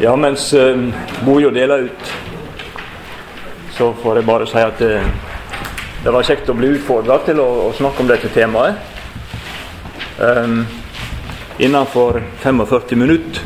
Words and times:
Ja, 0.00 0.16
mens 0.16 0.54
uh, 0.54 0.88
Bojo 1.24 1.50
deler 1.50 1.78
ut, 1.78 2.12
så 3.70 3.92
får 3.94 4.16
jeg 4.16 4.26
bare 4.26 4.46
si 4.48 4.62
at 4.62 4.80
det, 4.80 5.02
det 6.04 6.14
var 6.14 6.26
kjekt 6.26 6.48
å 6.48 6.56
bli 6.56 6.72
utfordra 6.76 7.18
til 7.26 7.40
å, 7.42 7.48
å, 7.66 7.72
snakke 7.76 8.02
om 8.02 8.08
dette 8.10 8.30
temaet. 8.32 8.80
Um, 10.18 10.64
innenfor 11.58 12.22
45 12.40 12.98
minutter 12.98 13.44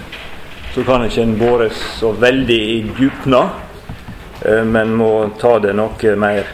så 0.74 0.84
kan 0.86 1.06
ikke 1.06 1.24
en 1.24 1.36
bore 1.40 1.68
så 1.74 2.12
veldig 2.12 2.60
i 2.72 2.78
djupna, 2.98 3.42
uh, 4.46 4.64
men 4.64 4.94
må 4.96 5.12
ta 5.40 5.56
det 5.62 5.74
noe 5.76 6.16
mer 6.20 6.50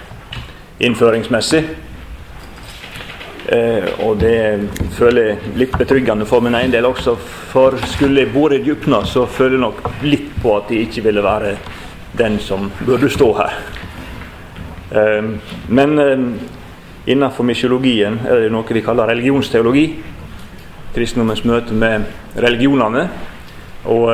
innføringsmessig. 0.82 1.66
Eh, 3.52 3.84
og 4.00 4.16
det 4.16 4.68
føler 4.96 5.26
jeg 5.26 5.52
litt 5.60 5.74
betryggende 5.76 6.24
for 6.28 6.40
min 6.44 6.54
egen 6.56 6.72
del 6.72 6.86
også. 6.88 7.16
For 7.50 7.76
skulle 7.90 8.22
jeg 8.22 8.32
vært 8.32 8.64
dypna, 8.64 9.02
så 9.04 9.26
føler 9.28 9.58
jeg 9.58 9.64
nok 9.66 9.82
litt 10.06 10.30
på 10.40 10.54
at 10.56 10.72
jeg 10.72 10.86
ikke 10.86 11.04
ville 11.08 11.24
være 11.24 11.56
den 12.16 12.38
som 12.40 12.70
burde 12.80 13.10
stå 13.12 13.28
her. 13.40 13.58
Eh, 14.92 15.28
men 15.68 15.98
eh, 16.00 16.24
innenfor 17.12 17.44
misjologien 17.44 18.22
er 18.24 18.46
det 18.46 18.54
noe 18.54 18.78
vi 18.78 18.84
kaller 18.84 19.12
religionsteologi. 19.12 19.86
Kristendommens 20.96 21.44
møte 21.44 21.76
med 21.76 22.08
religionene. 22.40 23.06
Og 23.92 24.12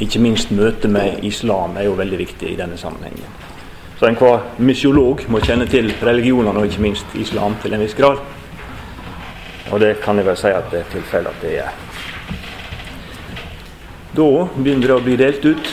ikke 0.00 0.22
minst 0.24 0.50
møtet 0.50 0.88
med 0.90 1.26
islam 1.28 1.76
er 1.76 1.90
jo 1.90 1.98
veldig 1.98 2.18
viktig 2.18 2.54
i 2.54 2.56
denne 2.58 2.78
sammenhengen. 2.80 3.43
Så 3.98 4.06
enhver 4.08 4.38
mysiolog 4.58 5.22
må 5.30 5.38
kjenne 5.44 5.66
til 5.70 5.94
religionene, 6.02 6.58
og 6.58 6.66
ikke 6.66 6.82
minst 6.82 7.06
islam, 7.14 7.54
til 7.62 7.74
en 7.74 7.80
viss 7.84 7.94
grad. 7.94 8.18
Og 9.70 9.80
det 9.80 10.00
kan 10.02 10.18
jeg 10.18 10.26
vel 10.26 10.36
si 10.38 10.50
at 10.50 10.70
det 10.72 10.80
er 10.80 10.90
tilfellet 10.92 11.30
at 11.30 11.42
det 11.42 11.58
er. 11.62 11.70
Da 14.14 14.28
begynner 14.54 14.86
det 14.86 14.94
å 14.94 15.02
bli 15.02 15.16
delt 15.18 15.44
ut. 15.46 15.70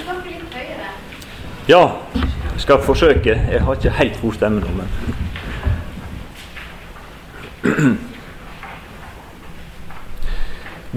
Ja, 1.70 1.82
jeg 2.16 2.62
skal 2.64 2.82
forsøke. 2.82 3.36
Jeg 3.52 3.62
har 3.62 3.74
ikke 3.78 3.98
helt 3.98 4.22
god 4.22 4.34
stemme 4.38 4.60
nå, 4.62 4.68
men 4.78 4.88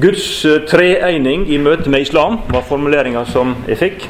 Guds 0.05 0.45
eh, 0.49 0.65
treeining 0.67 1.45
i 1.53 1.59
møte 1.61 1.91
med 1.93 2.01
islam 2.07 2.39
var 2.49 2.65
formuleringa 2.67 3.25
som 3.29 3.55
jeg 3.69 3.79
fikk. 3.79 4.09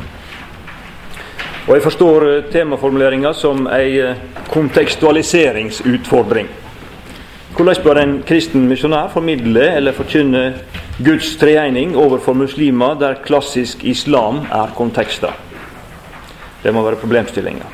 Og 1.64 1.78
jeg 1.78 1.82
forstår 1.86 2.24
eh, 2.28 2.42
temaformuleringa 2.52 3.30
som 3.32 3.64
ei 3.72 3.96
eh, 3.96 4.18
kontekstualiseringsutfordring. 4.52 6.48
Hvordan 7.56 7.82
bør 7.84 8.00
en 8.02 8.12
kristen 8.26 8.66
misjonær 8.68 9.08
formidle 9.14 9.70
eller 9.78 9.96
forkynne 9.96 10.42
Guds 11.06 11.36
treening 11.40 11.96
overfor 11.96 12.36
muslimer 12.36 12.98
der 13.00 13.22
klassisk 13.24 13.84
islam 13.88 14.42
er 14.52 14.74
konteksta? 14.76 15.32
Det 16.60 16.72
må 16.74 16.84
være 16.84 17.00
problemstillinga. 17.00 17.64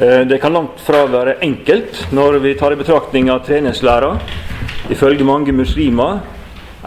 Eh, 0.00 0.24
det 0.32 0.40
kan 0.40 0.56
langt 0.56 0.80
fra 0.80 1.04
være 1.12 1.42
enkelt 1.44 2.06
når 2.16 2.40
vi 2.40 2.54
tar 2.56 2.72
i 2.72 2.80
betraktning 2.80 3.28
at 3.34 3.44
treningslæra 3.50 4.14
ifølge 4.88 5.28
mange 5.28 5.52
muslimer 5.52 6.24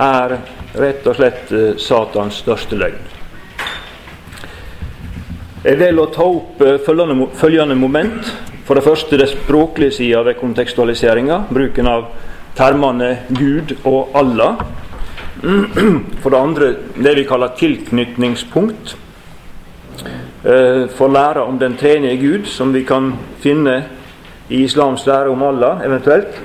er 0.01 0.39
rett 0.73 1.05
og 1.05 1.15
slett 1.19 1.53
Satans 1.77 2.41
største 2.41 2.75
løgn. 2.75 3.14
Jeg 5.65 5.79
å 5.97 6.11
ta 6.13 6.25
opp 6.29 6.59
eh, 6.61 6.75
følgende, 6.85 7.25
følgende 7.33 7.75
moment. 7.75 8.27
For 8.67 8.77
det 8.77 8.83
første 8.85 9.17
det 9.17 9.31
språklige 9.31 9.95
sida 9.97 10.19
ved 10.21 10.37
kontekstualiseringa. 10.37 11.39
Bruken 11.49 11.87
av 11.89 12.03
termene 12.53 13.07
Gud 13.33 13.73
og 13.81 14.13
Allah. 14.13 14.59
For 16.21 16.29
det 16.29 16.37
andre 16.37 16.69
det 16.93 17.15
vi 17.17 17.25
kaller 17.25 17.57
tilknytningspunkt. 17.57 18.93
Eh, 20.45 20.85
for 20.93 21.09
læra 21.09 21.47
om 21.49 21.57
den 21.57 21.73
tredje 21.81 22.13
Gud, 22.21 22.45
som 22.45 22.69
vi 22.73 22.83
kan 22.85 23.15
finne 23.41 23.79
i 24.49 24.61
islams 24.67 25.07
lære 25.09 25.33
om 25.33 25.43
Allah, 25.49 25.81
eventuelt. 25.81 26.37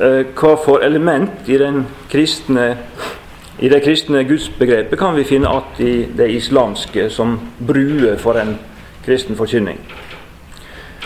Eh, 0.00 0.22
hva 0.32 0.54
for 0.64 0.80
element 0.80 1.44
i 1.52 1.60
den 1.60 1.84
kristne 2.08 2.70
i 3.60 3.68
det 3.68 3.82
kristne 3.84 4.22
gudsbegrepet 4.24 4.98
kan 4.98 5.14
vi 5.14 5.24
finne 5.24 5.48
att 5.48 5.80
i 5.80 6.06
det 6.16 6.28
islamske 6.28 7.10
som 7.10 7.40
bruer 7.58 8.16
for 8.16 8.38
en 8.40 8.58
kristen 9.04 9.36
forkynning. 9.36 9.78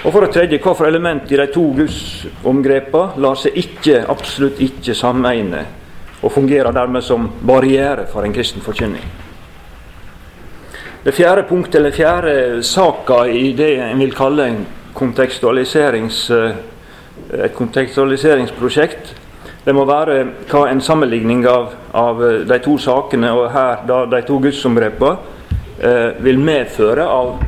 Og 0.05 0.13
for 0.13 0.21
det 0.21 0.33
tredje, 0.33 0.59
for 0.63 0.87
element 0.87 1.33
i 1.33 1.37
de 1.37 1.47
to 1.47 1.65
gudsomgrepene 1.75 3.19
lar 3.19 3.39
seg 3.41 3.57
ikke, 3.59 4.05
absolutt 4.09 4.61
ikke 4.61 4.95
sameine, 4.95 5.65
og 6.23 6.33
fungerer 6.33 6.73
dermed 6.73 7.03
som 7.03 7.27
barriere 7.43 8.07
for 8.13 8.23
en 8.23 8.33
kristen 8.33 8.63
forkynning. 8.63 9.03
Det 11.05 11.15
fjerde 11.15 11.43
punktet, 11.49 11.75
eller 11.75 11.91
fjerde 11.91 12.63
saka 12.63 13.25
i 13.27 13.53
det 13.53 13.81
en 13.83 13.99
vil 13.99 14.15
kalle 14.15 14.47
en 14.47 14.67
kontekstualiserings, 14.95 16.31
eh, 16.31 16.55
et 17.45 17.55
kontekstualiseringsprosjekt, 17.55 19.15
det 19.65 19.73
må 19.73 19.87
være 19.89 20.19
hva 20.51 20.67
en 20.69 20.83
sammenligning 20.85 21.47
av, 21.49 21.73
av 21.97 22.21
eh, 22.25 22.43
de 22.49 22.59
to 22.65 22.77
sakene, 22.81 23.31
og 23.33 23.49
her 23.55 23.87
da, 23.89 24.03
de 24.13 24.21
to 24.27 24.37
gudsomgrepene, 24.45 25.17
eh, 25.81 26.11
vil 26.25 26.41
medføre 26.41 27.07
av 27.09 27.39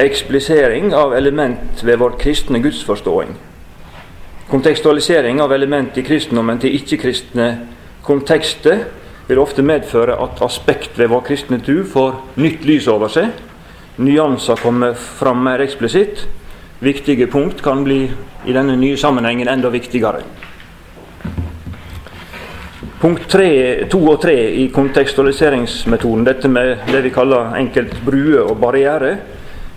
eksplisering 0.00 0.94
av 0.94 1.12
element 1.18 1.82
ved 1.84 2.00
vår 2.00 2.16
kristne 2.20 2.62
gudsforståing. 2.64 3.34
Kontekstualisering 4.48 5.42
av 5.44 5.52
element 5.52 5.98
i 5.98 6.06
kristendommen 6.06 6.60
til 6.62 6.78
ikke-kristne 6.78 7.50
kontekster 8.06 8.86
vil 9.28 9.42
ofte 9.42 9.60
medføre 9.60 10.16
at 10.24 10.40
aspekt 10.46 10.96
ved 10.96 11.10
vår 11.12 11.26
kristne 11.26 11.60
tur 11.60 11.82
får 11.84 12.16
nytt 12.40 12.64
lys 12.64 12.88
over 12.88 13.12
seg. 13.12 13.34
Nyanser 14.00 14.56
kommer 14.62 14.96
fram 14.96 15.42
mer 15.44 15.60
eksplisitt. 15.60 16.24
Viktige 16.80 17.26
punkt 17.28 17.60
kan 17.60 17.82
bli 17.84 18.06
i 18.46 18.54
denne 18.54 18.78
nye 18.78 18.96
sammenhengen 18.96 19.50
enda 19.50 19.68
viktigere. 19.74 20.22
Punkt 22.98 23.30
2 23.30 23.98
og 24.10 24.16
3 24.18 24.32
i 24.58 24.64
kontekstualiseringsmetoden, 24.74 26.24
dette 26.26 26.48
med 26.50 26.80
det 26.90 27.04
vi 27.04 27.12
kaller 27.14 27.52
enkelt 27.54 27.92
brue 28.02 28.40
og 28.42 28.56
barriere, 28.58 29.12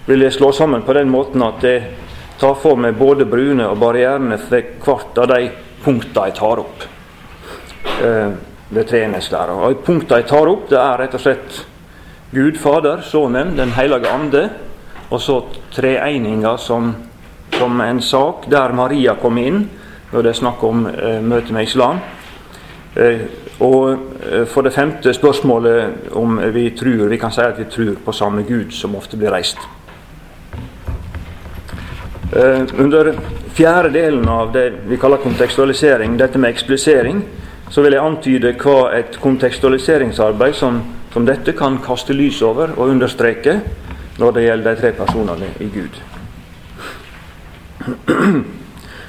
vil 0.07 0.23
jeg 0.25 0.33
slå 0.33 0.47
sammen 0.57 0.81
på 0.81 0.95
den 0.97 1.11
måten 1.13 1.43
at 1.45 1.61
jeg 1.61 1.83
tar 2.41 2.55
for 2.57 2.79
meg 2.81 2.95
både 2.97 3.27
bruene 3.29 3.67
og 3.69 3.77
barrierene 3.77 4.39
ved 4.49 4.71
hvert 4.81 5.19
av 5.21 5.27
de 5.29 5.51
punktene 5.83 6.31
jeg 6.31 6.35
tar 6.39 6.61
opp 6.63 6.85
eh, 8.01 8.31
ved 8.73 8.89
treningslæra. 8.89 9.59
Og 9.67 9.83
Punktene 9.85 10.23
jeg 10.23 10.29
tar 10.31 10.49
opp, 10.49 10.63
det 10.71 10.79
er 10.81 10.97
rett 11.03 11.17
og 11.19 11.21
slett 11.21 11.59
Gud 12.33 12.57
Fader, 12.57 13.03
Sønnen, 13.05 13.53
Den 13.59 13.75
hellige 13.77 14.09
ande, 14.09 14.47
og 15.11 15.21
så 15.21 15.43
treeninga 15.75 16.55
som, 16.57 16.89
som 17.53 17.85
en 17.85 18.01
sak 18.01 18.49
der 18.49 18.73
Maria 18.73 19.13
kom 19.21 19.37
inn 19.37 19.61
når 20.09 20.25
det 20.25 20.33
er 20.33 20.41
snakk 20.41 20.65
om 20.65 20.87
eh, 20.89 21.21
møtet 21.21 21.53
med 21.53 21.69
islam. 21.69 22.01
Eh, 22.95 23.21
og 23.59 23.91
eh, 24.31 24.45
for 24.45 24.61
det 24.61 24.73
femte 24.73 25.13
spørsmålet 25.13 26.11
om 26.11 26.39
vi 26.53 26.69
tror, 26.75 27.07
vi 27.07 27.17
kan 27.17 27.31
si 27.31 27.41
at 27.41 27.59
vi 27.59 27.69
tror 27.71 27.95
på 28.05 28.11
samme 28.11 28.43
Gud, 28.43 28.71
som 28.71 28.95
ofte 28.95 29.17
blir 29.17 29.31
reist. 29.31 29.57
Eh, 32.35 32.67
under 32.79 33.13
fjerde 33.53 33.93
delen 33.93 34.27
av 34.29 34.51
det 34.53 34.73
vi 34.87 34.97
kaller 34.97 35.23
kontekstualisering, 35.23 36.19
dette 36.19 36.39
med 36.39 36.49
eksplisering, 36.49 37.23
så 37.69 37.81
vil 37.81 37.95
jeg 37.95 38.03
antyde 38.03 38.53
hva 38.59 38.91
et 38.97 39.15
kontekstualiseringsarbeid 39.23 40.53
som, 40.55 40.81
som 41.13 41.25
dette 41.25 41.55
kan 41.55 41.79
kaste 41.83 42.13
lys 42.13 42.41
over 42.43 42.75
og 42.75 42.91
understreke 42.91 43.61
når 44.19 44.31
det 44.35 44.43
gjelder 44.43 44.75
de 44.75 44.81
tre 44.81 44.91
personene 44.91 45.53
i 45.59 45.69
Gud. 45.71 46.01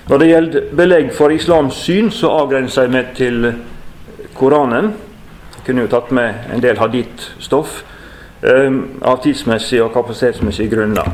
Når 0.08 0.18
det 0.18 0.26
gjelder 0.28 0.64
belegg 0.76 1.12
for 1.14 1.30
islams 1.30 1.76
syn, 1.84 2.08
så 2.10 2.30
avgrenser 2.42 2.88
jeg 2.88 2.92
meg 2.92 3.12
til 3.14 3.44
Koranen. 4.42 4.92
Jeg 5.54 5.66
kunne 5.66 5.84
jo 5.84 5.90
tatt 5.92 6.08
med 6.10 6.48
en 6.50 6.62
del 6.62 6.80
hadith-stoff 6.80 7.76
um, 8.42 8.78
av 9.06 9.20
tidsmessige 9.22 9.84
og 9.84 9.92
kapasitetsmessige 9.94 10.72
grunner. 10.72 11.12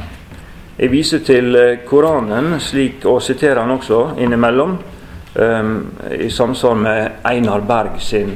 Jeg 0.79 0.89
viser 0.95 1.21
til 1.27 1.57
eh, 1.59 1.83
Koranen, 1.85 2.55
slik, 2.63 3.03
og 3.11 3.21
siterer 3.21 3.61
han 3.61 3.75
også 3.75 4.15
innimellom, 4.23 4.77
um, 5.35 5.73
i 6.15 6.31
samsvar 6.31 6.81
med 6.81 7.21
Einar 7.29 7.67
Berg 7.69 8.01
sin 8.01 8.33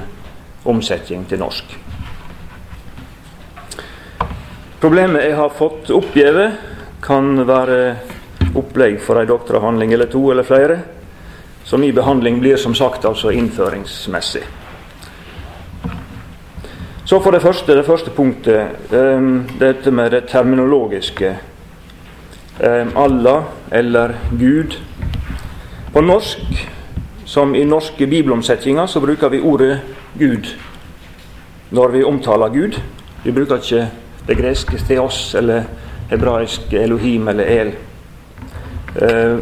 omsetning 0.69 1.25
til 1.31 1.41
norsk. 1.41 1.77
Problemet 4.83 5.25
jeg 5.25 5.39
har 5.41 5.55
fått 5.57 5.89
oppgjeve, 5.95 6.51
kan 7.03 7.47
være 7.49 7.79
opplegg 8.59 9.01
for 9.01 9.23
ei 9.23 9.31
doktoravhandling 9.31 9.97
eller 9.97 10.13
to 10.13 10.27
eller 10.35 10.45
flere. 10.45 10.83
Så 11.65 11.81
min 11.81 11.95
behandling 11.95 12.43
blir 12.43 12.61
som 12.61 12.75
sagt 12.75 13.07
altså 13.09 13.33
innføringsmessig. 13.33 14.43
Så 17.05 17.21
for 17.21 17.31
det 17.31 17.43
første, 17.43 17.77
det 17.77 17.87
første 17.87 18.11
punktet, 18.11 18.67
um, 18.93 19.49
dette 19.61 19.91
med 19.91 20.11
det 20.11 20.25
terminologiske. 20.29 21.39
Um, 22.61 22.93
Allah 22.97 23.43
eller 23.73 24.15
Gud. 24.39 24.79
På 25.93 26.01
norsk, 26.01 26.69
som 27.25 27.55
i 27.55 27.65
norske 27.65 28.07
bibelomsetninger, 28.07 28.87
så 28.87 29.01
bruker 29.01 29.29
vi 29.29 29.41
ordet 29.41 29.81
Gud. 30.19 30.55
når 31.73 31.89
vi 31.89 32.05
omtaler 32.05 32.49
Gud. 32.49 32.81
Vi 33.25 33.33
bruker 33.33 33.57
ikke 33.57 33.89
det 34.29 34.37
greske 34.37 34.79
theos 34.89 35.35
eller 35.35 35.63
hebraisk 36.11 36.73
Elohim 36.73 37.29
eller 37.29 37.45
El. 37.45 37.73
Eh, 39.01 39.39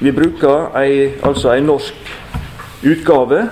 vi 0.00 0.12
bruker 0.12 0.76
ei, 0.76 1.10
altså 1.22 1.54
en 1.54 1.70
norsk 1.70 1.94
utgave 2.84 3.48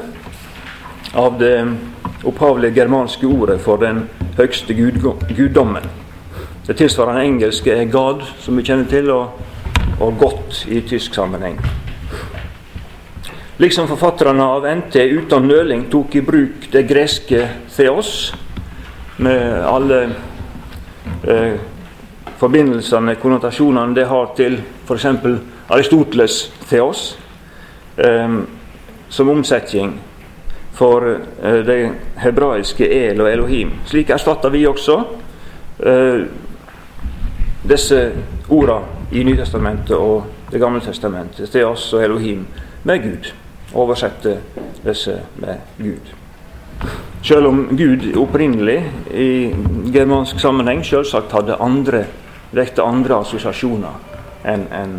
av 1.14 1.38
det 1.38 1.76
opphavlige 2.25 2.75
germanske 2.75 3.26
ordet 3.26 3.60
for 3.60 3.81
den 3.81 4.05
høgste 4.37 4.75
guddommen. 4.75 5.84
Det 6.66 6.76
tilsvarende 6.76 7.25
engelske 7.25 7.72
er 7.72 7.84
'God', 7.84 8.25
som 8.38 8.56
vi 8.56 8.62
kjenner 8.62 8.84
til, 8.84 9.10
og, 9.10 9.31
og 10.00 10.12
'godt' 10.20 10.69
i 10.69 10.81
tysk 10.81 11.14
sammenheng. 11.14 11.58
Liksom 13.58 13.88
forfatterne 13.88 14.43
av 14.43 14.66
NT 14.76 14.96
uten 14.96 15.49
nøling 15.49 15.90
tok 15.90 16.14
i 16.14 16.20
bruk 16.20 16.69
det 16.72 16.88
greske 16.88 17.49
'theos', 17.69 18.34
med 19.16 19.64
alle 19.64 20.14
eh, 21.25 21.54
forbindelsene, 22.37 23.14
konnotasjonene 23.14 23.94
det 23.94 24.06
har 24.06 24.32
til 24.37 24.61
f.eks. 24.87 25.06
Aristoteles' 25.70 26.50
'theos', 26.69 27.19
eh, 27.96 28.38
som 29.08 29.28
omsetning 29.28 30.00
for 30.78 31.20
eh, 31.42 31.60
det 31.66 31.78
hebraiske 32.22 32.86
El 32.86 33.20
og 33.20 33.32
Elohim. 33.32 33.72
Slik 33.86 34.10
erstatter 34.14 34.52
vi 34.54 34.66
også 34.66 34.98
eh, 35.82 36.20
disse 37.66 38.02
ordene 38.48 39.10
i 39.10 39.25
Nytestamentet 39.25 39.96
og 39.96 40.34
Det 40.48 40.60
gamle 40.60 40.80
testamentet, 40.80 41.50
Theos 41.52 41.92
og 41.92 42.00
Elohim, 42.04 42.46
med 42.88 43.02
Gud. 43.02 43.26
Oversette 43.76 44.38
disse 44.80 45.19
med 45.36 45.60
Gud. 45.76 46.08
Selv 47.22 47.46
om 47.50 47.76
Gud 47.76 48.06
opprinnelig 48.16 48.78
i 49.12 49.52
germansk 49.92 50.40
sammenheng 50.40 50.80
selvsagt 50.86 51.36
hadde 51.36 51.60
andre, 51.60 52.00
vekte 52.56 52.80
andre 52.82 53.20
assosiasjoner 53.20 54.00
enn 54.48 54.64
en, 54.72 54.96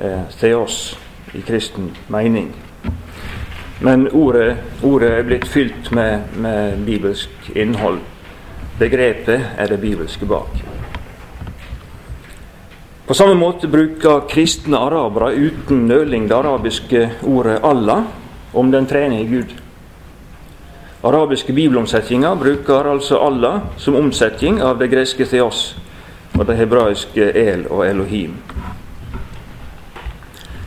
eh, 0.00 0.20
Theos 0.36 0.98
i 1.32 1.40
kristen 1.40 1.94
mening. 2.08 2.52
Men 3.80 4.08
ordet, 4.08 4.56
ordet 4.82 5.10
er 5.18 5.26
blitt 5.28 5.48
fylt 5.48 5.90
med, 5.92 6.32
med 6.40 6.78
bibelsk 6.86 7.50
innhold. 7.54 7.98
Begrepet 8.78 9.52
er 9.58 9.68
det 9.68 9.80
bibelske 9.80 10.26
bak. 10.26 10.62
På 13.06 13.14
samme 13.14 13.36
måte 13.38 13.68
bruker 13.70 14.24
kristne 14.28 14.80
arabere 14.82 15.30
uten 15.36 15.84
nøling 15.86 16.26
det 16.28 16.34
arabiske 16.34 17.10
ordet 17.22 17.60
'Allah' 17.62 18.04
om 18.54 18.70
den 18.72 18.86
trenige 18.86 19.28
Gud. 19.28 19.54
Arabiske 21.04 21.52
bibelomsetninger 21.52 22.34
bruker 22.34 22.90
altså 22.90 23.18
'Allah' 23.18 23.60
som 23.76 23.94
omsetning 23.94 24.60
av 24.62 24.78
det 24.78 24.90
greske 24.90 25.24
'theos' 25.24 25.76
og 26.38 26.46
det 26.46 26.56
hebraiske 26.56 27.32
'el' 27.32 27.70
og 27.70 27.86
'Elohim'. 27.86 28.40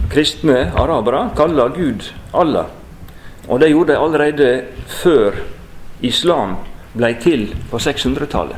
Kristne 0.10 0.72
arabere 0.76 1.30
kaller 1.36 1.68
Gud 1.68 2.14
Allah, 2.34 2.66
og 3.50 3.60
det 3.60 3.69
gjorde 3.72 3.94
de 3.94 4.00
allerede 4.00 4.63
før 5.01 5.34
islam 6.06 6.56
ble 6.94 7.13
til 7.22 7.56
på 7.72 7.78
600-tallet. 7.81 8.56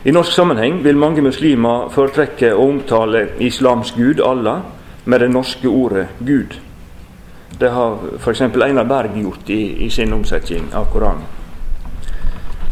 I 0.04 0.12
norsk 0.12 0.32
sammenheng 0.32 0.84
vil 0.84 0.96
mange 0.96 1.22
muslimer 1.24 1.88
foretrekke 1.92 2.54
å 2.56 2.68
omtale 2.68 3.26
islams 3.44 3.92
gud, 3.96 4.20
Allah, 4.24 4.62
med 5.04 5.20
det 5.20 5.30
norske 5.32 5.68
ordet 5.68 6.06
Gud. 6.18 6.56
Det 7.60 7.68
har 7.72 7.98
f.eks. 8.16 8.40
Einar 8.40 8.84
Berg 8.88 9.16
gjort 9.20 9.50
i, 9.52 9.84
i, 9.84 9.90
sin 9.90 10.12
omsetning 10.12 10.70
av 10.72 10.88
Koranen. 10.92 11.24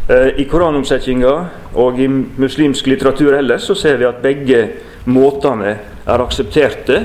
Eh, 0.09 0.41
I 0.41 0.45
koranomsetninga 0.49 1.35
og 1.77 2.01
i 2.01 2.09
muslimsk 2.09 2.87
litteratur 2.89 3.37
ellers 3.37 3.69
så 3.69 3.77
ser 3.77 4.01
vi 4.01 4.09
at 4.09 4.23
begge 4.25 4.63
måtene 5.05 5.75
er 6.09 6.25
aksepterte 6.25 7.03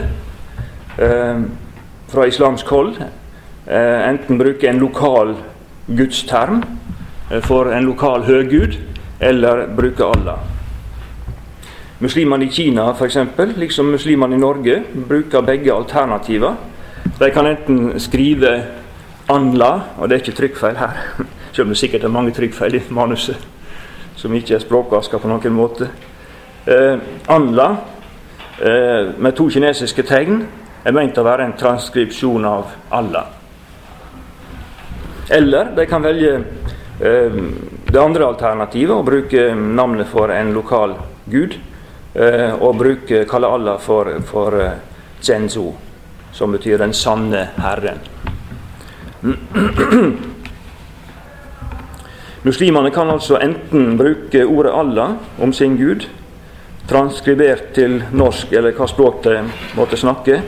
fra 0.96 2.26
islamsk 2.28 2.70
hold. 2.70 2.98
Eh, 3.66 4.10
enten 4.10 4.38
bruke 4.38 4.68
en 4.68 4.80
lokal 4.80 5.38
gudsterm 5.88 6.64
eh, 7.32 7.40
for 7.42 7.72
en 7.72 7.86
lokal 7.88 8.26
høggud, 8.28 8.76
eller 9.20 9.68
bruke 9.76 10.04
Allah. 10.04 10.42
Muslimene 12.04 12.44
i 12.44 12.52
Kina 12.52 12.90
f.eks., 12.92 13.18
liksom 13.56 13.92
muslimene 13.92 14.36
i 14.36 14.40
Norge, 14.40 14.82
bruker 15.08 15.42
begge 15.42 15.72
alternativer. 15.74 16.56
De 17.20 17.30
kan 17.32 17.48
enten 17.48 18.00
skrive 18.00 18.66
'Anla', 19.30 19.82
og 19.98 20.10
det 20.10 20.16
er 20.16 20.22
ikke 20.22 20.38
trykkfeil 20.38 20.76
her, 20.76 20.92
selv 21.54 21.66
om 21.66 21.70
det 21.70 21.78
sikkert 21.78 22.04
er 22.04 22.08
mange 22.08 22.32
trykkfeil 22.32 22.76
i 22.76 22.84
manuset 22.90 23.38
som 24.16 24.34
ikke 24.34 24.56
er 24.56 24.60
språkvaska 24.60 25.18
på 25.18 25.28
noen 25.28 25.54
måte. 25.56 25.88
Eh, 26.68 27.00
'Anla' 27.28 27.76
eh, 28.60 29.14
med 29.18 29.32
to 29.36 29.50
kinesiske 29.50 30.04
tegn 30.04 30.44
er 30.84 30.96
ment 30.96 31.18
å 31.18 31.24
være 31.24 31.48
en 31.48 31.56
transkripsjon 31.58 32.46
av 32.46 32.72
Allah. 32.92 33.26
Eller 35.32 35.72
de 35.76 35.86
kan 35.88 36.04
velge 36.04 36.34
eh, 37.00 37.38
det 37.88 38.02
andre 38.02 38.26
alternativet, 38.28 38.96
å 38.96 39.04
bruke 39.08 39.54
navnet 39.56 40.08
for 40.12 40.32
en 40.34 40.54
lokal 40.56 40.98
gud, 41.32 41.56
eh, 42.14 42.52
og 42.54 42.78
bruke, 42.82 43.24
kalle 43.30 43.48
Allah 43.48 43.80
for, 43.80 44.12
for 44.28 44.60
eh, 44.60 44.72
Zenzu, 45.24 45.72
som 46.34 46.52
betyr 46.52 46.78
'den 46.78 46.94
sanne 46.94 47.50
Herren'. 47.58 48.00
Muslimene 52.44 52.92
kan 52.92 53.10
altså 53.10 53.38
enten 53.40 53.98
bruke 53.98 54.46
ordet 54.46 54.74
Allah 54.76 55.16
om 55.40 55.54
sin 55.54 55.78
gud, 55.78 56.08
transkribert 56.88 57.72
til 57.74 58.04
norsk 58.12 58.52
eller 58.52 58.72
hva 58.76 58.88
språk 58.88 59.24
de 59.24 59.38
måtte 59.78 59.96
snakke, 59.98 60.42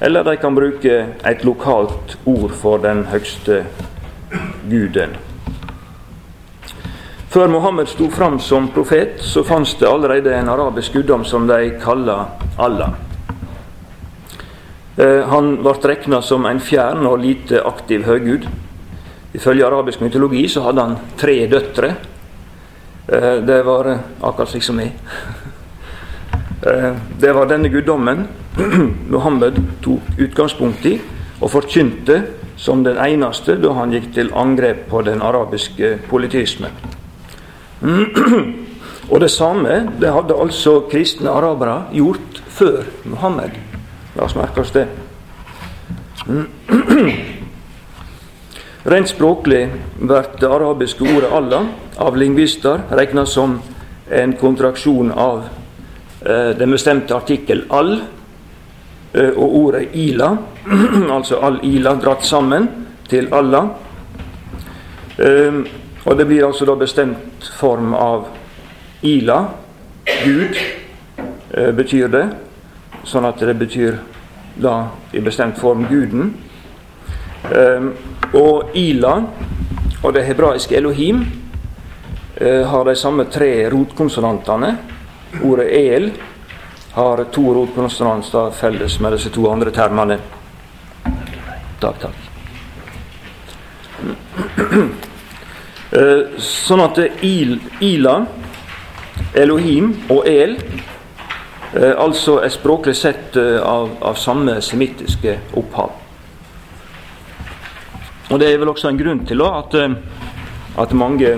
eller 0.00 0.24
de 0.24 0.36
kan 0.36 0.54
bruke 0.54 0.96
et 1.24 1.44
lokalt 1.44 2.16
ord 2.24 2.50
for 2.50 2.82
den 2.82 3.04
høgste 3.12 3.64
guden. 4.70 5.14
Før 7.34 7.48
Mohammed 7.50 7.88
sto 7.90 8.06
fram 8.10 8.38
som 8.38 8.68
profet, 8.70 9.18
så 9.18 9.42
fantes 9.42 9.74
det 9.80 9.88
allerede 9.90 10.34
en 10.34 10.48
arabisk 10.48 10.92
guddom 10.94 11.24
som 11.26 11.48
de 11.48 11.72
kaller 11.82 12.28
Allah. 12.58 12.94
Eh, 14.96 15.24
han 15.26 15.56
ble 15.58 15.74
regna 15.82 16.20
som 16.22 16.46
en 16.46 16.62
fjern 16.62 17.06
og 17.10 17.18
lite 17.18 17.58
aktiv 17.66 18.04
høggud. 18.06 18.46
Ifølge 19.34 19.66
arabisk 19.66 20.04
mytologi 20.04 20.44
så 20.48 20.62
hadde 20.68 20.84
han 20.86 20.96
tre 21.18 21.34
døtre. 21.50 21.90
Eh, 23.08 23.42
det 23.42 23.62
var 23.66 23.90
akkurat 24.20 24.54
slik 24.54 24.62
som 24.62 24.78
meg. 24.78 24.94
Eh, 26.66 26.92
det 27.20 27.32
var 27.32 27.46
denne 27.46 27.68
guddommen 27.68 28.24
Mohammed 29.12 29.58
tok 29.84 30.00
utgangspunkt 30.18 30.86
i 30.88 30.94
og 31.42 31.50
forkynte 31.52 32.22
som 32.56 32.84
den 32.86 32.96
eneste 32.96 33.58
da 33.60 33.74
han 33.76 33.92
gikk 33.92 34.14
til 34.14 34.30
angrep 34.32 34.86
på 34.88 35.02
den 35.04 35.20
arabiske 35.22 35.98
politismen. 36.08 36.70
Og 39.12 39.20
det 39.20 39.28
samme 39.30 39.90
det 40.00 40.12
hadde 40.14 40.40
altså 40.40 40.78
kristne 40.88 41.30
arabere 41.30 41.82
gjort 41.92 42.40
før 42.48 42.86
Muhammed. 43.04 43.50
La 44.16 44.24
oss 44.24 44.36
merke 44.38 44.60
oss 44.64 44.72
det. 44.72 44.86
Rent 48.94 49.08
språklig 49.08 49.66
blir 49.98 50.22
det 50.40 50.48
arabiske 50.48 51.04
ordet 51.04 51.28
'Allah' 51.28 51.68
av 51.98 52.16
lingvister 52.16 52.80
regna 52.90 53.26
som 53.26 53.60
en 54.10 54.32
kontraksjon 54.32 55.12
av 55.12 55.42
den 56.24 56.70
bestemte 56.72 57.14
artikkel 57.14 57.66
al 57.70 57.98
eh, 59.14 59.30
og 59.36 59.56
ordet 59.56 59.88
'ila', 59.92 60.36
altså 61.16 61.36
'al-ila' 61.36 62.00
dratt 62.00 62.24
sammen 62.24 62.68
til 63.08 63.28
'Allah'. 63.32 63.68
Eh, 65.18 65.54
og 66.04 66.18
det 66.18 66.26
blir 66.26 66.46
altså 66.46 66.64
da 66.64 66.74
bestemt 66.74 67.52
form 67.58 67.94
av 67.94 68.26
ila. 69.02 69.44
Gud 70.24 70.56
eh, 71.50 71.70
betyr 71.72 72.08
det. 72.08 72.24
Sånn 73.04 73.24
at 73.24 73.40
det 73.40 73.54
betyr 73.58 73.96
da 74.56 74.88
i 75.12 75.20
bestemt 75.20 75.58
form 75.58 75.86
guden. 75.88 76.34
Eh, 77.52 77.88
og 78.34 78.74
ila 78.74 79.22
og 80.04 80.12
det 80.12 80.24
hebraiske 80.26 80.76
Elohim 80.76 81.22
eh, 82.36 82.66
har 82.68 82.84
de 82.84 82.96
samme 82.96 83.24
tre 83.24 83.70
rotkonsonantene. 83.72 84.93
Ordet 85.42 85.66
el 85.72 86.10
har 86.94 87.24
to 87.24 87.54
rotkonsonanter 87.54 88.50
felles 88.50 89.00
med 89.00 89.12
disse 89.16 89.30
to 89.34 89.48
andre 89.50 89.70
termene. 89.74 90.18
Takk, 91.80 92.04
takk. 92.04 92.16
Eh, 95.94 96.38
sånn 96.42 96.80
at 96.82 96.98
Il, 97.22 97.58
Ila, 97.86 98.14
Elohim 99.38 99.92
og 100.10 100.26
El 100.26 100.56
eh, 100.58 101.92
altså 101.92 102.40
er 102.42 102.50
språklig 102.50 102.96
sett 102.98 103.36
eh, 103.38 103.58
av, 103.62 103.92
av 104.02 104.18
samme 104.18 104.56
semittiske 104.62 105.36
opphav. 105.54 105.92
Og 108.30 108.40
Det 108.40 108.48
er 108.48 108.58
vel 108.58 108.72
også 108.72 108.90
en 108.90 108.98
grunn 108.98 109.22
til 109.28 109.42
at, 109.46 109.74
at 110.82 110.94
mange 110.98 111.34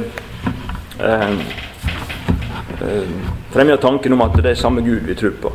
eh, 1.00 1.32
eh, 2.80 3.16
fremmer 3.56 3.76
tanken 3.80 4.12
om 4.12 4.20
at 4.20 4.34
det 4.36 4.50
er 4.52 4.58
samme 4.60 4.82
Gud 4.84 5.06
vi 5.08 5.14
tror 5.16 5.36
på. 5.40 5.52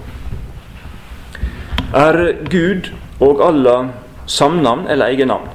Er 1.93 2.17
Gud 2.49 2.87
og 3.21 3.41
Allah 3.45 3.91
samnavn 4.25 4.87
eller 4.89 5.13
egennavn? 5.13 5.49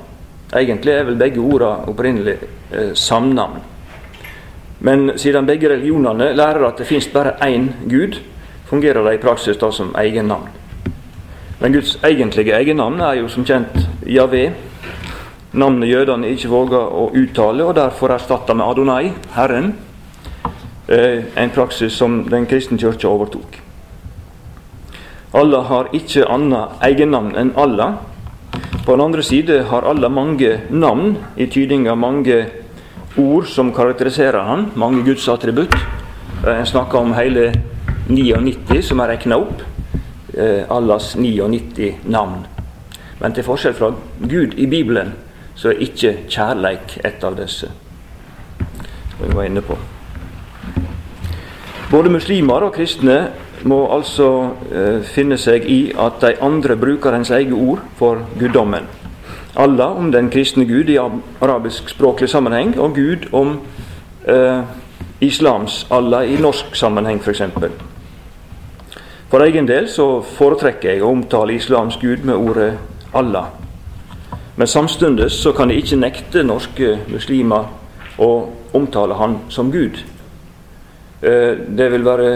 Egentlig 0.55 0.93
er 0.95 1.09
vel 1.09 1.19
begge 1.19 1.43
ordene 1.43 1.89
opprinnelig 1.91 2.37
eh, 2.71 2.93
samnavn. 2.95 3.65
Men 4.79 5.17
siden 5.19 5.49
begge 5.49 5.73
religionene 5.73 6.29
lærer 6.37 6.69
at 6.69 6.79
det 6.79 6.87
fins 6.87 7.09
bare 7.11 7.35
én 7.43 7.67
Gud, 7.91 8.21
fungerer 8.67 9.03
det 9.03 9.17
i 9.17 9.23
praksis 9.25 9.59
da 9.59 9.73
som 9.73 9.91
egennavn. 9.99 10.47
Men 11.59 11.73
Guds 11.73 11.97
egentlige 12.05 12.55
egennavn 12.55 13.01
er 13.01 13.23
jo 13.23 13.33
som 13.33 13.47
kjent 13.49 13.75
Javé, 14.07 14.53
navnet 15.53 15.91
jødene 15.91 16.31
ikke 16.31 16.53
våger 16.53 16.95
å 16.95 17.09
uttale, 17.17 17.65
og 17.65 17.75
derfor 17.75 18.15
erstatta 18.15 18.55
med 18.55 18.69
Adonai, 18.69 19.13
Herren, 19.35 19.73
en 20.89 21.51
praksis 21.51 21.97
som 21.99 22.21
den 22.31 22.47
kristne 22.47 22.79
kirka 22.79 23.09
overtok. 23.11 23.57
Allah 25.37 25.65
har 25.69 25.89
ikke 25.93 26.29
annet 26.31 26.79
egennavn 26.87 27.35
enn 27.37 27.51
Allah. 27.61 27.99
På 28.87 28.95
den 28.95 29.05
andre 29.05 29.23
side 29.23 29.65
har 29.69 29.85
Allah 29.85 30.09
mange 30.09 30.61
navn, 30.71 31.17
i 31.37 31.47
tydinga 31.47 31.95
mange 31.95 32.47
ord 33.19 33.49
som 33.51 33.73
karakteriserer 33.75 34.47
han, 34.47 34.71
mange 34.75 35.03
Guds 35.05 35.29
attributt. 35.29 35.75
Eh, 36.47 36.59
en 36.59 36.67
snakker 36.67 36.99
om 36.99 37.13
hele 37.15 37.51
99 38.09 38.83
som 38.83 39.01
er 39.01 39.17
regna 39.17 39.41
opp. 39.43 39.63
Eh, 40.33 40.63
Allahs 40.71 41.17
99 41.17 41.95
navn. 42.05 42.47
Men 43.21 43.33
til 43.33 43.45
forskjell 43.45 43.75
fra 43.75 43.91
Gud 44.21 44.55
i 44.57 44.67
Bibelen 44.67 45.13
så 45.57 45.73
er 45.73 45.85
ikke 45.85 46.15
kjærleik 46.29 46.99
et 47.05 47.25
av 47.25 47.37
disse. 47.37 47.69
Som 48.57 49.27
vi 49.27 49.35
var 49.35 49.51
inne 49.51 49.65
på. 49.65 49.77
Både 51.91 52.11
muslimer 52.11 52.65
og 52.67 52.73
kristne 52.75 53.29
må 53.63 53.85
altså 53.95 54.29
eh, 54.75 55.05
finne 55.07 55.37
seg 55.39 55.69
i 55.71 55.93
at 55.95 56.19
de 56.25 56.33
andre 56.43 56.75
bruker 56.77 57.15
ens 57.15 57.31
eget 57.31 57.53
ord 57.55 57.85
for 57.95 58.25
guddommen. 58.41 58.89
Allah 59.57 59.95
om 59.97 60.11
den 60.13 60.27
kristne 60.31 60.67
Gud 60.67 60.91
i 60.91 60.99
arabisk 60.99 61.89
språklig 61.89 62.29
sammenheng, 62.29 62.75
og 62.79 62.95
Gud 62.95 63.29
om 63.33 63.61
eh, 64.27 64.65
islams 65.21 65.87
Allah 65.91 66.27
i 66.27 66.41
norsk 66.43 66.75
sammenheng, 66.77 67.23
f.eks. 67.23 67.43
For, 67.55 67.71
for 69.31 69.47
egen 69.47 69.71
del 69.71 69.87
så 69.89 70.09
foretrekker 70.27 70.91
jeg 70.91 71.07
å 71.07 71.13
omtale 71.15 71.55
islams 71.55 72.01
Gud 72.03 72.27
med 72.27 72.35
ordet 72.35 72.73
Allah. 73.15 73.55
Men 74.57 74.67
samtidig 74.67 75.31
så 75.31 75.55
kan 75.55 75.71
jeg 75.71 75.85
ikke 75.87 76.03
nekte 76.03 76.43
norske 76.43 76.99
muslimer 77.07 77.71
å 78.19 78.31
omtale 78.75 79.23
han 79.23 79.39
som 79.55 79.71
Gud. 79.71 80.03
Eh, 81.27 81.59
det 81.69 81.89
vil 81.91 82.05
være 82.07 82.31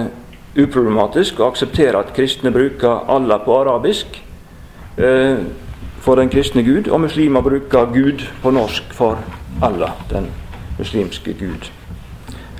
uproblematisk 0.58 1.38
å 1.38 1.50
akseptere 1.52 2.00
at 2.00 2.10
kristne 2.16 2.50
bruker 2.50 3.04
Allah 3.12 3.38
på 3.44 3.54
arabisk 3.60 4.16
eh, 4.98 5.44
for 6.02 6.18
den 6.18 6.32
kristne 6.32 6.64
Gud, 6.66 6.88
og 6.90 7.04
muslimer 7.04 7.44
bruker 7.44 7.92
Gud 7.94 8.24
på 8.42 8.50
norsk 8.50 8.90
for 8.96 9.20
Allah, 9.62 9.94
den 10.10 10.26
muslimske 10.80 11.36
Gud. 11.38 11.70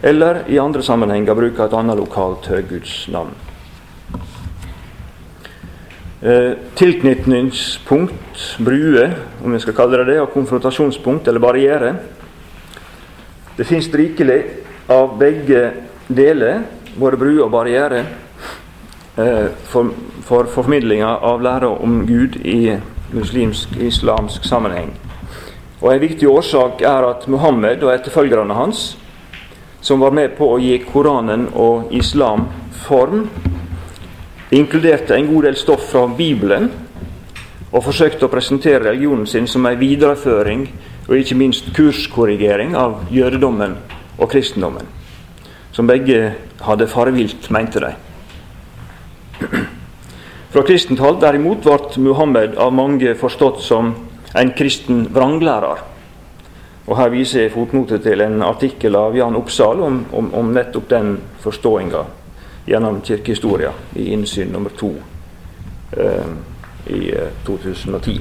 Eller 0.07 0.45
i 0.47 0.61
andre 0.63 0.85
sammenhenger 0.87 1.35
bruker 1.35 1.67
et 1.67 1.75
annet 1.75 1.99
lokalt 1.99 2.47
høygudsnavn. 2.53 3.35
Eh, 6.23 6.55
tilknytningspunkt, 6.79 8.47
brue, 8.63 9.11
om 9.43 9.57
vi 9.57 9.65
skal 9.67 9.81
kalle 9.83 10.05
det 10.05 10.13
det, 10.13 10.23
og 10.23 10.35
konfrontasjonspunkt 10.37 11.27
eller 11.27 11.43
barriere. 11.43 11.95
Det 13.57 13.67
fins 13.67 13.91
rikelig 13.91 14.45
av 14.87 15.17
begge 15.19 15.90
deler, 16.17 16.63
både 16.99 17.17
bru 17.17 17.33
og 17.45 17.51
barriere, 17.53 18.05
eh, 19.17 19.47
for, 19.71 19.93
for 20.27 20.51
formidlinga 20.51 21.17
av 21.23 21.43
læra 21.43 21.69
om 21.69 22.03
Gud 22.07 22.37
i 22.45 22.77
muslimsk-islamsk 23.13 24.45
sammenheng. 24.45 24.93
Og 25.81 25.95
En 25.95 26.01
viktig 26.01 26.29
årsak 26.29 26.83
er 26.83 27.07
at 27.09 27.29
Muhammed 27.29 27.83
og 27.83 27.95
etterfølgerne 27.95 28.55
hans, 28.55 28.99
som 29.81 30.01
var 30.01 30.13
med 30.13 30.37
på 30.37 30.51
å 30.53 30.59
gi 30.61 30.77
Koranen 30.85 31.49
og 31.55 31.93
islam 31.97 32.47
form, 32.85 33.31
inkluderte 34.51 35.17
en 35.17 35.31
god 35.31 35.49
del 35.49 35.57
stoff 35.57 35.87
fra 35.93 36.07
Bibelen 36.07 36.69
og 37.71 37.85
forsøkte 37.87 38.27
å 38.27 38.33
presentere 38.33 38.91
religionen 38.91 39.27
sin 39.31 39.47
som 39.49 39.67
en 39.67 39.79
videreføring 39.79 40.67
og 41.07 41.17
ikke 41.17 41.39
minst 41.39 41.71
kurskorrigering 41.75 42.75
av 42.77 43.07
jødedommen 43.15 43.77
og 44.19 44.31
kristendommen, 44.31 44.85
som 45.73 45.87
begge 45.87 46.33
hadde 46.61 46.89
farvilt, 46.91 47.51
mente 47.51 47.81
de. 47.81 47.93
Fra 50.51 50.63
kristent 50.67 51.01
hold 51.01 51.21
derimot 51.23 51.63
ble 51.63 52.03
Muhammed 52.03 52.57
av 52.59 52.73
mange 52.75 53.15
forstått 53.15 53.63
som 53.63 53.95
en 54.35 54.53
kristen 54.59 55.05
vranglærer. 55.15 55.87
Og 56.91 56.97
Her 56.99 57.13
viser 57.13 57.45
jeg 57.45 57.53
fotnote 57.55 58.01
til 58.03 58.21
en 58.25 58.43
artikkel 58.43 58.97
av 58.99 59.15
Jan 59.15 59.37
Oppsal 59.39 59.83
om, 59.87 60.01
om, 60.13 60.33
om 60.35 60.51
nettopp 60.55 60.89
den 60.91 61.19
forståinga 61.39 62.03
gjennom 62.67 63.01
kirkehistoria 63.07 63.71
i 63.95 64.11
innsyn 64.15 64.51
nummer 64.51 64.75
to 64.75 64.91
eh, 65.93 66.33
i 66.91 67.15
2010. 67.47 68.19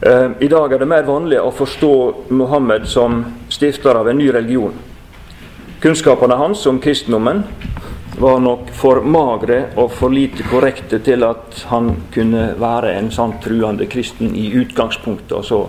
Eh, 0.00 0.12
eh, 0.12 0.30
I 0.40 0.48
dag 0.48 0.72
er 0.72 0.84
det 0.84 0.88
mer 0.92 1.08
vanlig 1.08 1.40
å 1.40 1.52
forstå 1.56 1.94
Mohammed 2.36 2.88
som 2.88 3.22
stifter 3.48 3.96
av 3.96 4.08
en 4.12 4.20
ny 4.20 4.28
religion. 4.32 4.76
Kunnskapene 5.84 6.34
hans 6.34 6.66
om 6.66 6.80
kristendommen 6.80 7.42
var 8.18 8.38
nok 8.40 8.70
for 8.72 9.02
magre 9.04 9.58
og 9.76 9.90
for 9.92 10.08
lite 10.08 10.46
korrekte 10.48 11.02
til 11.04 11.26
at 11.28 11.58
han 11.68 11.90
kunne 12.14 12.46
være 12.56 12.94
en 12.96 13.10
sant 13.12 13.36
truende 13.44 13.84
kristen 13.92 14.32
i 14.32 14.46
utgangspunktet, 14.62 15.36
og 15.36 15.44
så 15.44 15.60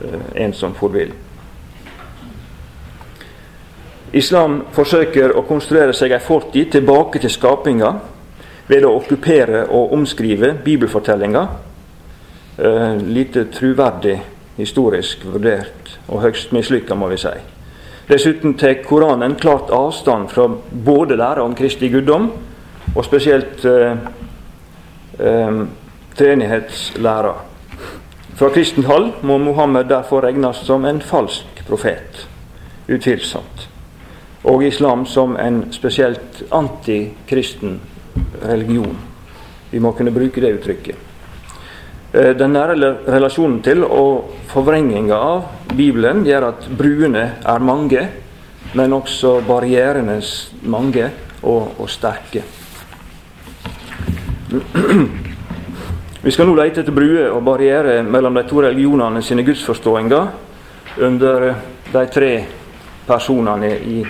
eh, 0.00 0.26
en 0.42 0.50
som 0.50 0.74
forvill. 0.74 1.14
Islam 4.18 4.64
forsøker 4.74 5.38
å 5.38 5.46
konstruere 5.46 5.94
seg 5.94 6.18
ei 6.18 6.22
fortid 6.26 6.74
tilbake 6.74 7.22
til 7.22 7.30
skapinga 7.30 7.94
ved 8.66 8.82
å 8.82 8.96
okkupere 8.98 9.68
og 9.70 9.94
omskrive 9.94 10.56
bibelfortellinga. 10.64 11.48
Eh, 12.58 12.94
lite 12.98 13.46
truverdig 13.54 14.24
historisk 14.58 15.22
vurdert, 15.22 16.00
og 16.08 16.26
høgst 16.26 16.50
mislykka, 16.50 16.98
må 16.98 17.14
vi 17.14 17.28
si. 17.30 17.38
Dessuten 18.06 18.54
tar 18.54 18.82
Koranen 18.84 19.34
klart 19.34 19.70
avstand 19.70 20.30
fra 20.30 20.48
både 20.70 21.16
læra 21.16 21.42
om 21.42 21.54
Kristi 21.54 21.88
guddom, 21.88 22.30
og 22.94 23.04
spesielt 23.04 23.64
eh, 23.64 23.98
eh, 25.18 25.62
treenighetslæra. 26.16 27.34
Fra 28.36 28.50
kristent 28.54 28.86
hold 28.86 29.12
må 29.22 29.38
Mohammed 29.38 29.88
derfor 29.90 30.22
regnes 30.22 30.56
som 30.68 30.84
en 30.84 31.00
falsk 31.02 31.64
profet. 31.66 32.26
Utvilsomt 32.88 33.68
og 34.46 34.62
islam 34.64 35.06
som 35.06 35.36
en 35.36 35.64
spesielt 35.72 36.42
antikristen 36.54 37.80
religion. 38.42 38.96
Vi 39.70 39.78
må 39.82 39.90
kunne 39.92 40.14
bruke 40.14 40.40
det 40.40 40.52
uttrykket. 40.60 41.05
Eh, 42.16 42.32
den 42.36 42.52
nære 42.56 42.76
relasjonen 43.12 43.58
til 43.60 43.82
og 43.84 44.30
forvrenginga 44.48 45.16
av 45.20 45.42
Bibelen 45.76 46.22
gjør 46.24 46.46
at 46.48 46.68
bruene 46.78 47.24
er 47.44 47.58
mange, 47.60 48.08
men 48.72 48.92
også 48.96 49.40
barrierene 49.44 50.16
mange 50.62 51.10
og, 51.42 51.74
og 51.76 51.90
sterke. 51.92 52.42
Vi 56.24 56.32
skal 56.32 56.48
nå 56.48 56.54
lete 56.56 56.80
etter 56.80 56.96
bruer 56.96 57.28
og 57.34 57.44
barrierer 57.44 58.02
mellom 58.02 58.34
de 58.38 58.46
to 58.48 58.64
religionene 58.64 59.22
sine 59.22 59.44
gudsforståinger 59.44 60.26
under 61.04 61.54
de 61.92 62.06
tre 62.14 62.32
personene 63.06 63.76
i 63.76 64.00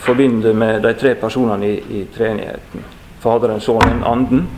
forbindelse 0.00 0.54
med 0.56 0.80
de 0.82 0.94
tre 0.96 1.14
personene 1.20 1.68
i, 1.68 1.76
i 2.00 2.06
treenigheten. 2.16 2.88
Faderen, 3.20 3.60
Sønnen, 3.60 4.00
Anden. 4.06 4.48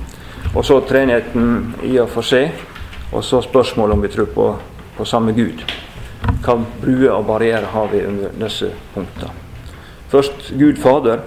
Og 0.55 0.65
så 0.65 0.79
treenigheten 0.87 1.75
i 1.83 1.97
og 1.99 2.09
for 2.15 2.27
seg. 2.27 2.55
Og 3.13 3.25
så 3.25 3.41
spørsmålet 3.43 3.97
om 3.97 4.03
vi 4.03 4.11
tror 4.13 4.31
på, 4.35 4.47
på 4.97 5.07
samme 5.07 5.35
Gud. 5.35 5.65
Hva 6.45 6.57
bruer 6.81 7.11
og 7.13 7.27
barrierer 7.29 7.69
har 7.73 7.91
vi 7.93 8.05
under 8.07 8.33
disse 8.41 8.71
punktene? 8.95 9.33
Først 10.13 10.53
Gud 10.59 10.79
Fader. 10.83 11.21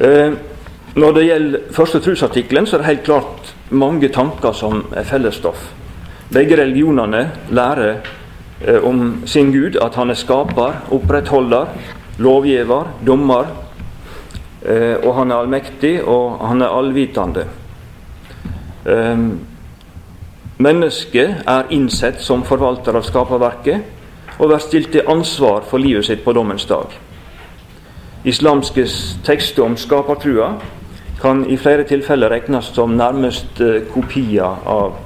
Eh, 0.00 0.34
når 0.94 1.14
det 1.16 1.26
gjelder 1.26 1.68
første 1.72 2.00
trosartikkelen, 2.04 2.66
så 2.66 2.76
er 2.76 2.82
det 2.82 2.90
helt 2.90 3.06
klart 3.06 3.54
mange 3.70 4.08
tanker 4.12 4.52
som 4.54 4.84
er 4.96 5.06
fellesstoff. 5.08 5.70
Begge 6.32 6.56
religionene 6.60 7.26
lærer 7.50 8.02
Eh, 8.66 8.84
om 8.84 9.22
sin 9.26 9.52
Gud, 9.52 9.76
at 9.82 9.94
han 9.94 10.10
er 10.10 10.14
skaper, 10.14 10.76
opprettholder, 10.94 11.66
lovgiver, 12.22 12.86
dommer. 13.06 13.48
Eh, 14.64 14.96
og 15.02 15.14
han 15.14 15.30
er 15.30 15.42
allmektig, 15.42 16.04
og 16.04 16.38
han 16.46 16.62
er 16.62 16.76
allvitende. 16.76 17.46
Eh, 18.86 19.26
Mennesket 20.62 21.42
er 21.48 21.70
innsett 21.74 22.20
som 22.22 22.44
forvalter 22.46 22.94
av 22.94 23.02
skaperverket 23.02 24.36
og 24.38 24.50
blir 24.50 24.60
stilt 24.62 24.92
til 24.94 25.08
ansvar 25.10 25.64
for 25.66 25.82
livet 25.82 26.06
sitt 26.06 26.22
på 26.24 26.34
dommens 26.36 26.66
dag. 26.70 26.92
Islamske 28.24 28.84
tekster 29.26 29.64
om 29.64 29.74
skapertrua 29.76 30.52
kan 31.22 31.42
i 31.50 31.56
flere 31.56 31.86
tilfeller 31.88 32.30
regnes 32.30 32.70
som 32.76 32.94
nærmest 32.98 33.60
eh, 33.60 33.82
kopier 33.90 34.62
av 34.66 35.00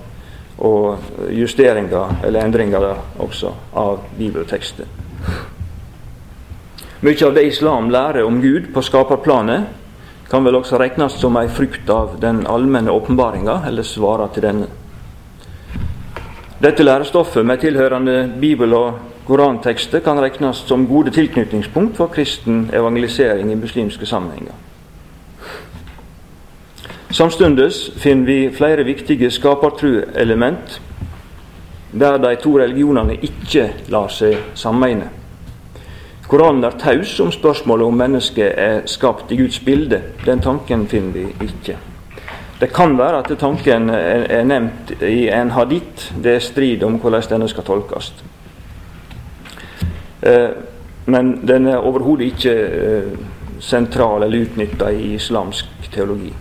og 0.56 1.32
justeringer 1.36 2.24
eller 2.24 2.44
endringer 2.44 2.86
også 3.20 3.52
av 3.76 3.98
bibeltekster. 4.18 4.88
Mye 7.00 7.26
av 7.26 7.34
det 7.34 7.42
islam 7.44 7.90
lærer 7.90 8.24
om 8.24 8.40
Gud 8.40 8.70
på 8.72 8.82
skaperplanet, 8.82 9.66
kan 10.30 10.44
vel 10.44 10.56
også 10.56 10.78
regnes 10.80 11.18
som 11.20 11.36
ei 11.36 11.48
frukt 11.52 11.90
av 11.92 12.16
den 12.20 12.46
allmenne 12.48 12.90
åpenbaringa, 12.90 13.60
eller 13.68 13.84
svarer 13.84 14.32
til 14.34 14.46
denne. 14.46 14.68
Dette 16.62 16.82
lærestoffet 16.82 17.44
med 17.46 17.60
tilhørende 17.60 18.32
bibel- 18.40 18.74
og 18.74 18.94
korantekster 19.26 20.00
kan 20.00 20.18
regnes 20.22 20.64
som 20.66 20.86
gode 20.86 21.12
tilknytningspunkt 21.12 21.96
for 21.96 22.08
kristen 22.08 22.70
evangelisering 22.72 23.52
i 23.52 23.58
muslimske 23.60 24.06
sammenhenger. 24.06 24.54
Samstundes 27.10 27.90
finner 27.96 28.26
vi 28.26 28.50
flere 28.56 28.84
viktige 28.84 29.30
skapertruelement 29.30 30.80
der 31.92 32.18
de 32.18 32.34
to 32.40 32.58
religionene 32.58 33.14
ikke 33.22 33.68
lar 33.88 34.08
seg 34.08 34.36
sammeine. 34.54 35.10
Koranen 36.26 36.64
er 36.64 36.74
taus 36.78 37.20
om 37.22 37.30
spørsmålet 37.32 37.86
om 37.86 38.00
mennesket 38.00 38.54
er 38.58 38.80
skapt 38.90 39.30
i 39.30 39.36
Guds 39.38 39.60
bilde. 39.62 40.00
Den 40.24 40.40
tanken 40.42 40.86
finner 40.90 41.12
vi 41.14 41.26
ikke. 41.46 41.76
Det 42.60 42.72
kan 42.72 42.96
være 42.98 43.18
at 43.18 43.38
tanken 43.38 43.90
er 43.90 44.44
nevnt 44.44 44.90
i 45.02 45.28
en 45.28 45.50
hadith. 45.54 46.10
Det 46.22 46.34
er 46.34 46.42
strid 46.42 46.82
om 46.82 46.98
hvordan 46.98 47.22
denne 47.30 47.48
skal 47.48 47.64
tolkes. 47.64 48.10
Eh, 50.22 50.50
men 51.06 51.46
den 51.46 51.66
er 51.66 51.84
overhodet 51.84 52.32
ikke 52.32 52.54
eh, 52.54 53.18
sentral 53.60 54.24
eller 54.26 54.48
utnytta 54.48 54.90
i 54.90 55.14
islamsk 55.14 55.90
teologi. 55.92 56.32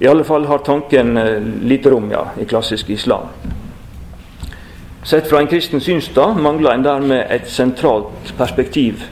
I 0.00 0.06
alle 0.06 0.24
fall 0.24 0.44
har 0.50 0.58
tanken 0.66 1.16
eh, 1.16 1.40
lite 1.62 1.90
rom 1.90 2.10
ja, 2.12 2.26
i 2.40 2.44
klassisk 2.44 2.90
islam. 2.90 3.30
Sett 5.04 5.28
fra 5.28 5.40
en 5.40 5.46
kristen 5.46 5.80
synsstad 5.80 6.36
mangler 6.36 6.70
en 6.70 6.82
dermed 6.82 7.26
et 7.30 7.50
sentralt 7.50 8.30
perspektiv 8.38 9.04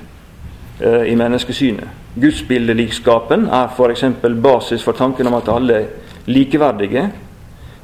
eh, 0.80 1.02
i 1.12 1.16
menneskesynet. 1.16 1.88
Gudsbildelikskapen 2.14 3.44
er 3.52 3.68
f.eks. 3.76 4.04
basis 4.42 4.84
for 4.84 4.96
tanken 4.96 5.28
om 5.28 5.36
at 5.36 5.52
alle 5.52 5.74
er 5.74 5.86
likeverdige. 6.26 7.10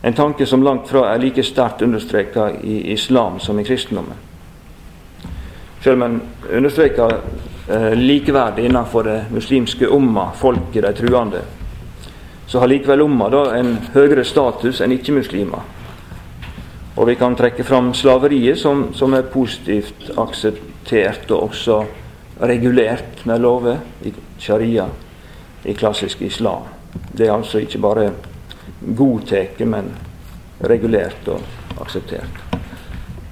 En 0.03 0.15
tanke 0.15 0.47
som 0.47 0.63
langt 0.63 0.89
fra 0.89 1.05
er 1.13 1.21
like 1.21 1.45
sterkt 1.45 1.83
understreka 1.85 2.49
i 2.63 2.81
islam 2.93 3.41
som 3.41 3.61
i 3.61 3.65
kristendommen. 3.65 4.17
Selv 5.85 6.01
om 6.01 6.03
en 6.03 6.21
understreker 6.57 7.21
eh, 7.69 7.93
likeverdig 7.93 8.65
innenfor 8.65 9.03
det 9.03 9.25
muslimske 9.31 9.89
umma, 9.89 10.31
folket, 10.35 10.83
de 10.83 10.93
truende, 10.93 11.43
så 12.47 12.59
har 12.59 12.73
likevel 12.73 13.05
umma 13.05 13.29
da 13.29 13.51
en 13.59 13.77
høyere 13.93 14.25
status 14.25 14.81
enn 14.81 14.97
ikke-muslimer. 14.97 15.77
Og 16.99 17.07
vi 17.07 17.15
kan 17.15 17.37
trekke 17.39 17.63
fram 17.63 17.93
slaveriet, 17.95 18.59
som, 18.59 18.89
som 18.95 19.13
er 19.15 19.29
positivt 19.31 20.09
akseptert 20.19 21.31
og 21.31 21.53
også 21.53 21.77
regulert 22.43 23.23
med 23.27 23.39
lover 23.39 23.79
i 24.03 24.11
sharia, 24.43 24.89
i 25.65 25.75
klassisk 25.79 26.25
islam. 26.27 26.67
Det 27.15 27.29
er 27.29 27.37
altså 27.37 27.63
ikke 27.63 27.79
bare 27.79 28.09
godtatt, 28.99 29.63
men 29.67 29.93
regulert 30.67 31.31
og 31.31 31.79
akseptert. 31.79 32.43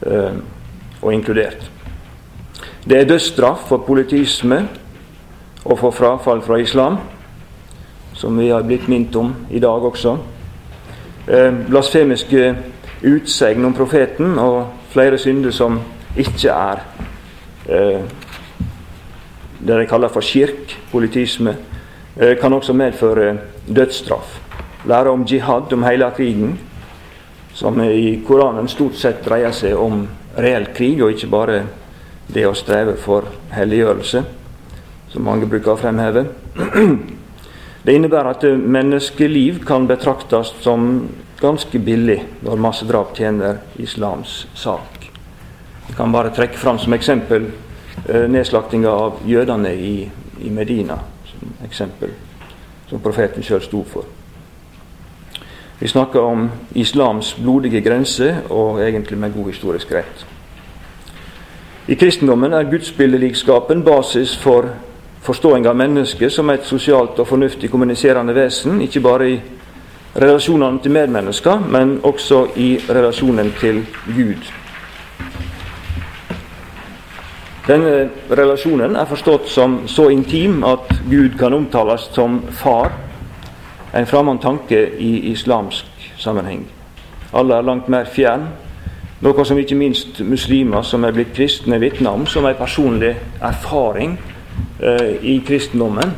Uh, 0.06 0.38
og 1.02 1.10
inkludert. 1.12 1.66
Det 2.86 3.00
er 3.00 3.08
dødsstraff 3.08 3.66
for 3.66 3.82
politisme 3.82 4.60
og 5.64 5.78
for 5.80 5.90
frafall 5.90 6.42
fra 6.42 6.60
islam, 6.62 7.00
som 8.14 8.38
vi 8.38 8.52
har 8.52 8.62
blitt 8.62 8.86
minnet 8.88 9.16
om 9.18 9.34
i 9.50 9.58
dag 9.58 9.90
også. 9.90 10.16
Uh, 11.26 11.50
blasfemiske 11.66 12.54
utsegn 13.02 13.64
om 13.64 13.74
profeten 13.74 14.38
og 14.38 14.88
flere 14.92 15.18
synder 15.18 15.52
som 15.52 15.80
ikke 16.16 16.52
er 16.52 16.80
eh, 17.68 18.00
det 19.58 19.78
de 19.80 19.86
kaller 19.88 20.12
for 20.12 20.20
kirk, 20.20 20.76
politisme, 20.92 21.56
eh, 22.16 22.36
kan 22.40 22.52
også 22.52 22.72
medføre 22.72 23.38
dødsstraff. 23.66 24.38
Lære 24.86 25.10
om 25.10 25.24
jihad, 25.24 25.72
om 25.72 25.82
hele 25.82 26.10
krigen, 26.16 26.58
som 27.54 27.80
i 27.80 28.22
Koranen 28.26 28.68
stort 28.68 28.94
sett 28.94 29.24
dreier 29.24 29.52
seg 29.52 29.76
om 29.76 30.06
reell 30.38 30.68
krig, 30.74 31.02
og 31.02 31.10
ikke 31.10 31.30
bare 31.32 31.62
det 32.34 32.46
å 32.46 32.54
streve 32.54 32.96
for 33.00 33.24
helliggjørelse, 33.54 34.22
som 35.08 35.24
mange 35.24 35.48
bruker 35.48 35.72
å 35.72 35.80
fremheve. 35.80 36.26
Det 37.86 37.94
innebærer 37.94 38.32
at 38.32 38.44
menneskeliv 38.58 39.60
kan 39.66 39.84
betraktes 39.86 40.48
som 40.60 41.06
ganske 41.40 41.78
billig 41.78 42.20
når 42.40 42.56
massedrap 42.56 43.16
tjener 43.16 43.58
islams 43.78 44.46
sak. 44.54 45.10
Vi 45.88 45.94
kan 45.94 46.12
bare 46.12 46.32
trekke 46.34 46.58
fram 46.58 46.78
som 46.78 46.92
eksempel 46.92 47.50
eh, 48.08 48.28
nedslaktinga 48.28 48.90
av 48.90 49.20
jødene 49.26 49.74
i, 49.74 50.10
i, 50.40 50.50
Medina, 50.50 50.98
som 51.26 51.52
eksempel, 51.64 52.10
som 52.88 53.00
profeten 53.00 53.44
sjøl 53.44 53.62
sto 53.62 53.82
for. 53.84 54.08
Vi 55.78 55.88
snakker 55.88 56.24
om 56.24 56.48
islams 56.74 57.34
blodige 57.36 57.82
grense, 57.84 58.32
og 58.48 58.80
egentlig 58.80 59.18
med 59.18 59.34
god 59.34 59.52
historisk 59.52 59.92
rett. 59.92 60.24
I 61.88 61.94
kristendommen 61.94 62.52
er 62.52 62.70
gudsbildelikskapen 62.70 63.84
basis 63.84 64.32
for 64.36 64.72
forståing 65.22 65.66
av 65.68 65.76
mennesket 65.76 66.32
som 66.32 66.50
et 66.50 66.64
sosialt 66.66 67.18
og 67.20 67.28
fornuftig 67.28 67.70
kommuniserende 67.70 68.34
vesen, 68.34 68.80
ikke 68.82 69.04
bare 69.04 69.28
i 69.30 69.36
relasjonene 70.20 70.78
til 70.82 70.90
medmennesker, 70.90 71.58
men 71.58 72.00
også 72.02 72.46
i 72.56 72.78
relasjonen 72.88 73.52
til 73.60 73.86
Gud. 74.06 74.52
Denne 77.66 78.08
relasjonen 78.30 78.96
er 78.96 79.08
forstått 79.10 79.48
som 79.50 79.80
så 79.90 80.08
intim 80.08 80.62
at 80.64 80.92
Gud 81.10 81.34
kan 81.38 81.54
omtales 81.54 82.06
som 82.14 82.44
far, 82.50 82.92
en 83.94 84.06
fremmed 84.06 84.38
tanke 84.42 84.78
i 84.98 85.32
islamsk 85.32 86.12
sammenheng. 86.18 86.66
Alle 87.34 87.54
er 87.56 87.66
langt 87.66 87.88
mer 87.88 88.06
fjern, 88.06 88.46
noe 89.20 89.44
som 89.44 89.58
ikke 89.58 89.74
minst 89.74 90.20
muslimer 90.20 90.84
som 90.86 91.04
er 91.04 91.16
blitt 91.16 91.34
kristne, 91.34 91.80
vitner 91.80 92.14
om 92.14 92.26
som 92.26 92.46
en 92.46 92.54
personlig 92.54 93.16
erfaring 93.42 94.18
eh, 94.80 95.16
i 95.22 95.38
kristendommen. 95.46 96.12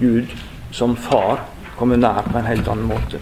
Gud 0.00 0.32
som 0.72 0.96
far 0.96 1.44
kommer 1.76 1.96
nær 1.96 2.24
på 2.32 2.38
en 2.38 2.48
helt 2.48 2.68
annen 2.68 2.88
måte. 2.88 3.20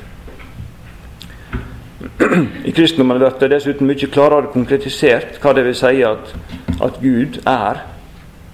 I 2.65 2.73
kristendommen 2.77 3.19
blir 3.19 3.33
det 3.41 3.49
dessuten 3.55 3.89
mye 3.89 4.09
klarere 4.13 4.53
konkretisert 4.53 5.39
hva 5.41 5.55
det 5.57 5.65
vil 5.65 5.77
si 5.79 6.03
at, 6.05 6.33
at 6.85 6.99
Gud 7.01 7.41
er 7.49 7.81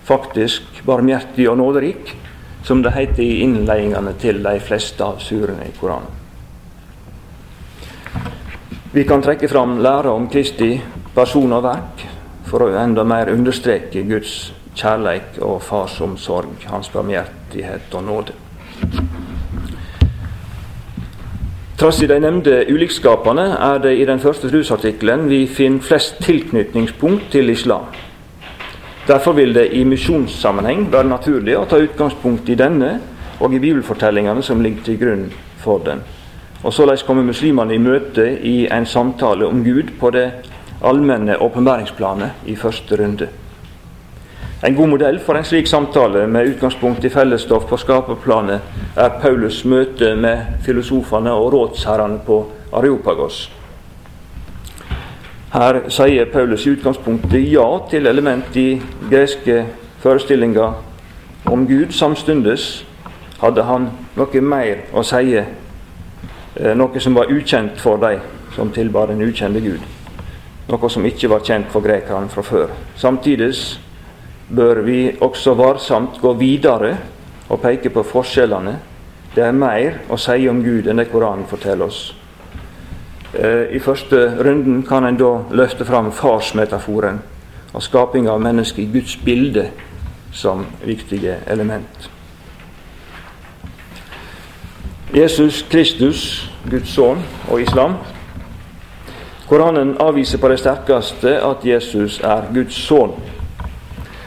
faktisk 0.07 0.83
barmhjertig 0.87 1.49
og 1.51 1.59
nåderik, 1.59 2.15
som 2.63 2.83
det 2.83 2.95
heter 2.95 3.23
i 3.23 3.43
innledningene 3.43 4.15
til 4.23 4.43
de 4.45 4.55
fleste 4.63 5.03
av 5.05 5.19
surene 5.23 5.67
i 5.67 5.75
Koranen. 5.79 6.21
Vi 8.93 9.05
kan 9.09 9.23
trekke 9.25 9.49
fram 9.49 9.79
læra 9.83 10.13
om 10.13 10.29
Kristi 10.31 10.77
person 11.15 11.53
og 11.57 11.65
verk 11.65 12.07
for 12.47 12.67
å 12.67 12.75
enda 12.77 13.05
mer 13.09 13.33
understreke 13.33 14.05
Guds 14.05 14.53
kjærleik 14.77 15.39
og 15.41 15.63
farsomsorg, 15.65 16.61
hans 16.69 16.91
barmhjertighet 16.93 17.95
og 17.97 18.05
nåde. 18.05 18.42
Trass 21.83 21.99
i 21.99 22.07
de 22.07 22.15
nevnte 22.23 22.61
ulikskapene 22.71 23.57
er 23.59 23.81
det 23.83 23.97
i 23.99 24.05
den 24.07 24.21
første 24.23 24.47
trosartikkelen 24.47 25.25
vi 25.27 25.41
finner 25.51 25.83
flest 25.83 26.21
tilknytningspunkt 26.23 27.25
til 27.33 27.51
islam. 27.51 27.89
Derfor 29.09 29.35
vil 29.35 29.51
det 29.57 29.65
i 29.75 29.83
misjonssammenheng 29.83 30.85
være 30.93 31.11
naturlig 31.11 31.57
å 31.59 31.65
ta 31.67 31.81
utgangspunkt 31.83 32.53
i 32.55 32.59
denne 32.61 32.93
og 33.43 33.59
i 33.59 33.59
bibelfortellingene 33.67 34.47
som 34.47 34.63
ligger 34.63 34.87
til 34.87 35.01
grunn 35.03 35.27
for 35.65 35.83
den. 35.83 36.07
Og 36.63 36.71
såleis 36.71 37.03
kommer 37.03 37.27
muslimene 37.27 37.75
i 37.75 37.83
møte 37.83 38.29
i 38.31 38.57
en 38.71 38.87
samtale 38.87 39.51
om 39.51 39.67
Gud 39.67 39.97
på 39.99 40.15
det 40.15 40.29
allmenne 40.87 41.41
åpenbæringsplanet 41.43 42.47
i 42.47 42.55
første 42.55 43.03
runde. 43.03 43.33
En 44.63 44.75
god 44.75 44.89
modell 44.89 45.19
for 45.19 45.35
en 45.35 45.45
slik 45.45 45.67
samtale 45.67 46.27
med 46.31 46.47
utgangspunkt 46.47 47.05
i 47.05 47.11
fellesstoff 47.11 47.65
på 47.67 47.77
skaperplanet 47.83 48.61
er 48.95 49.17
Paulus' 49.19 49.65
møte 49.67 50.13
med 50.15 50.63
filosofene 50.63 51.33
og 51.35 51.49
rådsherrene 51.53 52.21
på 52.27 52.37
Areopagos. 52.73 53.41
Her 55.53 55.81
sier 55.91 56.31
Paulus 56.31 56.67
i 56.67 56.77
utgangspunktet 56.77 57.51
ja 57.51 57.67
til 57.91 58.07
element 58.07 58.55
i 58.57 58.79
greske 59.11 59.65
forestillinger 59.99 60.79
om 61.51 61.67
Gud. 61.67 61.91
Samstundes 61.91 62.87
hadde 63.43 63.67
han 63.67 63.91
noe 64.15 64.47
mer 64.47 64.87
å 64.95 65.03
si, 65.03 65.37
eh, 65.37 66.75
noe 66.75 67.01
som 67.01 67.19
var 67.19 67.35
ukjent 67.35 67.81
for 67.81 67.99
dem 67.99 68.21
som 68.55 68.71
tilbar 68.71 69.11
den 69.11 69.27
ukjente 69.27 69.61
Gud. 69.61 69.81
Noe 70.69 70.89
som 70.89 71.05
ikke 71.05 71.29
var 71.29 71.41
kjent 71.41 71.67
for 71.73 71.81
grekerne 71.81 72.29
fra 72.29 72.43
før. 72.43 72.69
Samtidig 72.97 73.55
bør 74.57 74.83
vi 74.85 75.17
også 75.21 75.55
varsomt 75.55 76.21
gå 76.21 76.33
videre 76.33 76.97
og 77.49 77.61
peke 77.61 77.91
på 77.91 78.03
forskjellene. 78.03 78.77
Det 79.35 79.45
er 79.45 79.57
mer 79.57 80.03
å 80.13 80.19
si 80.21 80.49
om 80.49 80.61
Gud 80.65 80.89
enn 80.89 81.01
det 81.01 81.09
Koranen 81.13 81.49
forteller 81.49 81.89
oss. 81.89 82.13
Eh, 83.33 83.77
I 83.77 83.81
første 83.81 84.27
runden 84.45 84.83
kan 84.85 85.05
en 85.09 85.17
da 85.17 85.33
løfte 85.51 85.85
fram 85.89 86.13
farsmetaforen 86.13 87.23
og 87.73 87.83
skaping 87.83 88.29
av 88.29 88.43
mennesket 88.45 88.85
i 88.85 88.91
Guds 88.93 89.17
bilde 89.17 89.71
som 90.33 90.67
viktige 90.85 91.39
element. 91.47 92.11
Jesus 95.15 95.63
Kristus, 95.69 96.51
Guds 96.71 96.89
sønn, 96.89 97.21
og 97.49 97.61
islam. 97.61 97.97
Koranen 99.49 99.97
avviser 100.01 100.41
på 100.41 100.49
det 100.49 100.61
sterkeste 100.61 101.35
at 101.45 101.65
Jesus 101.65 102.21
er 102.25 102.49
Guds 102.55 102.77
sønn. 102.77 103.13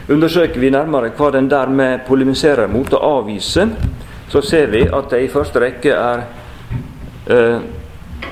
Undersøker 0.08 0.60
vi 0.60 0.70
nærmere 0.70 1.10
hva 1.18 1.32
den 1.34 1.48
dermed 1.50 2.04
polemiserer 2.06 2.68
mot 2.70 2.92
og 2.94 3.06
avviser, 3.08 3.72
så 4.28 4.40
ser 4.40 4.66
vi 4.70 4.84
at 4.86 5.10
det 5.10 5.24
i 5.24 5.30
første 5.30 5.60
rekke 5.60 5.90
er 5.90 6.22
eh, 7.30 7.64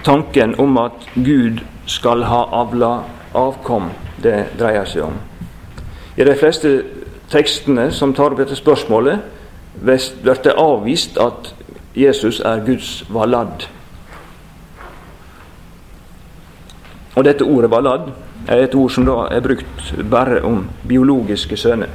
tanken 0.07 0.55
om 0.61 0.79
at 0.79 1.09
Gud 1.15 1.65
skal 1.87 2.23
ha 2.31 2.45
avla 2.63 2.93
avkom 3.35 3.91
det 4.23 4.37
dreier 4.59 4.87
seg 4.87 5.09
om. 5.09 5.17
I 6.17 6.25
de 6.25 6.37
fleste 6.39 6.71
tekstene 7.33 7.89
som 7.93 8.15
tar 8.15 8.31
opp 8.31 8.39
dette 8.39 8.57
spørsmålet, 8.57 9.19
blir 9.75 10.43
det 10.45 10.55
avvist 10.55 11.19
at 11.19 11.51
Jesus 11.99 12.39
er 12.41 12.63
Guds 12.67 13.03
valad. 13.11 13.67
Og 17.15 17.25
dette 17.27 17.45
ordet 17.45 17.71
valad 17.71 18.13
er 18.49 18.65
et 18.65 18.75
ord 18.75 18.91
som 18.91 19.07
da 19.07 19.29
er 19.31 19.41
brukt 19.41 19.95
bare 20.11 20.43
om 20.45 20.67
biologiske 20.89 21.57
sønner. 21.57 21.89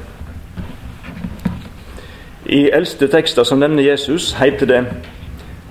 I 2.50 2.70
eldste 2.74 3.06
tekster 3.08 3.46
som 3.46 3.60
nevner 3.62 3.82
Jesus, 3.82 4.32
heter 4.34 4.66
det 4.66 4.80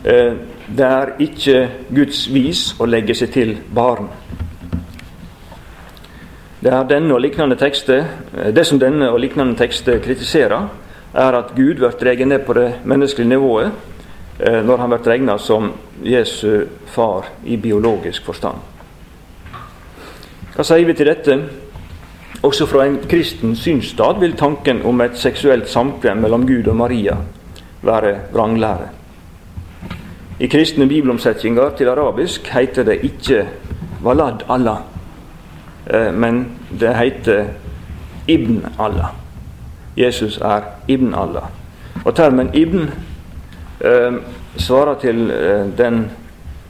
eh, 0.06 0.34
det 0.70 0.86
er 0.86 1.16
ikke 1.20 1.70
Guds 1.96 2.28
vis 2.34 2.62
å 2.80 2.86
legge 2.86 3.16
seg 3.18 3.34
til 3.34 3.56
barn. 3.76 4.08
Det, 6.60 6.72
denne 6.92 7.56
tekster, 7.58 8.06
eh, 8.38 8.52
det 8.54 8.66
som 8.68 8.80
denne 8.80 9.10
og 9.10 9.20
lignende 9.20 9.58
tekster 9.58 10.00
kritiserer, 10.00 10.70
er 11.14 11.34
at 11.34 11.56
Gud 11.56 11.80
blir 11.80 11.90
dratt 11.90 12.28
ned 12.28 12.46
på 12.46 12.54
det 12.54 12.74
menneskelige 12.86 13.30
nivået 13.30 13.72
eh, 14.40 14.62
når 14.64 14.78
han 14.78 14.90
blir 14.90 15.08
regna 15.08 15.38
som 15.38 15.74
Jesu 16.04 16.66
far 16.86 17.26
i 17.46 17.58
biologisk 17.58 18.24
forstand. 18.26 18.79
Hva 20.60 20.66
sier 20.68 20.84
vi 20.84 20.92
til 20.92 21.08
dette? 21.08 21.36
Også 22.44 22.66
fra 22.68 22.84
en 22.84 22.98
kristen 23.08 23.54
synsstad 23.56 24.18
vil 24.20 24.34
tanken 24.36 24.82
om 24.84 25.00
et 25.00 25.16
seksuelt 25.16 25.70
samkvem 25.72 26.20
mellom 26.20 26.44
Gud 26.48 26.68
og 26.68 26.76
Maria 26.76 27.16
være 27.80 28.12
vranglære. 28.34 28.90
I 30.40 30.50
kristne 30.52 30.88
bibelomsetninger 30.88 31.70
til 31.80 31.88
arabisk 31.88 32.48
heter 32.52 32.84
det 32.84 33.00
ikke 33.04 33.48
'walad 34.04 34.44
Allah', 34.50 34.84
Eh, 35.94 36.14
men 36.14 36.52
det 36.80 36.96
heter 36.96 37.46
Ibn 38.28 38.66
Allah. 38.80 39.08
Jesus 39.98 40.38
er 40.38 40.62
Ibn 40.88 41.14
Allah. 41.14 41.44
Og 42.06 42.16
termen 42.16 42.50
Ibn 42.54 42.90
eh, 43.82 44.14
svarer 44.58 45.00
til 45.00 45.32
eh, 45.32 45.78
den 45.78 46.12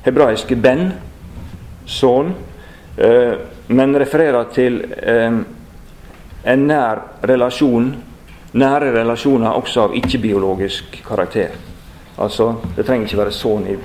hebraiske 0.05 0.55
Ben, 0.55 0.93
sønn, 1.85 2.35
eh, 2.97 3.33
men 3.69 3.99
refererer 3.99 4.49
til 4.53 4.79
eh, 4.97 5.39
en 6.43 6.67
nær 6.67 7.01
relasjon, 7.29 7.91
nære 8.57 8.93
relasjoner 8.95 9.57
også 9.59 9.83
av 9.83 9.95
ikke-biologisk 9.99 11.01
karakter. 11.05 11.53
Altså, 12.17 12.55
Det 12.75 12.85
trenger 12.85 13.05
ikke 13.07 13.21
være 13.21 13.35
sånn 13.35 13.67
i, 13.69 13.77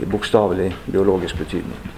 i 0.00 0.06
bokstavelig 0.06 0.70
biologisk 0.86 1.38
betydning. 1.42 1.92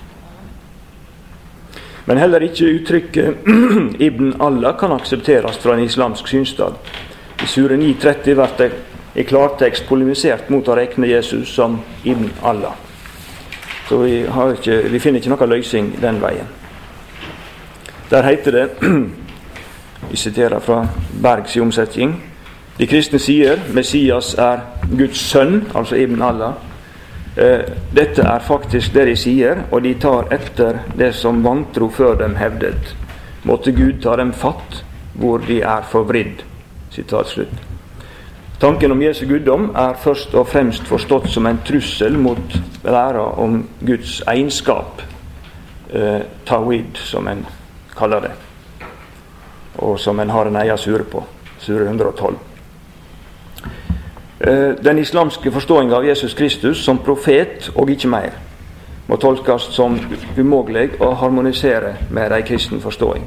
Men 2.08 2.18
heller 2.18 2.46
ikke 2.46 2.70
uttrykket 2.78 3.48
Ibn 4.08 4.38
Allah 4.40 4.76
kan 4.80 4.96
aksepteres 4.96 5.60
fra 5.60 5.76
en 5.76 5.84
islamsk 5.84 6.28
synsstad. 6.28 6.80
I 7.42 7.46
Sure 7.46 7.76
930 7.76 8.34
blir 8.34 8.54
det 8.58 8.70
i 9.20 9.24
klartekst 9.28 9.84
polemisert 9.88 10.48
mot 10.48 10.68
å 10.68 10.76
regne 10.78 11.10
Jesus 11.10 11.52
som 11.52 11.76
Ibn 12.04 12.30
Allah. 12.42 12.72
Så 13.88 14.00
vi, 14.00 14.22
ikke, 14.24 14.80
vi 14.88 15.00
finner 15.00 15.20
ikke 15.20 15.34
noen 15.34 15.52
løsning 15.52 15.92
den 16.00 16.22
veien. 16.22 16.57
Der 18.10 18.22
heter 18.22 18.52
det, 18.52 18.68
vi 20.10 20.16
siterer 20.16 20.60
fra 20.60 20.86
Bergs 21.22 21.56
omsetning, 21.56 22.14
de 22.78 22.86
kristne 22.86 23.18
sier 23.18 23.58
Messias 23.74 24.32
er 24.38 24.62
Guds 24.96 25.20
sønn, 25.28 25.64
altså 25.74 25.98
Ibn 25.98 26.22
Allah. 26.22 26.52
Eh, 27.36 27.66
dette 27.94 28.22
er 28.22 28.44
faktisk 28.46 28.94
det 28.94 29.08
de 29.10 29.16
sier, 29.18 29.64
og 29.70 29.82
de 29.82 29.92
tar 30.00 30.30
etter 30.32 30.78
det 30.96 31.10
som 31.18 31.42
vantro 31.44 31.90
før 31.90 32.14
dem 32.22 32.38
hevdet. 32.38 32.94
Måtte 33.44 33.74
Gud 33.74 34.00
ta 34.02 34.16
dem 34.16 34.32
fatt 34.32 34.82
hvor 35.18 35.42
de 35.42 35.60
er 35.60 35.84
forvridd. 35.90 36.46
Sitat 36.94 37.28
slutt. 37.34 37.60
Tanken 38.62 38.94
om 38.94 39.02
Jesu 39.02 39.26
guddom 39.26 39.68
er 39.76 39.98
først 40.00 40.34
og 40.34 40.48
fremst 40.48 40.86
forstått 40.86 41.28
som 41.30 41.46
en 41.46 41.60
trussel 41.66 42.16
mot 42.18 42.58
læra 42.84 43.26
om 43.42 43.60
Guds 43.86 44.22
egenskap, 44.26 45.02
eh, 45.92 46.22
tawid, 46.46 46.94
som 46.94 47.28
en 47.28 47.46
kaller 47.98 48.20
det, 48.28 48.34
og 49.78 49.98
som 50.00 50.20
en 50.20 50.30
har 50.30 50.46
en 50.46 50.56
egen 50.62 50.78
sure 50.78 51.04
på, 51.04 51.24
sure 51.58 51.84
112. 51.84 52.38
Eh, 54.40 54.70
den 54.84 54.98
islamske 54.98 55.50
forståinga 55.50 55.96
av 55.96 56.06
Jesus 56.06 56.34
Kristus 56.34 56.84
som 56.84 56.98
profet 56.98 57.70
og 57.74 57.90
ikke 57.90 58.08
mer 58.08 58.36
må 59.08 59.16
tolkes 59.16 59.70
som 59.72 59.96
umulig 60.36 60.92
å 61.00 61.14
harmonisere 61.16 61.94
med 62.10 62.32
ei 62.32 62.44
kristen 62.46 62.80
forståing. 62.80 63.24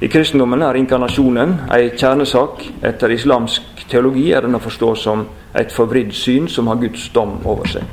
I 0.00 0.08
kristendommen 0.08 0.62
er 0.62 0.78
inkarnasjonen 0.80 1.56
ei 1.74 1.90
kjernesak. 1.90 2.62
Etter 2.82 3.12
islamsk 3.12 3.82
teologi 3.90 4.30
er 4.32 4.46
den 4.46 4.56
å 4.56 4.62
forstå 4.62 4.94
som 4.96 5.26
et 5.54 5.72
forvridd 5.74 6.14
syn 6.16 6.48
som 6.48 6.70
har 6.70 6.80
Guds 6.80 7.08
dom 7.12 7.36
over 7.44 7.68
seg. 7.68 7.84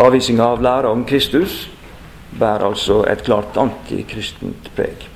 Avvisinga 0.00 0.46
av 0.46 0.62
læra 0.62 0.92
om 0.94 1.04
Kristus 1.04 1.66
bærer 2.38 2.66
altså 2.66 3.04
et 3.10 3.24
klart 3.24 3.56
antikristent 3.56 4.70
preg. 4.76 5.08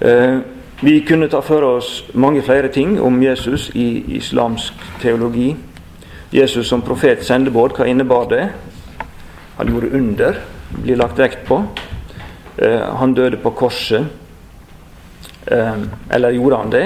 Eh, 0.00 0.38
vi 0.82 1.00
kunne 1.06 1.28
ta 1.30 1.40
for 1.40 1.62
oss 1.62 2.04
mange 2.14 2.42
flere 2.42 2.68
ting 2.68 2.96
om 3.00 3.22
Jesus 3.22 3.70
i 3.74 4.16
islamsk 4.16 4.74
teologi. 5.00 5.56
Jesus 6.32 6.66
som 6.66 6.82
profet 6.82 7.22
sendebåd, 7.24 7.76
hva 7.76 7.86
innebar 7.86 8.26
det? 8.30 8.48
Han 9.56 9.68
gjorde 9.68 9.92
under, 9.94 10.40
blir 10.82 10.96
lagt 10.96 11.18
vekt 11.18 11.46
på. 11.46 11.62
Eh, 12.56 12.82
han 12.98 13.14
døde 13.14 13.36
på 13.36 13.50
korset. 13.50 14.06
Eh, 15.46 15.74
eller 16.10 16.30
gjorde 16.30 16.56
han 16.56 16.72
det? 16.72 16.84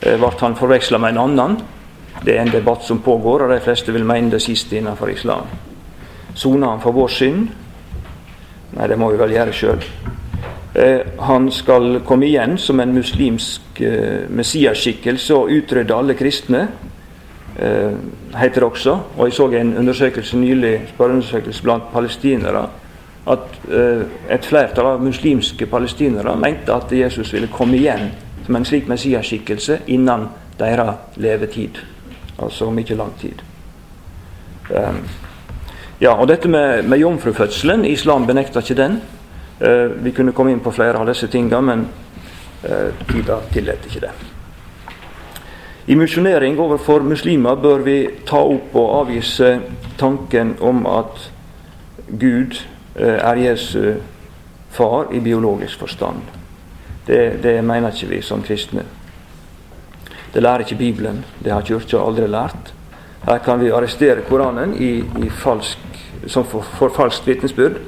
Eh, 0.00 0.18
ble 0.18 0.30
han 0.40 0.56
forveksla 0.56 0.98
med 0.98 1.14
en 1.14 1.18
annen? 1.18 1.58
Det 2.24 2.34
er 2.34 2.42
en 2.42 2.52
debatt 2.52 2.82
som 2.82 2.98
pågår, 2.98 3.44
og 3.44 3.54
de 3.54 3.60
fleste 3.60 3.92
vil 3.92 4.04
mene 4.04 4.30
det 4.30 4.42
siste 4.42 4.76
innenfor 4.76 5.10
islam. 5.10 5.46
Sona 6.34 6.74
han 6.74 6.82
for 6.82 6.96
vår 6.96 7.08
synd? 7.08 7.48
Nei, 8.76 8.86
det 8.86 8.98
må 8.98 9.10
vi 9.10 9.18
vel 9.18 9.34
gjøre 9.34 9.54
sjøl. 9.54 9.86
Eh, 10.74 11.00
han 11.26 11.50
skal 11.50 12.00
komme 12.06 12.28
igjen 12.28 12.54
som 12.58 12.80
en 12.80 12.94
muslimsk 12.94 13.80
eh, 13.82 14.28
messiaskikkelse 14.30 15.34
og 15.34 15.50
utrydde 15.50 15.96
alle 15.96 16.14
kristne, 16.14 16.68
eh, 17.58 17.96
heter 18.36 18.60
det 18.60 18.68
også. 18.68 18.98
Og 19.16 19.26
jeg 19.26 19.38
så 19.38 19.48
en 19.58 19.76
undersøkelse 19.82 20.38
nylig, 20.38 20.76
spørreundersøkelse 20.94 21.62
blant 21.66 21.90
palestinere, 21.92 22.68
at 23.26 23.58
eh, 23.68 24.04
et 24.30 24.46
flertall 24.46 24.94
av 24.94 25.02
muslimske 25.04 25.66
palestinere 25.66 26.36
mente 26.40 26.72
at 26.72 26.92
Jesus 26.92 27.32
ville 27.34 27.50
komme 27.52 27.76
igjen 27.76 28.10
som 28.46 28.56
en 28.56 28.64
slik 28.64 28.88
messiaskikkelse 28.88 29.82
innen 29.86 30.28
deres 30.58 31.16
levetid. 31.16 31.82
Altså 32.38 32.70
om 32.70 32.78
ikke 32.78 32.96
lang 32.96 33.12
tid. 33.20 33.42
Um, 34.70 35.02
ja, 36.00 36.14
og 36.16 36.28
dette 36.28 36.48
med, 36.48 36.84
med 36.88 36.98
jomfrufødselen, 36.98 37.84
islam 37.84 38.26
benekter 38.26 38.64
ikke 38.64 38.78
den. 38.78 39.00
Eh, 39.60 39.90
vi 40.04 40.12
kunne 40.16 40.32
komme 40.32 40.54
inn 40.54 40.62
på 40.64 40.72
flere 40.72 40.98
av 40.98 41.08
disse 41.10 41.28
tingene, 41.28 41.60
men 41.60 41.86
eh, 42.64 42.94
tida 43.10 43.42
tillater 43.52 43.90
ikke 43.90 44.06
det. 44.06 44.12
I 45.90 45.96
misjonering 45.98 46.56
overfor 46.60 47.04
muslimer 47.04 47.60
bør 47.60 47.84
vi 47.84 47.98
ta 48.28 48.40
opp 48.40 48.76
og 48.78 48.94
avvise 49.02 49.58
tanken 50.00 50.54
om 50.64 50.86
at 50.88 51.28
Gud 52.08 52.56
eh, 52.94 53.18
er 53.18 53.42
Jesu 53.44 54.00
far 54.70 55.12
i 55.12 55.20
biologisk 55.20 55.84
forstand. 55.84 56.24
Det, 57.06 57.42
det 57.42 57.58
mener 57.64 57.92
ikke 57.92 58.12
vi 58.14 58.22
som 58.22 58.42
kristne. 58.42 58.86
Det 60.32 60.42
lærer 60.42 60.64
ikke 60.64 60.78
Bibelen. 60.78 61.24
Det 61.44 61.52
har 61.52 61.66
Kirka 61.66 62.00
aldri 62.00 62.28
lært. 62.30 62.72
Her 63.26 63.38
kan 63.44 63.60
vi 63.60 63.72
arrestere 63.74 64.22
Koranen 64.28 64.76
i, 64.78 65.00
i 65.20 65.28
falsk 65.42 65.89
som 66.26 66.44
for, 66.44 66.66
for 66.78 66.92
falskt 66.94 67.28
vitnesbyrd. 67.28 67.80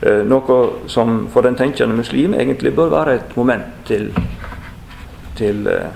Eh, 0.00 0.22
noe 0.22 0.86
som 0.86 1.26
for 1.32 1.42
den 1.42 1.56
tenkende 1.58 1.96
muslim 1.96 2.34
egentlig 2.34 2.74
bør 2.74 2.92
være 2.92 3.14
et 3.14 3.36
moment 3.36 3.64
til, 3.86 4.12
til 5.36 5.66
eh, 5.66 5.90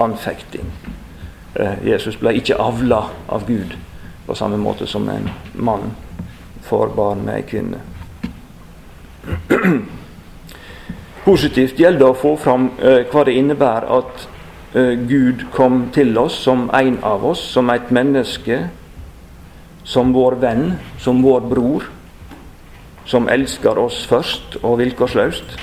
anfekting. 0.00 0.70
Eh, 1.54 1.86
Jesus 1.90 2.16
ble 2.16 2.32
ikke 2.38 2.56
avla 2.56 3.02
av 3.28 3.44
Gud 3.46 3.76
på 4.26 4.34
samme 4.34 4.56
måte 4.56 4.86
som 4.88 5.08
en 5.12 5.28
mann 5.54 5.92
får 6.64 6.94
barn 6.96 7.26
med 7.26 7.34
ei 7.34 7.44
kvinne. 7.44 7.82
Positivt 11.28 11.76
gjelder 11.76 12.00
det 12.00 12.08
å 12.08 12.16
få 12.16 12.36
fram 12.40 12.70
hva 12.80 13.24
det 13.26 13.34
innebærer 13.36 13.90
at 13.92 14.28
Gud 15.10 15.42
kom 15.52 15.90
til 15.92 16.16
oss 16.18 16.38
som 16.46 16.70
en 16.72 16.96
av 17.04 17.26
oss, 17.26 17.42
som 17.52 17.68
et 17.74 17.90
menneske, 17.92 18.62
som 19.84 20.12
vår 20.12 20.38
venn, 20.40 20.72
som 20.98 21.22
vår 21.22 21.40
bror, 21.40 21.84
som 23.06 23.28
elsker 23.28 23.78
oss 23.78 24.04
først 24.06 24.60
og 24.62 24.78
vilkårsløst. 24.78 25.56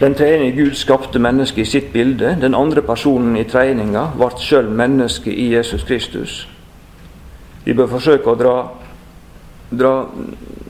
Den 0.00 0.14
tredje 0.14 0.50
Gud 0.50 0.74
skapte 0.74 1.18
mennesket 1.18 1.58
i 1.58 1.70
sitt 1.70 1.92
bilde. 1.92 2.36
Den 2.40 2.54
andre 2.54 2.82
personen 2.82 3.36
i 3.36 3.46
treninga 3.48 4.10
ble 4.16 4.28
sjøl 4.40 4.68
menneske 4.68 5.32
i 5.32 5.52
Jesus 5.54 5.84
Kristus. 5.88 6.42
Vi 7.64 7.74
bør 7.74 7.88
forsøke 7.96 8.30
å 8.30 8.36
dra, 8.38 8.56
dra 9.70 9.94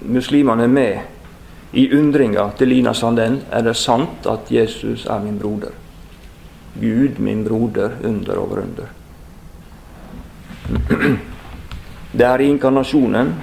muslimene 0.06 0.68
med 0.70 1.76
i 1.76 1.88
undringa 1.92 2.50
til 2.56 2.70
Lina 2.70 2.94
Sandell 2.94 3.40
er 3.52 3.64
det 3.66 3.76
sant 3.76 4.26
at 4.30 4.50
Jesus 4.52 5.06
er 5.10 5.20
min 5.24 5.38
broder. 5.38 5.74
Gud, 6.80 7.18
min 7.18 7.44
broder, 7.44 7.98
under 8.04 8.38
over 8.38 8.62
under. 8.62 8.86
Det 12.16 12.24
er 12.24 12.44
inkarnasjonen 12.46 13.34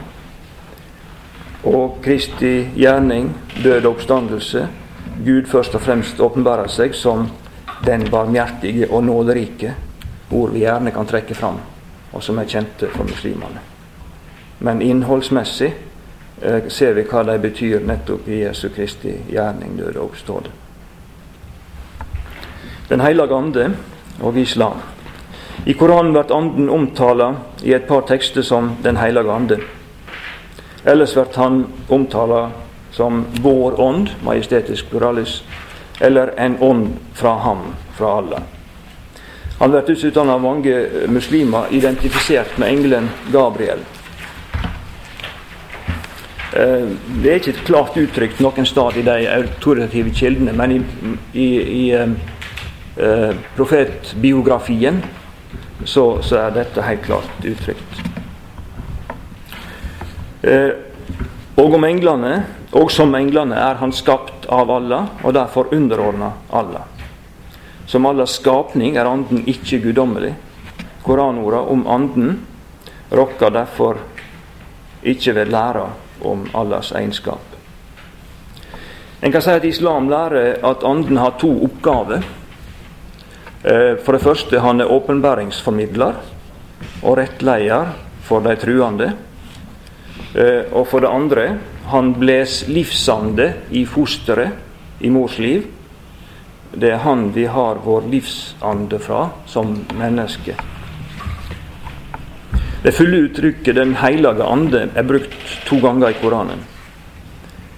og 1.70 2.00
Kristi 2.04 2.70
gjerning, 2.76 3.30
død 3.64 3.86
og 3.86 3.92
oppstandelse, 3.92 4.68
Gud 5.26 5.46
først 5.48 5.76
og 5.78 5.82
fremst 5.86 6.20
åpenbærer 6.20 6.68
seg 6.74 6.96
som 6.98 7.28
den 7.86 8.08
barmhjertige 8.10 8.90
og 8.90 9.04
nåderike, 9.06 9.76
ord 10.32 10.52
vi 10.56 10.66
gjerne 10.66 10.92
kan 10.92 11.08
trekke 11.08 11.38
fram, 11.38 11.60
og 12.12 12.24
som 12.24 12.40
er 12.42 12.50
kjente 12.50 12.90
for 12.96 13.06
muslimene. 13.06 13.62
Men 14.60 14.82
innholdsmessig 14.82 15.74
Eh, 16.44 16.68
ser 16.68 16.94
vi 16.94 17.06
hva 17.08 17.22
de 17.24 17.38
betyr 17.40 17.86
nettopp 17.88 18.28
i 18.28 18.42
Jesu 18.42 18.68
Kristi 18.76 19.14
gjerning, 19.30 19.78
døde 19.78 20.00
og 20.00 20.10
oppstående. 20.10 20.50
Den 22.90 23.00
hellige 23.00 23.36
ande 23.36 23.70
og 24.20 24.38
islam. 24.38 24.82
I 25.66 25.74
Koranen 25.74 26.12
blir 26.12 26.36
anden 26.36 26.70
omtala 26.70 27.36
i 27.64 27.74
et 27.74 27.88
par 27.88 28.02
tekster 28.02 28.42
som 28.42 28.76
Den 28.84 28.98
hellige 28.98 29.32
ande. 29.32 29.60
Ellers 30.86 31.14
blir 31.14 31.36
han 31.36 31.66
omtala 31.88 32.52
som 32.92 33.26
vår 33.42 33.80
ånd, 33.82 34.10
majestetisk 34.24 34.90
pluralis, 34.90 35.44
eller 36.00 36.34
en 36.38 36.58
ånd 36.60 36.88
fra 37.14 37.38
ham, 37.40 37.62
fra 37.98 38.18
Allah. 38.18 38.42
Han 39.60 39.72
blir 39.72 39.82
dessuten 39.88 40.30
av 40.30 40.42
mange 40.42 40.76
muslimer 41.08 41.72
identifisert 41.72 42.58
med 42.58 42.70
engelen 42.70 43.10
Gabriel. 43.32 43.80
Eh, 46.54 46.90
det 47.24 47.32
er 47.32 47.40
ikke 47.40 47.66
klart 47.66 47.98
uttrykt 47.98 48.42
noen 48.44 48.68
sted 48.68 49.00
i 49.00 49.06
de 49.08 49.18
autoritative 49.32 50.14
kildene, 50.14 50.54
men 50.54 50.76
i, 50.76 50.82
i, 51.34 51.48
i 51.80 51.84
eh, 51.96 53.36
profetbiografien 53.56 55.02
så, 55.86 56.22
så, 56.22 56.38
er 56.38 56.56
dette 56.56 56.82
helt 56.82 57.04
klart 57.06 57.46
uttrykt. 57.46 58.02
Eh, 60.42 60.70
og 61.56 61.76
om 61.78 61.86
englene, 61.86 62.34
og 62.74 62.92
som 62.92 63.14
englene 63.16 63.56
er 63.56 63.78
han 63.82 63.94
skapt 63.94 64.48
av 64.52 64.72
Allah, 64.72 65.12
og 65.24 65.36
derfor 65.36 65.74
underordna 65.74 66.32
Allah. 66.50 66.88
Som 67.86 68.06
Allahs 68.06 68.40
skapning 68.40 68.98
er 68.98 69.10
Anden 69.10 69.44
ikke 69.48 69.82
guddommelig. 69.84 70.34
Koranorda 71.04 71.60
om 71.70 71.88
Anden 71.88 72.40
rokker 73.12 73.52
derfor 73.52 74.00
ikke 75.04 75.36
ved 75.36 75.52
læra 75.52 75.90
om 76.24 76.48
Allahs 76.56 76.92
egenskap. 76.92 77.42
En 79.24 79.32
kan 79.32 79.42
si 79.42 79.52
at 79.52 79.66
islam 79.66 80.10
lærer 80.10 80.58
at 80.64 80.84
Anden 80.84 81.18
har 81.18 81.38
to 81.40 81.52
oppgaver. 81.64 82.24
Eh, 83.64 83.96
for 84.04 84.12
det 84.12 84.24
første 84.24 84.60
han 84.60 84.84
er 84.84 84.92
åpenbæringsformidler 84.92 86.18
og 87.04 87.18
rettleder 87.18 87.94
for 88.28 88.44
de 88.44 88.56
truende. 88.60 89.14
Eh, 90.36 90.68
og 90.72 90.88
for 90.88 91.00
det 91.00 91.12
andre 91.12 91.46
han 91.88 92.14
bles 92.20 92.66
livsande 92.68 93.54
i 93.72 93.86
fosteret 93.86 95.00
i 95.00 95.10
mors 95.10 95.38
liv. 95.40 95.64
Det 96.76 96.92
er 96.92 97.04
han 97.06 97.30
vi 97.36 97.46
har 97.46 97.80
vår 97.86 98.10
livsande 98.12 99.00
fra 99.00 99.30
som 99.48 99.76
menneske. 99.96 100.56
Det 102.84 102.92
fulle 102.94 103.30
uttrykket 103.30 103.76
'Den 103.76 103.96
hellige 103.96 104.44
ande' 104.44 104.90
er 104.96 105.04
brukt 105.04 105.62
to 105.66 105.80
ganger 105.80 106.10
i 106.10 106.20
Koranen. 106.22 106.60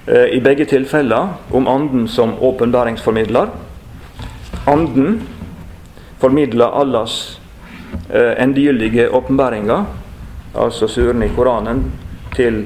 Eh, 0.08 0.34
I 0.34 0.40
begge 0.40 0.66
tilfeller 0.66 1.38
om 1.54 1.68
Anden 1.68 2.08
som 2.08 2.34
åpenbæringsformidler. 2.42 3.48
Anden 4.68 5.22
formidler 6.26 6.74
Allahs 6.82 7.40
eh, 8.10 8.44
endegyldige 8.44 9.10
åpenbaringer, 9.14 9.84
altså 10.58 10.88
surene 10.90 11.28
i 11.28 11.34
Koranen, 11.36 11.84
til 12.36 12.64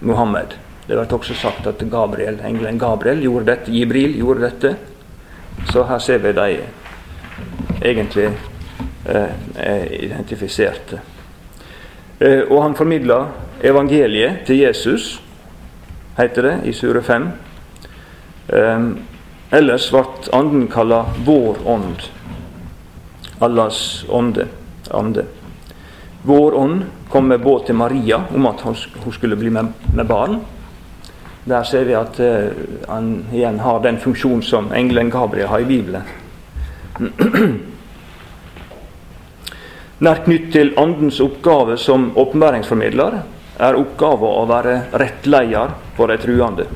Muhammed. 0.00 0.56
Det 0.88 0.96
blir 0.96 1.14
også 1.14 1.34
sagt 1.38 1.66
at 1.70 1.84
Gabriel, 1.90 2.40
engelen 2.44 2.78
Gabriel 2.78 3.22
gjorde 3.22 3.46
dette, 3.52 3.70
Jibril 3.70 4.16
gjorde 4.18 4.42
dette. 4.48 4.72
Så 5.70 5.84
her 5.86 6.02
ser 6.02 6.18
vi 6.18 6.32
de 6.34 6.48
egentlig 7.82 8.26
eh, 9.06 9.86
identifiserte. 10.02 10.98
Eh, 12.18 12.42
og 12.50 12.62
han 12.62 12.74
formidla 12.74 13.20
evangeliet 13.62 14.42
til 14.46 14.64
Jesus, 14.64 15.20
heter 16.18 16.50
det 16.50 16.56
i 16.64 16.74
Sure 16.74 17.02
5. 17.06 17.30
Eh, 18.50 18.90
ellers 19.54 19.90
ble 19.94 20.04
anden 20.34 20.66
kalla 20.74 21.04
vår 21.26 21.62
ånd. 21.66 22.10
Allahs 23.38 24.04
ånde. 24.08 24.46
Ande. 24.90 25.24
Vår 26.22 26.54
ånd 26.54 26.84
kom 27.10 27.28
med 27.28 27.40
båt 27.40 27.66
til 27.66 27.74
Maria 27.74 28.24
om 28.34 28.46
at 28.46 28.60
hun 28.60 29.12
skulle 29.12 29.36
bli 29.36 29.50
med, 29.50 29.66
barn. 30.06 30.40
Der 31.44 31.62
ser 31.62 31.84
vi 31.86 31.94
at 31.94 32.18
uh, 32.20 32.50
han 32.88 33.24
igjen 33.32 33.60
har 33.62 33.82
den 33.84 33.98
funksjonen 34.02 34.42
som 34.42 34.72
engelen 34.74 35.10
Gabriel 35.10 35.48
har 35.48 35.62
i 35.62 35.68
Bibelen. 35.68 36.02
Nær 39.98 40.24
knytt 40.24 40.50
til 40.52 40.74
Andens 40.76 41.20
oppgave 41.24 41.76
som 41.78 42.10
åpenbæringsformidler 42.18 43.20
er 43.62 43.78
oppgaven 43.78 44.34
å 44.42 44.42
være 44.50 44.74
rettleder 44.92 45.78
for 45.96 46.10
de 46.10 46.18
truende. 46.20 46.66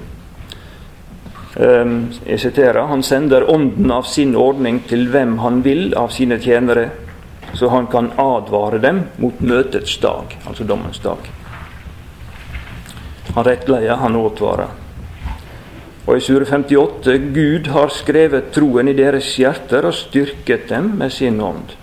Ehm, 1.56 2.12
jeg 2.26 2.40
siterer 2.40 2.86
Han 2.86 3.02
sender 3.02 3.50
ånden 3.50 3.90
av 3.90 4.02
sin 4.02 4.36
ordning 4.36 4.84
til 4.88 5.08
hvem 5.10 5.38
han 5.38 5.62
vil 5.64 5.94
av 5.98 6.12
sine 6.14 6.38
tjenere, 6.38 6.90
så 7.54 7.68
han 7.68 7.86
kan 7.86 8.12
advare 8.18 8.78
dem 8.78 9.02
mot 9.18 9.40
møtets 9.40 9.96
dag, 9.98 10.36
altså 10.46 10.64
dommens 10.64 10.98
dag. 11.02 11.18
Han 13.34 13.44
rettleder, 13.44 13.96
han 13.96 14.16
advarer. 14.16 14.70
Og 16.06 16.16
i 16.16 16.20
Sure 16.20 16.44
58.: 16.46 17.18
Gud 17.34 17.66
har 17.66 17.88
skrevet 17.88 18.52
troen 18.54 18.88
i 18.88 18.94
deres 18.94 19.36
hjerter 19.38 19.86
og 19.86 19.94
styrket 19.94 20.68
dem 20.68 20.94
med 20.98 21.12
sin 21.12 21.40
ånd. 21.40 21.74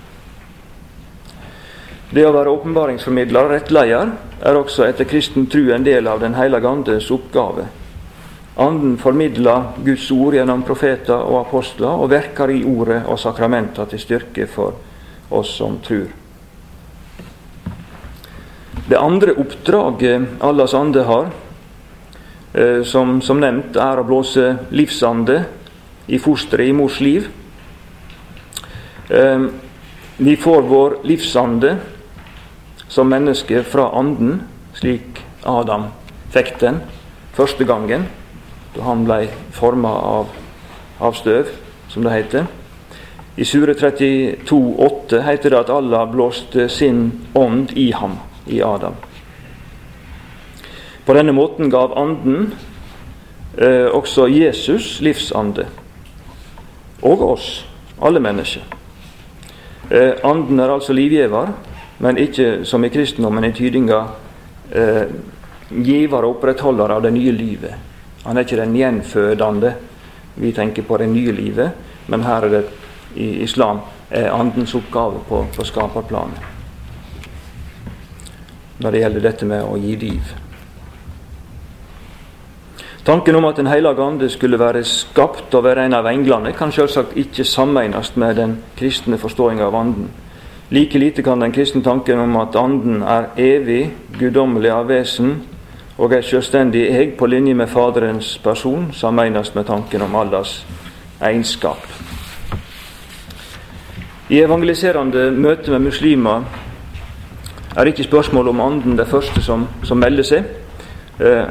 Det 2.12 2.24
å 2.24 2.32
være 2.32 2.52
åpenbaringsformidler, 2.56 3.50
rettleder, 3.52 4.12
er 4.42 4.56
også 4.56 4.86
etter 4.88 5.06
kristen 5.06 5.48
tru 5.52 5.74
en 5.76 5.84
del 5.84 6.08
av 6.08 6.20
Den 6.20 6.36
hellige 6.36 6.68
andes 6.68 7.12
oppgave. 7.12 7.68
Anden 8.58 8.98
formidler 8.98 9.64
Guds 9.86 10.12
ord 10.12 10.34
gjennom 10.34 10.64
profeter 10.66 11.20
og 11.20 11.44
apostler, 11.44 11.94
og 11.94 12.10
verker 12.10 12.50
i 12.50 12.64
ordet 12.66 13.04
og 13.06 13.20
sakramenter 13.22 13.86
til 13.92 14.02
styrke 14.02 14.48
for 14.50 14.80
oss 15.30 15.52
som 15.60 15.78
tror. 15.86 16.08
Det 18.88 18.98
andre 18.98 19.36
oppdraget 19.38 20.42
Allas 20.42 20.74
ande 20.74 21.04
har, 21.04 21.30
eh, 22.54 22.82
som, 22.84 23.22
som 23.22 23.40
nevnt, 23.44 23.76
er 23.78 24.00
å 24.00 24.08
blåse 24.08 24.48
livsande 24.72 25.42
i 26.08 26.18
fosteret 26.18 26.72
i 26.72 26.74
mors 26.74 27.02
liv. 27.04 27.28
Eh, 29.10 29.48
vi 30.18 30.36
får 30.40 30.62
vår 30.72 31.00
livsande 31.06 31.76
som 32.88 33.10
menneske 33.12 33.62
fra 33.64 33.92
Anden, 34.00 34.40
slik 34.74 35.22
Adam 35.46 35.92
fikk 36.34 36.56
den 36.64 36.80
første 37.36 37.68
gangen, 37.68 38.08
da 38.78 38.84
han 38.86 39.04
ble 39.08 39.28
forma 39.56 39.90
av, 39.90 40.32
av, 41.00 41.18
støv, 41.18 41.50
som 41.90 42.06
det 42.06 42.14
heter. 42.14 42.48
I 43.38 43.46
Sure 43.46 43.74
32, 43.74 44.46
32,8 44.46 45.22
heter 45.26 45.54
det 45.54 45.60
at 45.60 45.74
Allah 45.74 46.08
blåste 46.10 46.70
sin 46.70 47.12
ånd 47.38 47.74
i 47.78 47.92
ham, 47.92 48.18
i 48.46 48.62
Adam. 48.62 48.96
På 51.06 51.14
denne 51.14 51.32
måten 51.32 51.70
gav 51.70 51.94
Anden 51.98 52.54
eh, 53.58 53.88
også 53.88 54.28
Jesus 54.28 54.98
livsande. 55.02 55.68
Og 57.02 57.22
oss, 57.32 57.66
alle 58.02 58.20
mennesker. 58.20 58.66
Eh, 59.92 60.18
anden 60.24 60.60
er 60.60 60.74
altså 60.74 60.94
livgiver, 60.94 61.54
men 62.00 62.18
ikke 62.18 62.66
som 62.66 62.84
i 62.84 62.90
kristendommen 62.90 63.46
i 63.46 63.54
tydinga 63.56 64.02
eh, 64.74 65.06
giver 65.70 66.26
og 66.26 66.38
opprettholder 66.38 66.98
av 66.98 67.06
det 67.06 67.14
nye 67.14 67.32
livet. 67.32 67.88
Han 68.28 68.38
er 68.38 68.44
ikke 68.44 68.60
den 68.60 68.76
gjenfødende. 68.76 69.74
Vi 70.36 70.52
tenker 70.52 70.84
på 70.84 70.98
det 70.98 71.08
nye 71.10 71.32
livet, 71.32 71.72
men 72.08 72.24
her 72.24 72.44
er 72.44 72.50
det 72.50 72.66
i 73.16 73.30
islam 73.44 73.80
er 74.12 74.32
andens 74.32 74.76
oppgave 74.76 75.24
på, 75.30 75.46
på 75.56 75.64
skaperplanet. 75.64 76.44
Når 78.80 78.92
det 78.92 79.00
gjelder 79.00 79.26
dette 79.30 79.48
med 79.48 79.64
å 79.64 79.80
gi 79.80 79.96
liv. 79.96 80.36
Tanken 83.08 83.36
om 83.40 83.46
at 83.48 83.56
Den 83.56 83.72
hellige 83.72 84.04
ande 84.04 84.30
skulle 84.30 84.60
være 84.60 84.84
skapt 84.84 85.56
og 85.56 85.64
være 85.64 85.86
en 85.86 85.96
av 85.96 86.06
englene, 86.12 86.52
kan 86.54 86.72
selvsagt 86.72 87.16
ikke 87.16 87.48
sammenes 87.48 88.16
med 88.16 88.36
den 88.36 88.58
kristne 88.76 89.18
forståinga 89.18 89.64
av 89.64 89.76
anden. 89.76 90.10
Like 90.70 91.00
lite 91.00 91.24
kan 91.24 91.40
den 91.40 91.52
kristne 91.56 91.84
tanken 91.84 92.20
om 92.20 92.36
at 92.36 92.56
anden 92.56 93.04
er 93.04 93.32
evig, 93.38 93.94
guddommelig 94.20 94.72
av 94.72 94.90
vesen 94.92 95.38
og 95.98 96.14
er 96.14 96.22
selvstendig 96.22 96.84
eg 96.94 97.16
på 97.18 97.26
linje 97.26 97.54
med 97.58 97.68
Faderens 97.68 98.38
person, 98.44 98.92
sammenlignes 98.94 99.56
med 99.56 99.66
tanken 99.66 100.02
om 100.02 100.16
allas 100.16 100.66
egenskap. 101.22 101.82
I 104.30 104.42
evangeliserende 104.44 105.32
møte 105.32 105.72
med 105.72 105.80
muslimer 105.80 106.44
er 107.78 107.90
ikke 107.90 108.04
spørsmålet 108.04 108.50
om 108.50 108.62
anden 108.62 108.98
det 108.98 109.08
første 109.08 109.42
som, 109.42 109.68
som 109.84 109.98
melder 109.98 110.24
seg. 110.24 110.46
Eh, 111.20 111.50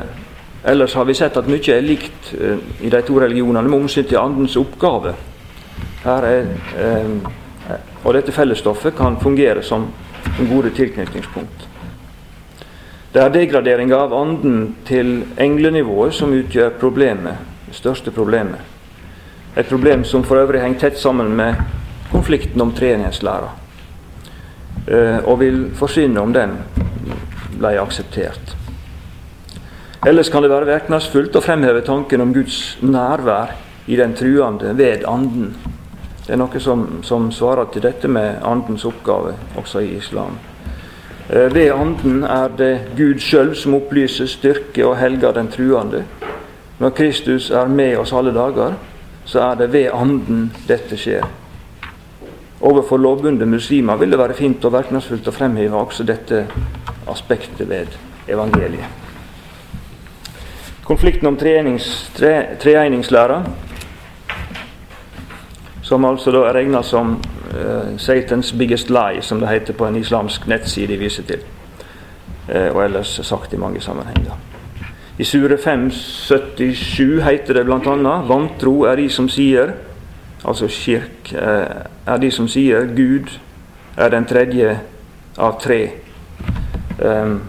Ellers 0.66 0.94
har 0.94 1.04
vi 1.04 1.14
sett 1.14 1.36
at 1.38 1.46
mye 1.46 1.74
er 1.76 1.84
likt 1.84 2.32
eh, 2.34 2.58
i 2.82 2.90
de 2.90 3.00
to 3.06 3.20
religionene 3.22 3.68
med 3.68 3.84
omsyn 3.84 4.04
til 4.04 4.18
andens 4.18 4.56
oppgave. 4.58 5.12
Er, 6.06 6.26
eh, 6.82 7.78
og 8.02 8.14
dette 8.14 8.34
fellesstoffet 8.34 8.96
kan 8.98 9.18
fungere 9.22 9.62
som 9.62 9.86
gode 10.50 10.70
tilknytningspunkt. 10.74 11.68
Det 13.12 13.22
er 13.22 13.32
degraderinga 13.32 13.96
av 13.96 14.14
anden 14.14 14.74
til 14.84 15.22
englenivået 15.38 16.14
som 16.14 16.34
utgjør 16.36 16.74
problemet, 16.80 17.38
det 17.68 17.76
største 17.78 18.10
problemet. 18.10 18.60
Et 19.56 19.66
problem 19.66 20.04
som 20.04 20.24
for 20.24 20.36
øvrig 20.36 20.60
henger 20.60 20.80
tett 20.80 20.98
sammen 20.98 21.32
med 21.36 21.54
konflikten 22.10 22.60
om 22.60 22.72
treningslæra, 22.76 23.48
eh, 24.88 25.18
og 25.24 25.40
vil 25.40 25.70
forsyne 25.74 26.20
om 26.20 26.32
den 26.32 26.58
ble 27.58 27.78
akseptert. 27.80 28.56
Ellers 30.06 30.28
kan 30.28 30.42
det 30.42 30.50
være 30.50 30.68
virkningsfullt 30.68 31.36
å 31.36 31.42
fremheve 31.42 31.80
tanken 31.86 32.20
om 32.20 32.34
Guds 32.34 32.76
nærvær 32.82 33.56
i 33.86 33.96
den 33.96 34.14
truende 34.14 34.76
ved 34.78 35.06
Anden. 35.08 35.56
Det 36.26 36.34
er 36.34 36.38
noe 36.38 36.60
som, 36.60 36.84
som 37.02 37.30
svarer 37.32 37.70
til 37.72 37.82
dette 37.82 38.08
med 38.10 38.42
Andens 38.44 38.84
oppgave, 38.84 39.34
også 39.56 39.82
i 39.82 39.96
islam. 39.96 40.36
Eh, 41.30 41.54
ved 41.54 41.72
Anden 41.72 42.22
er 42.22 42.48
det 42.58 42.80
Gud 42.96 43.18
sjøl 43.18 43.56
som 43.56 43.74
opplyser, 43.74 44.26
styrke 44.30 44.86
og 44.86 44.98
helger 44.98 45.32
den 45.32 45.48
truende. 45.50 46.04
Når 46.78 46.90
Kristus 46.90 47.50
er 47.50 47.68
med 47.68 47.96
oss 47.98 48.12
alle 48.12 48.34
dager, 48.34 48.74
så 49.24 49.40
er 49.40 49.54
det 49.54 49.72
ved 49.72 49.90
Anden 49.94 50.52
dette 50.68 50.96
skjer. 50.96 51.26
Overfor 52.60 52.96
lovbundne 52.96 53.46
muslimer 53.46 53.96
vil 53.96 54.10
det 54.10 54.18
være 54.18 54.38
fint 54.38 54.64
og 54.64 54.72
virkningsfullt 54.72 55.28
å 55.28 55.34
fremheve 55.34 55.76
også 55.76 56.06
dette 56.06 56.46
aspektet 57.10 57.68
ved 57.68 57.86
evangeliet. 58.28 58.86
Konflikten 60.86 61.26
om 61.26 61.36
treegningslæra, 61.36 63.42
som 65.82 66.04
altså 66.04 66.30
da 66.30 66.44
er 66.46 66.54
regna 66.54 66.82
som 66.82 67.16
Satans 67.98 68.52
biggest 68.52 68.90
lie, 68.90 69.22
som 69.22 69.40
det 69.40 69.48
heter 69.48 69.72
på 69.72 69.86
en 69.86 69.96
islamsk 69.96 70.46
nettside 70.46 70.92
de 70.92 70.98
viser 70.98 71.26
til, 71.28 71.42
uh, 72.48 72.70
og 72.76 72.84
ellers 72.84 73.20
sagt 73.22 73.52
i 73.52 73.60
mange 73.60 73.80
sammenhenger. 73.80 74.36
I 75.18 75.24
Sure 75.24 75.56
577 75.58 77.22
heter 77.24 77.54
det 77.54 77.64
bl.a.: 77.64 78.16
Vantro 78.28 78.82
er 78.84 78.96
de 78.96 79.08
som 79.10 79.28
sier, 79.28 79.72
altså 80.44 80.68
kirk, 80.68 81.32
uh, 81.32 81.86
er 82.06 82.18
de 82.20 82.30
som 82.30 82.48
sier 82.48 82.86
Gud 82.96 83.38
er 83.96 84.10
den 84.12 84.24
tredje 84.24 84.78
av 85.38 85.60
tre. 85.60 85.90
Um, 86.98 87.42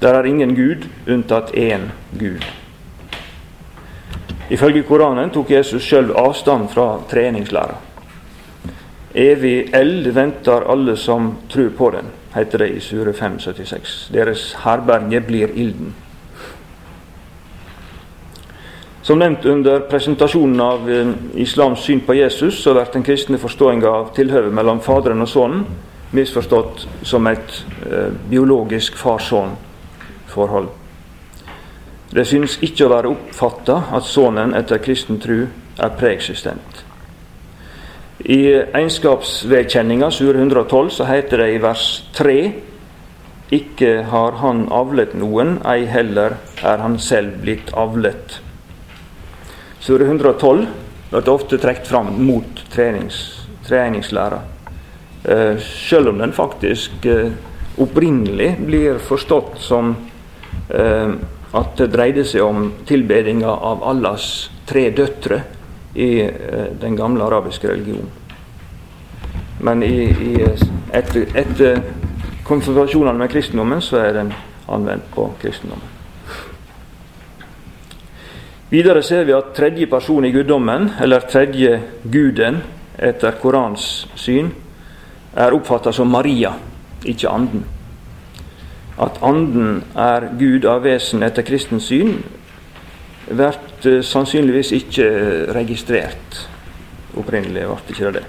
der 0.00 0.14
er 0.14 0.26
ingen 0.26 0.54
Gud 0.54 0.86
unntatt 1.06 1.54
én 1.54 1.90
Gud. 2.18 2.42
Ifølge 4.50 4.82
Koranen 4.82 5.30
tok 5.30 5.50
Jesus 5.50 5.82
sjøl 5.86 6.10
avstand 6.18 6.68
fra 6.68 6.98
treningslæra. 7.10 7.78
Evig 9.14 9.74
eld 9.76 10.06
venter 10.16 10.64
alle 10.72 10.96
som 10.96 11.34
tror 11.52 11.68
på 11.76 11.90
den, 11.90 12.08
heter 12.34 12.58
det 12.58 12.68
i 12.68 12.80
Sure 12.80 13.12
576. 13.12 14.08
Deres 14.12 14.46
herberge 14.64 15.20
blir 15.20 15.52
ilden. 15.54 15.92
Som 19.02 19.18
nevnt 19.18 19.44
under 19.44 19.80
presentasjonen 19.90 20.60
av 20.60 20.90
eh, 20.90 21.08
islams 21.42 21.82
syn 21.84 22.00
på 22.06 22.14
Jesus, 22.14 22.62
så 22.62 22.72
blir 22.72 22.92
den 22.92 23.02
kristne 23.02 23.38
forståinga 23.38 23.88
av 23.90 24.12
tilhøvet 24.14 24.54
mellom 24.54 24.80
Faderen 24.80 25.24
og 25.24 25.28
Sønnen 25.28 25.64
misforstått 26.12 26.86
som 27.02 27.26
et 27.26 27.58
eh, 27.88 28.12
biologisk 28.30 28.96
far-sønn 29.00 29.56
forhold. 30.28 30.70
Det 32.12 32.24
synes 32.28 32.58
ikke 32.62 32.86
å 32.86 32.92
være 32.92 33.12
oppfatta 33.12 33.78
at 33.96 34.06
Sønnen 34.06 34.54
etter 34.56 34.80
kristen 34.84 35.20
tru 35.20 35.46
er 35.80 35.94
preeksistent. 35.98 36.84
I 38.24 38.40
egenskapsvedkjenninga, 38.54 40.10
sure 40.10 40.38
112, 40.38 40.90
så 40.98 41.06
heter 41.08 41.42
det 41.42 41.48
i 41.54 41.62
vers 41.62 41.86
3 42.14 42.36
ikke 43.52 43.90
har 44.08 44.38
han 44.40 44.64
avlet 44.72 45.12
noen, 45.18 45.58
ei 45.68 45.84
heller 45.90 46.38
er 46.64 46.80
han 46.80 46.96
selv 47.02 47.42
blitt 47.42 47.72
avlet. 47.76 48.38
Sure 49.82 50.06
112 50.06 50.62
blir 51.10 51.28
ofte 51.28 51.58
trukket 51.60 51.90
fram 51.90 52.14
mot 52.24 52.62
trenings, 52.72 53.18
treningslæra. 53.66 54.40
Eh, 55.24 55.58
selv 55.60 56.14
om 56.14 56.22
den 56.22 56.32
faktisk 56.32 57.04
eh, 57.04 57.34
opprinnelig 57.82 58.54
blir 58.64 59.02
forstått 59.02 59.60
som 59.60 59.92
Eh, 60.68 61.10
at 61.52 61.74
det 61.76 61.90
dreide 61.92 62.24
seg 62.24 62.44
om 62.46 62.70
tilbedinga 62.88 63.50
av 63.50 63.82
Allahs 63.84 64.26
tre 64.68 64.86
døtre 64.94 65.42
i 65.94 66.20
eh, 66.20 66.66
den 66.80 66.96
gamle 66.96 67.24
arabiske 67.24 67.68
religionen. 67.68 68.10
Men 69.60 69.82
i, 69.82 69.96
i, 70.10 70.32
etter, 70.92 71.26
etter 71.38 71.82
konfrontasjonene 72.44 73.18
med 73.18 73.30
kristendommen 73.30 73.82
så 73.84 74.00
er 74.02 74.16
den 74.16 74.32
anvendt 74.68 75.10
på 75.14 75.28
kristendommen. 75.42 75.88
Videre 78.72 79.02
ser 79.04 79.26
vi 79.28 79.36
at 79.36 79.52
tredje 79.54 79.86
person 79.86 80.24
i 80.24 80.32
guddommen, 80.32 80.90
eller 81.00 81.28
tredje 81.28 81.76
guden 82.12 82.62
etter 82.98 83.36
Korans 83.42 84.06
syn, 84.16 84.48
er 85.36 85.54
oppfatta 85.54 85.92
som 85.92 86.08
Maria, 86.08 86.54
ikke 87.04 87.28
anden 87.28 87.64
at 89.00 89.18
Anden 89.22 89.82
er 89.96 90.28
Gud 90.38 90.66
av 90.68 90.82
vesen 90.84 91.22
etter 91.24 91.44
kristens 91.46 91.88
syn, 91.88 92.18
blir 93.28 93.58
eh, 93.86 94.02
sannsynligvis 94.04 94.72
ikke 94.72 95.06
registrert. 95.54 96.48
Opprinnelig 97.16 97.66
ble 97.66 97.76
det 97.86 97.94
ikke 97.96 98.12
det. 98.18 98.24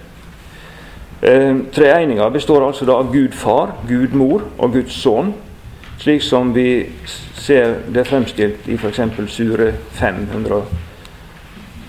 Treeininga 1.71 2.29
består 2.29 2.65
altså 2.67 2.85
da 2.85 2.93
av 2.99 3.13
Gud 3.13 3.31
far, 3.31 3.67
Gud 3.87 4.11
mor 4.11 4.41
og 4.57 4.73
Guds 4.73 4.93
sønn, 4.99 5.33
slik 6.01 6.21
som 6.25 6.51
vi 6.55 6.85
ser 7.39 7.75
det 7.95 8.07
fremstilt 8.07 8.67
i 8.67 8.75
f.eks. 8.75 8.99
Sure 9.31 9.73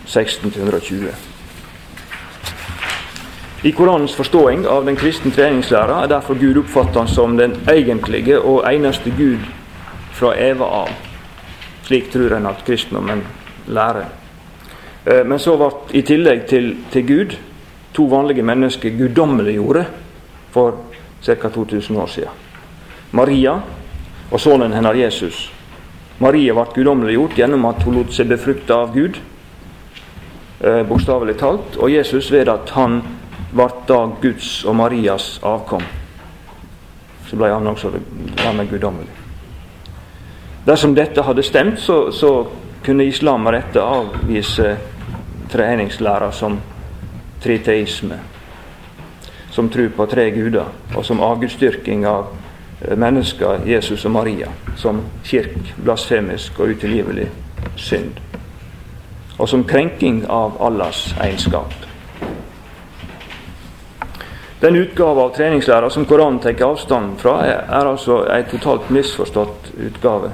516-120. 0.06 1.08
I 3.64 3.72
Koranens 3.72 4.14
forståing 4.14 4.66
av 4.68 4.84
den 4.84 4.96
kristne 4.96 5.30
treningslæra 5.32 6.02
er 6.04 6.08
derfor 6.12 6.34
Gud 6.38 6.56
oppfattet 6.60 7.08
som 7.10 7.36
den 7.38 7.56
egentlige 7.72 8.40
og 8.40 8.62
eneste 8.68 9.10
Gud 9.16 9.40
fra 10.12 10.34
Eva 10.36 10.64
av. 10.84 11.13
Slik 11.84 12.10
tror 12.12 12.32
en 12.32 12.46
at 12.46 12.64
kristendommen 12.66 13.22
lærer. 13.66 14.08
Eh, 15.04 15.24
men 15.26 15.38
så 15.38 15.56
ble 15.60 15.70
i 15.98 16.02
tillegg 16.02 16.46
til, 16.48 16.70
til 16.92 17.06
Gud 17.06 17.36
to 17.94 18.06
vanlige 18.10 18.42
mennesker 18.42 18.96
guddommeliggjorde 18.98 19.84
for 20.50 20.78
ca. 21.22 21.48
2000 21.48 21.96
år 21.96 22.06
siden. 22.06 22.30
Maria 23.12 23.58
og 24.30 24.40
sønnen 24.40 24.72
hennes 24.72 24.98
Jesus. 24.98 25.52
Maria 26.18 26.54
ble 26.54 26.64
guddommeliggjort 26.74 27.36
gjennom 27.38 27.66
at 27.68 27.82
hun 27.84 27.98
lot 27.98 28.14
seg 28.14 28.30
befrukte 28.32 28.74
av 28.74 28.94
Gud, 28.94 29.18
eh, 30.60 30.82
bokstavelig 30.88 31.36
talt, 31.38 31.76
og 31.76 31.92
Jesus 31.92 32.30
ved 32.32 32.48
at 32.48 32.70
han 32.74 33.02
ble 33.52 33.68
da 33.88 34.00
Guds 34.22 34.64
og 34.64 34.76
Marias 34.76 35.38
avkom. 35.42 35.82
Så 37.28 37.36
ble 37.36 37.52
han 37.52 37.66
også 37.66 37.92
dermed 38.40 38.70
guddommelig. 38.70 39.23
Dersom 40.64 40.94
dette 40.94 41.22
hadde 41.22 41.42
stemt, 41.42 41.80
så, 41.80 42.12
så 42.12 42.46
kunne 42.84 43.04
islam 43.04 43.42
med 43.44 43.52
rette 43.52 43.82
avvise 43.82 44.76
treningslæra 45.52 46.30
som 46.32 46.56
triteisme, 47.42 48.18
som 49.50 49.68
tru 49.68 49.90
på 49.92 50.06
tre 50.06 50.30
guder, 50.30 50.72
og 50.96 51.04
som 51.04 51.20
avgudsdyrking 51.20 52.06
av 52.08 52.30
eh, 52.80 52.96
mennesker, 52.96 53.66
Jesus 53.68 54.04
og 54.08 54.16
Maria, 54.16 54.48
som 54.76 55.02
kirk, 55.24 55.74
blasfemisk 55.84 56.60
og 56.60 56.72
utilgivelig 56.78 57.28
synd. 57.76 58.16
Og 59.38 59.48
som 59.48 59.66
krenking 59.68 60.24
av 60.30 60.56
Allahs 60.62 61.10
egenskap. 61.20 61.74
Den 64.64 64.76
utgave 64.80 65.20
av 65.20 65.34
treningslæra 65.36 65.90
som 65.90 66.06
Koranen 66.08 66.40
tar 66.40 66.56
avstand 66.64 67.18
fra, 67.20 67.36
er, 67.44 67.66
er 67.68 67.90
altså 67.90 68.22
en 68.32 68.46
totalt 68.48 68.88
misforstått 68.88 69.74
utgave. 69.90 70.32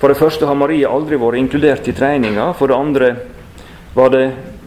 For 0.00 0.08
det 0.12 0.18
første 0.20 0.46
har 0.46 0.58
Maria 0.58 0.90
aldri 0.92 1.16
vært 1.16 1.40
inkludert 1.40 1.88
i 1.88 1.94
treninga. 1.96 2.50
For 2.58 2.68
det 2.68 2.76
andre 2.76 3.10
var 3.96 4.12
det 4.12 4.26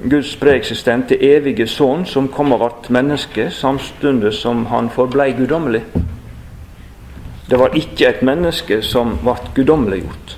Guds 0.10 0.32
preeksistente 0.40 1.18
evige 1.22 1.68
sønn 1.68 2.06
som 2.08 2.30
kom 2.34 2.56
og 2.56 2.64
ble 2.64 2.96
menneske, 2.98 3.50
samtidig 3.52 4.34
som 4.34 4.66
han 4.72 4.90
forblei 4.90 5.34
guddommelig. 5.38 5.84
Det 7.50 7.60
var 7.60 7.76
ikke 7.78 8.08
et 8.08 8.24
menneske 8.26 8.82
som 8.86 9.18
ble 9.22 9.36
guddommeliggjort. 9.58 10.38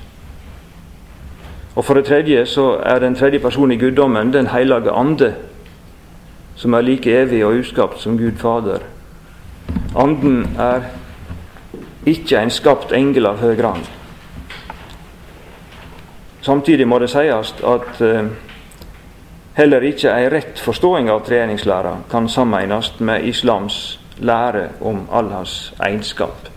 Og 1.76 1.86
for 1.86 1.96
det 1.96 2.10
tredje 2.10 2.44
så 2.52 2.74
er 2.84 3.00
den 3.00 3.16
tredje 3.16 3.40
personen 3.40 3.72
i 3.72 3.80
guddommen 3.80 4.34
Den 4.34 4.48
hellige 4.48 4.92
ande, 4.92 5.34
som 6.56 6.74
er 6.74 6.82
like 6.82 7.12
evig 7.22 7.46
og 7.46 7.60
uskapt 7.60 8.02
som 8.02 8.18
Gud 8.18 8.36
Fader. 8.38 8.84
Anden 9.96 10.56
er 10.60 10.82
ikke 12.06 12.42
en 12.42 12.50
skapt 12.50 12.92
engel 12.92 13.26
av 13.26 13.40
høy 13.40 13.56
rang. 13.62 14.01
Samtidig 16.42 16.88
må 16.90 16.98
det 17.00 17.12
sies 17.14 17.52
at 17.62 18.00
eh, 18.02 18.30
heller 19.54 19.84
ikke 19.86 20.10
ei 20.10 20.30
rett 20.34 20.62
forståing 20.62 21.10
av 21.14 21.22
treningslæra 21.28 22.00
kan 22.10 22.30
sammenlignes 22.30 22.96
med 23.00 23.28
islams 23.30 24.00
lære 24.18 24.70
om 24.82 25.04
Allahs 25.12 25.74
egenskap. 25.80 26.48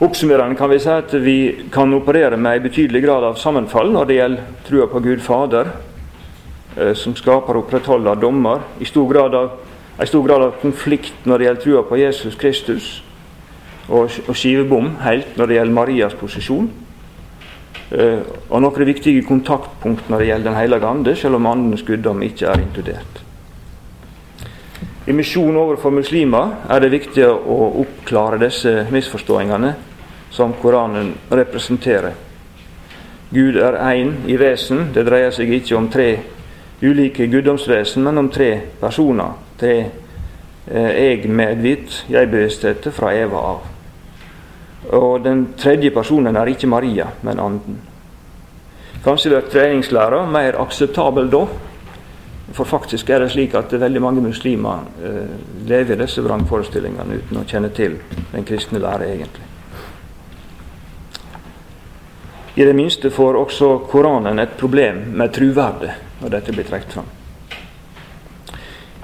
Oppsummerende 0.00 0.56
kan 0.56 0.70
vi 0.72 0.78
si 0.80 0.88
at 0.90 1.12
vi 1.22 1.36
kan 1.72 1.92
operere 1.94 2.36
med 2.36 2.56
en 2.56 2.62
betydelig 2.62 3.02
grad 3.04 3.24
av 3.24 3.36
sammenfall 3.40 3.92
når 3.92 4.08
det 4.08 4.16
gjelder 4.16 4.46
trua 4.66 4.86
på 4.90 5.02
Gud 5.04 5.20
Fader, 5.22 5.68
eh, 6.76 6.94
som 6.96 7.16
skaper 7.16 7.56
og 7.56 7.66
opprettholder 7.66 8.16
dommer, 8.20 8.64
i 8.80 8.88
stor 8.88 9.12
grad 9.12 9.34
av, 9.34 9.50
en 9.98 10.06
stor 10.08 10.24
grad 10.26 10.42
av 10.42 10.56
konflikt 10.62 11.28
når 11.28 11.38
det 11.38 11.48
gjelder 11.48 11.62
trua 11.62 11.84
på 11.88 12.00
Jesus 12.00 12.34
Kristus, 12.40 12.88
og, 13.88 14.08
og 14.28 14.32
skivebom 14.32 14.96
helt 15.04 15.36
når 15.36 15.46
det 15.46 15.60
gjelder 15.60 15.78
Marias 15.78 16.16
posisjon. 16.16 16.72
Eh, 17.90 18.20
og 18.48 18.62
noen 18.64 18.86
viktige 18.88 19.24
kontaktpunkt 19.26 20.08
når 20.08 20.18
det 20.18 20.28
gjelder 20.28 20.50
Den 20.50 20.58
hellige 20.58 20.86
ande, 20.86 21.16
selv 21.16 21.36
om 21.36 21.46
andens 21.46 21.82
guddom 21.82 22.22
ikke 22.22 22.46
er 22.46 22.62
inkludert. 22.62 23.20
I 25.06 25.12
misjon 25.12 25.56
overfor 25.56 25.92
muslimer 25.92 26.64
er 26.72 26.80
det 26.80 26.94
viktig 26.94 27.26
å 27.28 27.58
oppklare 27.82 28.38
disse 28.40 28.86
misforståingene 28.90 29.74
som 30.32 30.54
Koranen 30.62 31.12
representerer. 31.30 32.14
Gud 33.34 33.56
er 33.56 33.76
én 33.92 34.14
i 34.26 34.38
vesen. 34.40 34.88
Det 34.94 35.04
dreier 35.04 35.30
seg 35.34 35.52
ikke 35.52 35.76
om 35.76 35.90
tre 35.92 36.08
ulike 36.82 37.26
guddomsvesen, 37.28 38.02
men 38.02 38.18
om 38.18 38.30
tre 38.32 38.50
personer. 38.80 39.36
Tre 39.60 39.76
eh, 40.70 40.90
jeg-medvitt, 41.04 42.04
jeg-bevisstheter 42.08 42.94
fra 42.94 43.12
Eva 43.14 43.44
av. 43.52 43.73
Og 44.92 45.22
den 45.24 45.46
tredje 45.56 45.90
personen 45.90 46.36
er 46.36 46.50
ikke 46.52 46.68
Maria, 46.68 47.06
men 47.22 47.40
Anden. 47.40 47.78
Kanskje 49.04 49.30
blir 49.30 49.48
treningslæra 49.52 50.24
mer 50.26 50.60
akseptabel 50.60 51.30
da. 51.32 51.46
For 52.54 52.68
faktisk 52.68 53.10
er 53.10 53.24
det 53.24 53.32
slik 53.32 53.54
at 53.56 53.72
veldig 53.72 54.02
mange 54.02 54.22
muslimer 54.22 54.84
eh, 55.02 55.32
lever 55.68 55.96
i 55.96 56.02
disse 56.04 56.22
vrangforestillingene 56.22 57.18
uten 57.22 57.40
å 57.40 57.46
kjenne 57.48 57.72
til 57.74 57.96
den 58.32 58.46
kristne 58.46 58.82
lære 58.82 59.08
egentlig. 59.14 59.48
I 62.54 62.64
det 62.68 62.76
minste 62.76 63.10
får 63.10 63.40
også 63.40 63.72
Koranen 63.90 64.38
et 64.38 64.56
problem 64.60 65.02
med 65.18 65.32
truverdet 65.34 65.96
når 66.20 66.36
dette 66.36 66.54
blir 66.54 66.68
trukket 66.68 66.92
fram. 66.94 67.08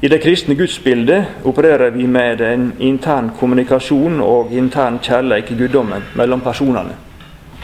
I 0.03 0.09
det 0.09 0.19
kristne 0.19 0.55
gudsbildet 0.55 1.25
opererer 1.45 1.91
vi 1.91 2.07
med 2.07 2.41
en 2.41 2.73
intern 2.79 3.27
kommunikasjon 3.37 4.23
og 4.25 4.53
intern 4.57 4.97
kjærleik 5.05 5.51
i 5.53 5.57
guddommen 5.59 6.07
mellom 6.17 6.41
personene, 6.41 6.95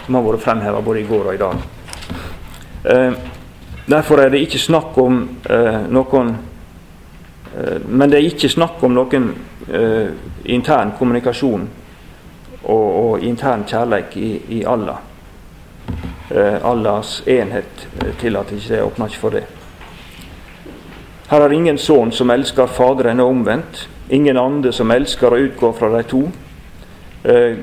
som 0.05 0.18
har 0.18 0.26
vært 0.26 0.45
fremheva 0.45 0.82
både 0.84 1.01
i 1.01 1.07
går 1.09 1.30
og 1.30 1.32
i 1.34 1.41
dag. 1.41 1.64
Eh, 2.93 3.16
derfor 3.89 4.20
er 4.20 4.34
det 4.34 4.43
ikke 4.45 4.61
snakk 4.61 5.01
om 5.01 5.22
eh, 5.49 5.80
noen 5.89 6.37
eh, 7.57 7.80
Men 7.89 8.11
det 8.11 8.20
er 8.20 8.28
ikke 8.28 8.53
snakk 8.53 8.84
om 8.84 8.93
noen 8.93 9.32
eh, 9.72 10.12
intern 10.45 10.93
kommunikasjon 10.99 11.68
og, 12.64 12.89
og 13.01 13.24
intern 13.24 13.64
kjærleik 13.64 14.16
i, 14.16 14.32
i 14.61 14.64
Allah. 14.64 15.01
Eh, 16.30 16.61
Allahs 16.61 17.22
enhet 17.26 17.89
eh, 18.03 18.12
tillater 18.20 18.61
ikke 18.61 18.74
det, 18.74 18.82
åpner 18.82 19.07
ikke 19.07 19.24
for 19.24 19.41
det. 19.41 19.47
Her 21.31 21.43
er 21.43 21.53
ingen 21.53 21.79
sønn 21.79 22.12
som 22.14 22.31
elsker 22.31 22.70
Faderen 22.70 23.20
og 23.20 23.33
omvendt. 23.33 23.89
Ingen 24.11 24.39
ande 24.39 24.70
som 24.72 24.91
elsker 24.95 25.35
å 25.35 25.41
utgå 25.49 25.72
fra 25.74 25.91
de 25.97 26.03
to. 26.07 26.22
Eh, 27.27 27.57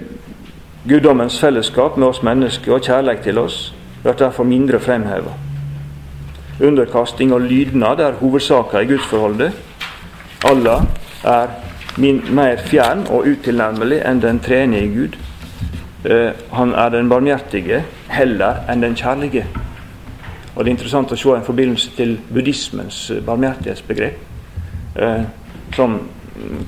guddommens 0.83 1.39
fellesskap 1.39 1.95
med 1.97 2.09
oss 2.09 2.23
mennesker 2.23 2.75
og 2.75 2.83
kjærlighet 2.83 3.23
til 3.23 3.39
oss 3.39 3.73
blir 4.03 4.17
derfor 4.19 4.43
mindre 4.43 4.79
fremheva. 4.83 5.31
Underkasting 6.59 7.31
og 7.33 7.41
lydnad 7.47 7.99
er 8.03 8.19
hovedsaka 8.19 8.83
i 8.83 8.89
gudsforholdet. 8.91 9.53
Allah 10.43 10.83
er 11.23 11.47
min, 11.97 12.19
mer 12.35 12.59
fjern 12.67 13.05
og 13.07 13.29
utilnærmelig 13.31 14.01
enn 14.03 14.19
den 14.21 14.41
trenige 14.43 14.91
Gud. 14.91 15.15
Eh, 16.03 16.31
han 16.51 16.73
er 16.75 16.89
den 16.89 17.09
barmhjertige 17.09 17.85
heller 18.11 18.65
enn 18.67 18.83
den 18.83 18.99
kjærlige. 18.99 19.47
Og 20.55 20.63
Det 20.63 20.69
er 20.69 20.75
interessant 20.75 21.11
å 21.11 21.17
se 21.17 21.29
en 21.33 21.45
forbindelse 21.45 21.95
til 21.97 22.17
buddhismens 22.29 23.09
eh, 23.11 23.23
barmhjertighetsbegrep, 23.25 24.17
eh, 24.95 25.23
som 25.73 25.99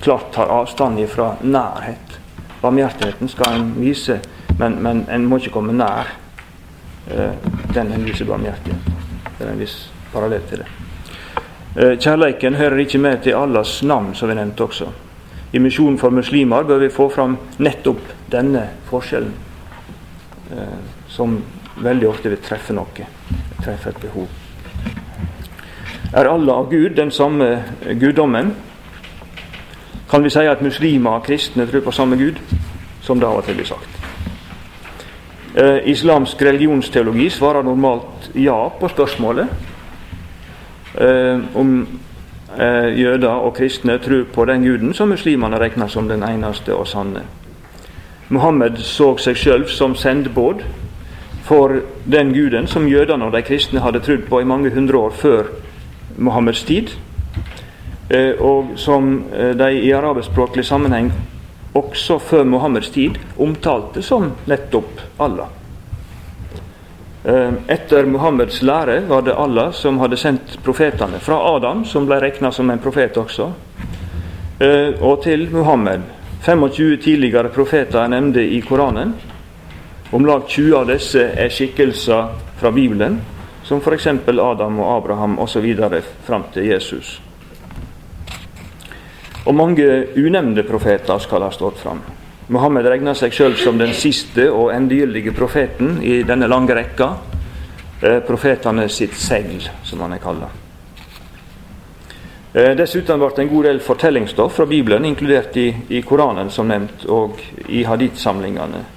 klart 0.02 0.32
tar 0.34 0.50
avstand 0.50 1.08
fra 1.10 1.36
nærhet. 1.42 2.20
Barmhjertigheten 2.62 3.30
skal 3.30 3.54
en 3.54 3.74
vise, 3.78 4.20
men, 4.60 4.82
men 4.82 5.06
en 5.12 5.26
må 5.30 5.38
ikke 5.38 5.54
komme 5.58 5.74
nær 5.74 6.16
eh, 7.12 7.34
den 7.74 7.94
en 7.94 8.06
viser 8.06 8.26
barmhjertighet. 8.26 8.92
Det 9.38 9.46
er 9.46 9.52
en 9.52 9.62
viss 9.62 9.78
parallell 10.14 10.46
til 10.50 10.64
det. 10.64 10.70
Eh, 11.76 11.98
kjærleiken 12.00 12.56
hører 12.56 12.86
ikke 12.86 13.02
med 13.04 13.22
til 13.22 13.38
Allahs 13.38 13.84
navn, 13.84 14.16
som 14.16 14.30
vi 14.30 14.38
nevnte 14.38 14.64
også. 14.64 14.88
I 15.54 15.60
misjonen 15.60 16.00
for 16.00 16.10
muslimer 16.10 16.64
bør 16.64 16.82
vi 16.82 16.90
få 16.90 17.10
fram 17.10 17.38
nettopp 17.60 18.02
denne 18.32 18.64
forskjellen, 18.90 19.36
eh, 20.56 20.80
som 21.10 21.38
veldig 21.76 22.10
ofte 22.10 22.32
vil 22.32 22.42
treffe 22.42 22.74
noe 22.74 23.15
treffer 23.66 23.90
et 23.90 24.02
behov. 24.02 24.28
Er 26.14 26.30
Allah 26.30 26.54
og 26.54 26.70
Gud 26.70 26.96
den 26.96 27.12
samme 27.12 27.64
guddommen? 28.00 28.56
Kan 30.10 30.24
vi 30.24 30.30
si 30.30 30.40
at 30.40 30.62
muslimer 30.62 31.12
og 31.12 31.24
kristne 31.24 31.68
tror 31.68 31.82
på 31.82 31.92
samme 31.92 32.16
Gud, 32.16 32.40
som 33.02 33.20
det 33.20 33.28
av 33.28 33.42
og 33.42 33.44
til 33.44 33.58
blir 33.58 33.66
sagt? 33.66 33.96
Eh, 35.56 35.90
islamsk 35.90 36.42
religionsteologi 36.42 37.30
svarer 37.30 37.64
normalt 37.64 38.30
ja 38.36 38.70
på 38.80 38.88
spørsmålet 38.88 39.48
eh, 41.00 41.40
om 41.56 41.88
eh, 42.60 43.00
jøder 43.00 43.30
og 43.30 43.54
kristne 43.56 43.98
tror 44.00 44.24
på 44.34 44.46
den 44.46 44.64
guden 44.64 44.94
som 44.94 45.10
muslimene 45.10 45.60
regner 45.60 45.88
som 45.88 46.08
den 46.08 46.24
eneste 46.24 46.76
og 46.76 46.88
sanne. 46.88 47.22
Mohammed 48.30 48.78
så 48.78 49.18
seg 49.18 49.38
sjøl 49.38 49.68
som 49.70 49.96
sendebåd 49.96 50.64
for 51.46 51.82
den 52.04 52.34
guden 52.34 52.68
som 52.68 52.88
jødene 52.90 53.28
og 53.28 53.34
de 53.36 53.44
kristne 53.46 53.84
hadde 53.84 54.02
trodd 54.02 54.26
på 54.30 54.42
i 54.42 54.48
mange 54.50 54.72
hundre 54.74 54.98
år 54.98 55.14
før 55.14 55.52
Mohammeds 56.18 56.64
tid, 56.66 56.96
eh, 58.10 58.34
og 58.42 58.74
som 58.82 59.20
eh, 59.34 59.52
de 59.58 59.70
i 59.84 59.92
arabiskspråklig 59.94 60.66
sammenheng 60.66 61.12
også 61.76 62.18
før 62.20 62.48
Mohammeds 62.50 62.90
tid 62.90 63.20
omtalte 63.38 64.02
som 64.02 64.32
nettopp 64.50 65.04
Allah. 65.22 65.52
Eh, 67.26 67.54
etter 67.76 68.10
Mohammeds 68.10 68.64
lære 68.64 69.04
var 69.10 69.28
det 69.28 69.38
Allah 69.38 69.70
som 69.74 70.00
hadde 70.02 70.18
sendt 70.18 70.58
profetene, 70.66 71.22
fra 71.22 71.38
Adam, 71.56 71.86
som 71.86 72.10
ble 72.10 72.22
regna 72.24 72.52
som 72.52 72.74
en 72.74 72.82
profet 72.82 73.18
også, 73.22 73.52
og 75.02 75.18
til 75.24 75.50
Mohammed. 75.52 76.06
25 76.46 76.98
tidligere 77.04 77.50
profeter 77.52 78.00
er 78.00 78.12
nevnte 78.14 78.40
i 78.40 78.62
Koranen. 78.64 79.12
Om 80.12 80.26
lag 80.26 80.44
20 80.48 80.76
av 80.78 80.88
disse 80.88 81.22
er 81.34 81.50
skikkelser 81.50 82.28
fra 82.60 82.72
Bibelen, 82.72 83.18
som 83.66 83.82
f.eks. 83.82 84.08
Adam 84.08 84.80
og 84.80 84.92
Abraham 84.98 85.40
osv. 85.40 85.66
fram 86.26 86.44
til 86.54 86.66
Jesus. 86.66 87.22
Og 89.46 89.56
mange 89.56 89.88
unevnte 90.18 90.64
profeter 90.64 91.18
skal 91.20 91.42
ha 91.42 91.50
stått 91.52 91.82
fram. 91.82 92.02
Mohammed 92.54 92.86
regner 92.86 93.18
seg 93.18 93.34
sjøl 93.34 93.58
som 93.58 93.78
den 93.82 93.94
siste 93.98 94.52
og 94.54 94.70
endegyldige 94.74 95.34
profeten 95.34 95.98
i 96.06 96.22
denne 96.24 96.48
lange 96.48 96.78
rekka. 96.78 97.10
Eh, 98.02 98.20
profetene 98.28 98.86
sitt 98.90 99.18
segl, 99.18 99.66
som 99.84 100.06
han 100.06 100.14
er 100.14 100.22
kalla. 100.22 100.50
Eh, 102.54 102.76
dessuten 102.78 103.20
ble 103.20 103.32
det 103.34 103.48
en 103.48 103.54
god 103.56 103.66
del 103.66 103.80
fortellingsstoff 103.82 104.54
fra 104.56 104.66
Bibelen 104.70 105.06
inkludert 105.06 105.58
i, 105.58 105.72
i 105.90 106.02
Koranen, 106.06 106.52
som 106.54 106.70
nevnt, 106.70 107.08
og 107.10 107.42
i 107.68 107.82
hadith-samlingene. 107.84 108.95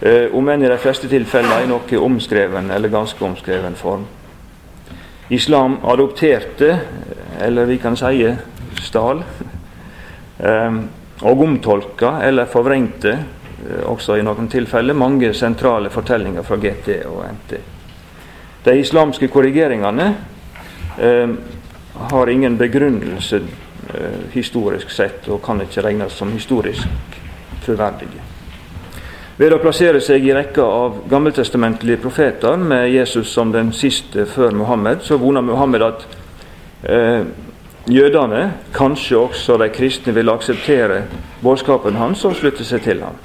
Eh, 0.00 0.34
om 0.34 0.48
enn 0.48 0.62
i 0.62 0.68
de 0.70 0.78
fleste 0.78 1.08
tilfeller 1.10 1.64
i 1.64 1.66
noe 1.66 1.98
omskreven 1.98 2.70
eller 2.70 2.92
ganske 2.92 3.24
omskreven 3.24 3.74
form. 3.74 4.04
Islam 5.34 5.80
adopterte, 5.82 6.78
eller 7.42 7.66
vi 7.66 7.78
kan 7.82 7.96
si 7.98 8.28
stal, 8.80 9.24
eh, 10.38 10.78
og 11.22 11.42
omtolka 11.42 12.20
eller 12.22 12.46
forvrengte, 12.46 13.10
eh, 13.10 13.82
også 13.90 14.20
i 14.20 14.22
noen 14.22 14.48
tilfeller, 14.48 14.94
mange 14.94 15.32
sentrale 15.34 15.90
fortellinger 15.90 16.46
fra 16.46 16.56
GT 16.56 17.02
og 17.06 17.24
NT. 17.32 17.58
De 18.64 18.78
islamske 18.78 19.28
korrigeringene 19.28 20.14
har 22.10 22.28
ingen 22.28 22.58
begrunnelse 22.58 23.40
historisk 24.32 24.90
sett, 24.90 25.28
og 25.28 25.42
kan 25.42 25.62
ikke 25.62 25.84
regnes 25.86 26.12
som 26.12 26.32
historisk 26.32 26.88
troverdige. 27.64 28.27
Ved 29.38 29.54
å 29.54 29.60
plassere 29.62 30.00
seg 30.02 30.24
i 30.26 30.32
rekka 30.34 30.64
av 30.66 30.96
gammeltestamentlige 31.06 32.00
profeter 32.02 32.56
med 32.58 32.88
Jesus 32.90 33.30
som 33.30 33.52
den 33.54 33.68
siste 33.70 34.24
før 34.26 34.56
Mohammed, 34.58 35.04
så 35.06 35.14
voner 35.20 35.44
Mohammed 35.46 35.84
at 35.86 36.06
eh, 36.82 37.22
jødene, 37.86 38.40
kanskje 38.74 39.20
også 39.20 39.60
de 39.62 39.68
kristne, 39.70 40.14
vil 40.16 40.32
akseptere 40.32 41.04
budskapen 41.44 42.00
hans 42.00 42.24
og 42.26 42.34
slutte 42.40 42.66
seg 42.66 42.82
til 42.82 43.04
ham. 43.06 43.20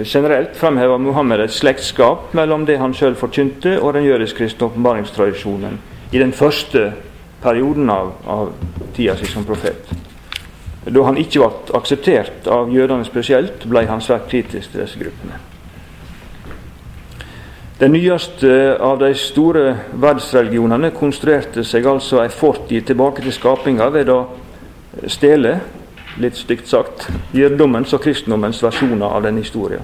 Generelt 0.00 0.56
fremhever 0.56 0.96
Mohammed 0.98 1.44
et 1.44 1.52
slektskap 1.52 2.32
mellom 2.32 2.64
det 2.64 2.78
han 2.80 2.96
sjøl 2.96 3.20
forkynte, 3.20 3.76
og 3.82 3.98
den 3.98 4.08
jødisk-kristne 4.08 4.70
åpenbaringstradisjonen 4.70 5.76
i 6.08 6.24
den 6.24 6.32
første 6.32 6.88
perioden 7.44 7.92
av, 7.92 8.14
av 8.24 8.50
tida 8.96 9.20
si 9.20 9.28
som 9.28 9.44
profet. 9.44 9.92
Da 10.84 11.02
han 11.06 11.16
ikke 11.16 11.40
ble 11.40 11.78
akseptert 11.78 12.48
av 12.50 12.68
jødene 12.72 13.06
spesielt, 13.08 13.64
ble 13.64 13.86
han 13.88 14.04
svært 14.04 14.28
kritisk 14.28 14.72
til 14.72 14.84
disse 14.84 15.00
gruppene. 15.00 15.40
Den 17.80 17.90
nyeste 17.96 18.76
av 18.80 19.00
de 19.00 19.10
store 19.18 19.64
verdensreligionene 19.90 20.92
konstruerte 20.94 21.64
seg 21.66 21.88
altså 21.90 22.20
ei 22.22 22.28
fortid 22.30 22.86
tilbake 22.86 23.24
til 23.24 23.34
skapinga 23.34 23.88
ved 23.90 24.12
å 24.14 24.18
stjele, 25.10 25.56
litt 26.22 26.38
stygt 26.38 26.70
sagt, 26.70 27.08
jødedommens 27.34 27.96
og 27.96 28.04
kristendommens 28.04 28.62
versjoner 28.62 29.16
av 29.16 29.24
den 29.26 29.40
historien. 29.42 29.82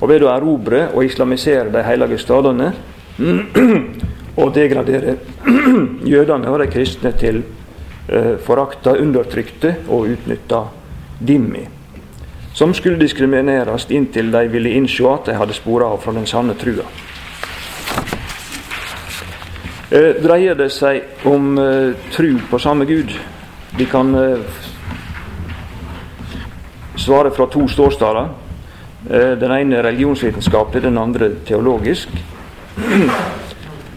Og 0.00 0.08
ved 0.08 0.24
å 0.24 0.30
erobre 0.32 0.86
og 0.94 1.04
islamisere 1.04 1.68
de 1.74 1.82
hellige 1.84 2.22
stadene 2.22 2.70
og 4.40 4.54
degradere 4.56 5.18
jødene 6.14 6.48
og 6.48 6.62
de 6.62 6.70
kristne 6.72 7.12
til 7.20 7.42
forakta, 8.42 8.96
undertrykte 8.98 9.76
og 9.88 10.08
utnytta 10.10 10.64
Dimmi, 11.20 11.62
som 12.52 12.74
skulle 12.74 12.98
diskrimineres 12.98 13.86
inntil 13.94 14.32
de 14.32 14.48
ville 14.50 14.72
innse 14.74 15.06
at 15.06 15.30
de 15.30 15.36
hadde 15.38 15.54
spora 15.54 15.92
av 15.92 16.02
fra 16.02 16.14
den 16.16 16.26
sanne 16.26 16.56
trua. 16.58 16.88
Eh, 19.90 20.14
dreier 20.22 20.54
det 20.54 20.68
seg 20.70 21.26
om 21.26 21.56
eh, 21.58 21.96
tru 22.14 22.36
på 22.50 22.58
samme 22.62 22.86
Gud? 22.86 23.10
Vi 23.74 23.86
kan 23.90 24.14
eh, 24.14 24.38
svare 26.94 27.32
fra 27.34 27.46
to 27.50 27.66
ståsteder. 27.68 28.28
Eh, 29.10 29.32
den 29.40 29.50
ene 29.50 29.82
religionsvitenskapelig, 29.82 30.82
den 30.82 30.98
andre 30.98 31.32
teologisk. 31.46 32.08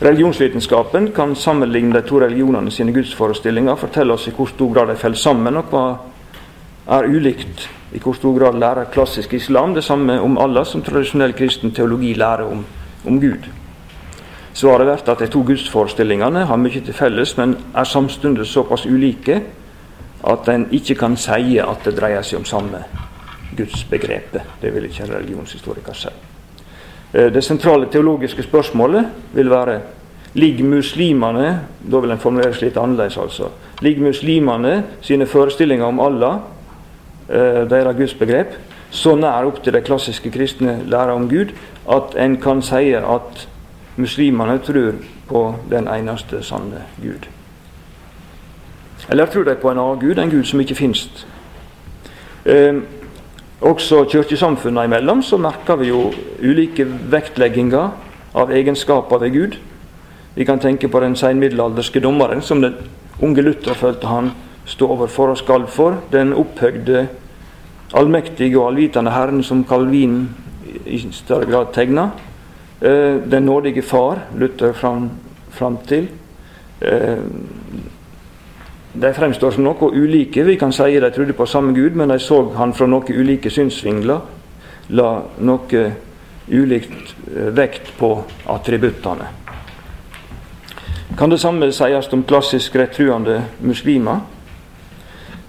Religionsvitenskapen 0.04 1.12
kan 1.16 1.36
sammenligne 1.36 1.94
de 1.94 2.02
to 2.08 2.20
religionene 2.20 2.72
sine 2.72 2.92
gudsforestillinger, 2.92 3.78
fortelle 3.80 4.14
oss 4.14 4.28
i 4.28 4.34
hvor 4.36 4.50
stor 4.52 4.74
grad 4.74 4.90
de 4.92 4.98
faller 5.00 5.18
sammen, 5.18 5.56
og 5.58 5.70
hva 5.72 5.84
er 6.98 7.08
ulikt. 7.08 7.70
I 7.96 8.02
hvor 8.04 8.18
stor 8.18 8.36
grad 8.36 8.58
lærer 8.60 8.90
klassisk 8.92 9.34
islam 9.34 9.74
det 9.74 9.84
samme 9.84 10.18
om 10.22 10.36
Allah 10.38 10.66
som 10.68 10.84
tradisjonell 10.84 11.34
kristen 11.38 11.72
teologi 11.72 12.14
lærer 12.20 12.52
om, 12.52 12.66
om 13.08 13.22
Gud. 13.22 13.48
Svaret 14.54 14.86
blir 14.92 15.14
at 15.14 15.24
de 15.24 15.28
to 15.32 15.46
gudsforestillingene 15.48 16.46
har 16.52 16.60
mye 16.60 16.84
til 16.84 16.94
felles, 16.94 17.38
men 17.38 17.56
er 17.76 17.88
samtidig 17.88 18.46
såpass 18.46 18.86
ulike 18.86 19.40
at 20.24 20.50
en 20.50 20.68
ikke 20.72 21.00
kan 21.00 21.16
si 21.18 21.58
at 21.64 21.88
det 21.88 21.96
dreier 21.96 22.22
seg 22.22 22.44
om 22.44 22.46
samme 22.46 22.84
gudsbegrepet. 23.56 24.42
Det 24.62 24.76
vil 24.76 24.92
ikke 24.92 25.08
en 25.08 25.16
religionshistoriker 25.16 25.94
si. 25.94 26.33
Eh, 27.14 27.34
det 27.34 27.44
sentrale 27.44 27.88
teologiske 27.92 28.44
spørsmålet 28.44 29.06
vil 29.34 29.50
være 29.50 29.80
Ligger 30.34 30.66
muslimene 30.66 31.60
da 31.92 32.00
vil 32.02 32.12
en 32.12 32.20
formulere 32.20 32.58
litt 32.58 32.78
annerledes 32.78 33.20
altså, 33.22 33.52
ligger 33.82 34.08
muslimene 34.08 34.84
sine 35.02 35.28
forestillinger 35.30 35.86
om 35.86 36.00
Allah, 36.00 36.40
eh, 37.30 37.70
deres 37.70 37.96
gudsbegrep, 37.98 38.56
så 38.90 39.14
nær 39.16 39.46
opp 39.46 39.64
til 39.64 39.74
de 39.74 39.82
klassiske 39.82 40.32
kristne 40.32 40.80
lærer 40.90 41.14
om 41.14 41.30
Gud 41.30 41.54
at 41.86 42.18
en 42.18 42.38
kan 42.42 42.62
si 42.62 42.96
at 42.98 43.48
muslimene 43.96 44.58
tror 44.58 44.98
på 45.30 45.56
den 45.70 45.88
eneste 45.88 46.42
sanne 46.44 46.82
Gud. 47.02 47.30
Eller 49.10 49.26
tror 49.26 49.44
de 49.44 49.56
på 49.56 49.70
en 49.70 49.80
annen 49.80 50.00
Gud, 50.00 50.18
en 50.18 50.32
Gud 50.32 50.44
som 50.44 50.60
ikke 50.60 50.76
finnes. 50.76 51.28
Eh, 53.64 53.70
også 53.70 54.06
kirkesamfunnene 54.06 54.86
imellom 54.86 55.22
så 55.24 55.38
merker 55.38 55.76
vi 55.76 55.88
jo 55.88 56.12
ulike 56.42 56.86
vektlegginger 56.86 57.92
av 58.36 58.52
egenskaper 58.52 59.20
ved 59.20 59.32
Gud. 59.32 59.58
Vi 60.36 60.44
kan 60.46 60.60
tenke 60.60 60.88
på 60.88 61.00
den 61.00 61.16
senmiddelalderske 61.16 62.00
dommeren 62.00 62.42
som 62.42 62.62
den 62.62 62.76
unge 63.22 63.42
Luther 63.42 63.74
følte 63.74 64.08
han 64.08 64.32
stod 64.66 64.90
overfor 64.90 65.30
og 65.30 65.38
skal 65.38 65.68
for. 65.68 65.98
Den 66.12 66.34
opphøgde, 66.34 67.08
allmektige 67.94 68.60
og 68.60 68.72
allvitende 68.72 69.12
Herren 69.12 69.44
som 69.44 69.66
Calvin 69.66 70.30
i 70.86 71.00
større 71.12 71.46
grad 71.46 71.74
tegna. 71.74 72.10
Eh, 72.82 73.32
den 73.32 73.44
nådige 73.44 73.82
Far 73.82 74.20
Luther 74.36 74.74
fram, 74.74 75.10
fram 75.52 75.78
til. 75.88 76.08
De 78.94 79.14
fremstår 79.14 79.52
som 79.52 79.66
noe 79.66 79.90
ulike. 79.92 80.44
Vi 80.44 80.58
kan 80.58 80.74
si 80.74 81.00
de 81.00 81.12
trodde 81.12 81.34
på 81.34 81.46
samme 81.46 81.74
Gud, 81.74 81.96
men 81.96 82.10
de 82.10 82.20
så 82.20 82.44
han 82.58 82.74
fra 82.74 82.86
noen 82.88 83.10
ulike 83.10 83.50
synsvingler. 83.50 84.20
La 84.94 85.08
noe 85.40 85.86
ulikt 86.48 87.16
eh, 87.36 87.50
vekt 87.56 87.94
på 87.98 88.12
attributtene. 88.46 89.32
Kan 91.18 91.30
det 91.30 91.40
samme 91.40 91.72
sies 91.72 92.14
om 92.14 92.24
klassisk 92.24 92.76
rettruende 92.76 93.42
muslimer? 93.62 94.20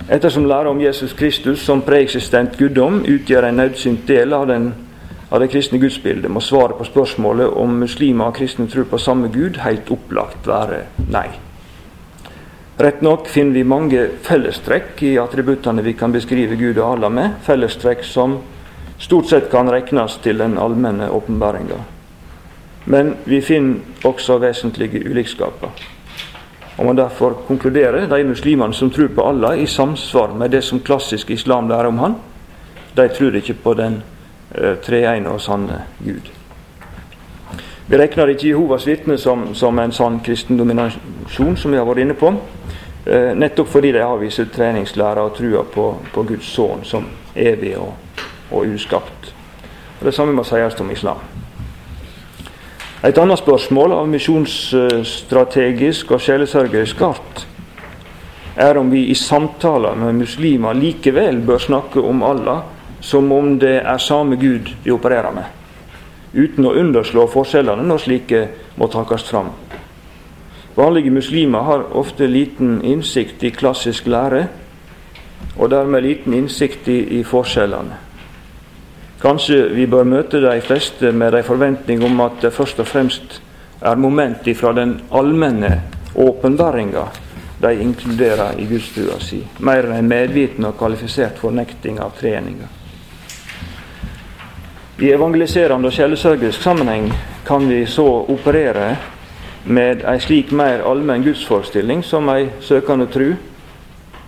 Ettersom 0.08 0.44
læra 0.44 0.70
om 0.70 0.80
Jesus 0.80 1.12
Kristus 1.12 1.64
som 1.64 1.80
preeksistent 1.82 2.58
guddom 2.58 3.00
utgjør 3.08 3.48
en 3.48 3.56
nødsynt 3.56 4.08
del 4.08 4.32
av, 4.36 4.46
den, 4.48 4.74
av 5.30 5.40
det 5.40 5.48
kristne 5.52 5.80
gudsbildet, 5.80 6.30
må 6.30 6.40
svaret 6.44 6.76
på 6.76 6.84
spørsmålet 6.84 7.56
om 7.56 7.80
muslimer 7.80 8.28
og 8.28 8.36
kristne 8.36 8.68
tror 8.68 8.84
på 8.90 9.00
samme 9.00 9.32
Gud, 9.32 9.56
helt 9.64 9.88
opplagt 9.90 10.46
være 10.48 10.84
nei. 11.08 11.30
Rett 12.76 13.00
nok 13.00 13.28
finner 13.28 13.54
vi 13.54 13.64
mange 13.64 14.08
fellestrekk 14.22 15.02
i 15.06 15.12
attributtene 15.22 15.82
vi 15.82 15.92
kan 15.94 16.12
beskrive 16.12 16.56
Gud 16.58 16.78
og 16.80 16.96
Allah 16.96 17.12
med, 17.12 17.36
fellestrekk 17.46 18.02
som 18.02 18.40
stort 18.98 19.28
sett 19.30 19.46
kan 19.50 19.70
regnes 19.70 20.16
til 20.24 20.42
den 20.42 20.56
allmenne 20.58 21.06
åpenbaringa. 21.06 21.78
Men 22.90 23.14
vi 23.24 23.38
finner 23.46 24.08
også 24.10 24.40
vesentlige 24.42 25.04
ulikskaper. 25.06 25.70
Og 26.74 26.86
man 26.88 26.98
derfor 26.98 27.36
konkluderer 27.46 28.08
de 28.10 28.24
muslimene 28.26 28.74
som 28.74 28.90
tror 28.90 29.12
på 29.14 29.22
Allah, 29.22 29.54
i 29.54 29.66
samsvar 29.66 30.34
med 30.34 30.50
det 30.50 30.64
som 30.66 30.82
klassisk 30.82 31.30
islam 31.30 31.70
lærer 31.70 31.92
om 31.92 31.98
han, 32.02 32.16
de 32.96 33.06
tror 33.08 33.38
ikke 33.38 33.54
på 33.54 33.74
den 33.78 34.00
uh, 34.58 34.74
treene 34.82 35.30
og 35.30 35.40
sanne 35.40 35.84
Gud. 36.02 36.26
Vi 37.86 37.98
regner 38.00 38.34
ikke 38.34 38.48
Jehovas 38.48 38.86
vitner 38.86 39.16
som, 39.16 39.54
som 39.54 39.78
en 39.78 39.92
sann 39.92 40.18
kristen 40.24 40.58
dominasjon, 40.58 41.56
som 41.56 41.70
vi 41.70 41.78
har 41.78 41.86
vært 41.86 42.02
inne 42.02 42.18
på. 42.18 42.34
Eh, 43.06 43.36
nettopp 43.36 43.68
fordi 43.68 43.90
de 43.92 44.00
avviser 44.00 44.46
treningslæra 44.48 45.26
og 45.26 45.34
trua 45.36 45.60
på, 45.68 45.90
på, 46.12 46.22
Guds 46.24 46.48
sønn 46.54 46.84
som 46.88 47.04
evig 47.36 47.74
og, 47.76 47.92
og 48.50 48.64
uskapt. 48.72 49.32
Og 50.00 50.06
det 50.08 50.14
samme 50.16 50.32
må 50.32 50.44
sies 50.48 50.80
om 50.80 50.90
islam. 50.90 51.20
Et 53.04 53.18
annet 53.20 53.36
spørsmål 53.36 53.92
av 53.92 54.08
misjonsstrategisk 54.08 56.14
og 56.16 56.22
sjelesørgerisk 56.24 57.02
art 57.04 57.44
er 58.56 58.80
om 58.80 58.88
vi 58.88 59.10
i 59.12 59.16
samtaler 59.18 59.92
med 59.98 60.22
muslimer 60.22 60.72
likevel 60.78 61.42
bør 61.44 61.60
snakke 61.60 62.00
om 62.00 62.22
Allah 62.24 62.62
som 63.04 63.28
om 63.36 63.58
det 63.60 63.82
er 63.82 64.00
samme 64.00 64.38
Gud 64.40 64.72
vi 64.84 64.94
opererer 64.94 65.34
med, 65.36 65.44
uten 66.32 66.64
å 66.64 66.72
underslå 66.80 67.28
forskjellene 67.28 67.84
når 67.84 68.04
slike 68.06 68.46
må 68.80 68.88
takast 68.88 69.28
fram. 69.28 69.52
Vanlige 70.74 71.10
muslimer 71.10 71.58
har 71.58 71.86
ofte 71.96 72.26
liten 72.26 72.80
innsikt 72.84 73.44
i 73.44 73.50
klassisk 73.50 74.06
lære, 74.06 74.46
og 75.56 75.70
dermed 75.70 76.02
liten 76.02 76.34
innsikt 76.34 76.88
i, 76.88 76.98
i 77.18 77.22
forskjellene. 77.22 78.00
Kanskje 79.22 79.68
vi 79.72 79.86
bør 79.86 80.04
møte 80.04 80.40
de 80.42 80.60
fleste 80.60 81.12
med 81.12 81.34
en 81.34 81.46
forventning 81.46 82.02
om 82.04 82.20
at 82.20 82.42
det 82.42 82.52
først 82.52 82.82
og 82.82 82.88
fremst 82.90 83.38
er 83.80 83.96
moment 83.96 84.48
fra 84.58 84.72
den 84.76 84.98
allmenne 85.12 85.70
åpenbaringa 86.14 87.06
de 87.62 87.80
inkluderer 87.80 88.58
i 88.58 88.66
gudstua 88.66 89.20
si, 89.22 89.40
mer 89.58 89.86
enn 89.86 90.02
en 90.02 90.08
medviten 90.10 90.66
og 90.68 90.76
kvalifisert 90.78 91.38
fornekting 91.40 92.00
av 92.02 92.12
treninga. 92.18 92.68
I 95.00 95.10
evangeliserende 95.10 95.88
og 95.88 95.94
sjelsørgisk 95.94 96.62
sammenheng 96.62 97.08
kan 97.46 97.64
vi 97.68 97.80
så 97.86 98.04
operere 98.30 98.92
med 99.64 100.04
ei 100.04 100.20
slik 100.20 100.52
mer 100.52 100.82
allmenn 100.84 101.24
gudsforestilling 101.24 102.02
som 102.04 102.28
ei 102.28 102.48
søkende 102.60 103.06
tru 103.06 103.32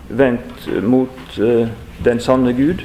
vendt 0.09 0.69
mot 0.83 1.39
uh, 1.39 1.69
den 2.05 2.21
sanne 2.21 2.53
Gud. 2.57 2.85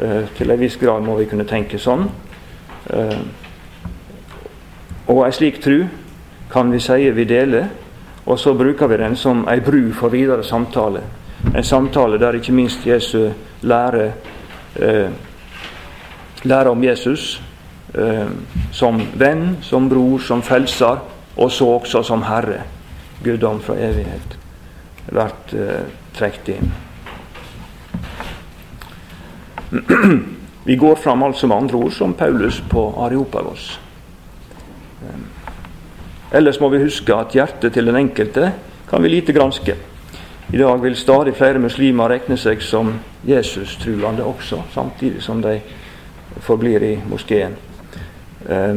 Uh, 0.00 0.28
til 0.36 0.50
en 0.50 0.60
viss 0.60 0.76
grad 0.76 1.02
må 1.02 1.16
vi 1.18 1.28
kunne 1.30 1.46
tenke 1.48 1.78
sånn. 1.78 2.08
Uh, 2.90 3.20
og 5.08 5.24
ei 5.26 5.32
slik 5.32 5.60
tru 5.64 5.84
kan 6.50 6.72
vi 6.72 6.80
si 6.82 7.10
vi 7.14 7.24
deler, 7.24 7.68
og 8.26 8.38
så 8.38 8.54
bruker 8.54 8.90
vi 8.90 8.98
den 9.00 9.16
som 9.16 9.46
ei 9.48 9.60
bru 9.60 9.92
for 9.92 10.12
videre 10.12 10.44
samtale. 10.44 11.02
En 11.54 11.64
samtale 11.64 12.18
der 12.20 12.36
ikke 12.36 12.52
minst 12.52 12.86
Jesu 12.86 13.30
lærer 13.62 14.12
lære 16.44 16.70
om 16.70 16.84
Jesus 16.84 17.42
som 18.72 19.00
venn, 19.18 19.56
som 19.66 19.88
bror, 19.90 20.20
som 20.22 20.42
frelser, 20.46 21.00
og 21.36 21.50
så 21.50 21.66
også 21.80 22.04
som 22.06 22.22
Herre. 22.22 22.62
Guddom 23.24 23.58
fra 23.64 23.74
evighet 23.76 24.36
vært 25.14 25.54
eh, 25.56 25.86
trukket 26.16 26.48
inn. 26.54 26.72
Vi 30.68 30.76
går 30.76 30.96
fram 31.00 31.22
altså 31.22 31.46
med 31.46 31.56
andre 31.56 31.76
ord 31.76 31.92
som 31.96 32.14
Paulus 32.14 32.62
på 32.70 32.84
Areopagos. 33.04 33.80
Eh, 35.02 35.20
ellers 36.38 36.60
må 36.60 36.68
vi 36.70 36.82
huske 36.84 37.14
at 37.14 37.34
hjertet 37.34 37.72
til 37.74 37.90
den 37.90 37.96
enkelte 37.98 38.52
kan 38.90 39.02
vi 39.02 39.08
lite 39.08 39.32
granske. 39.32 39.74
I 40.50 40.58
dag 40.58 40.82
vil 40.82 40.96
stadig 40.98 41.34
flere 41.38 41.62
muslimer 41.62 42.10
regne 42.10 42.36
seg 42.38 42.62
som 42.62 42.92
Jesus-truende 43.26 44.24
også, 44.26 44.62
samtidig 44.74 45.22
som 45.22 45.42
de 45.42 45.60
forblir 46.42 46.82
i 46.82 46.96
moskeen. 47.06 47.54
Eh, 48.48 48.74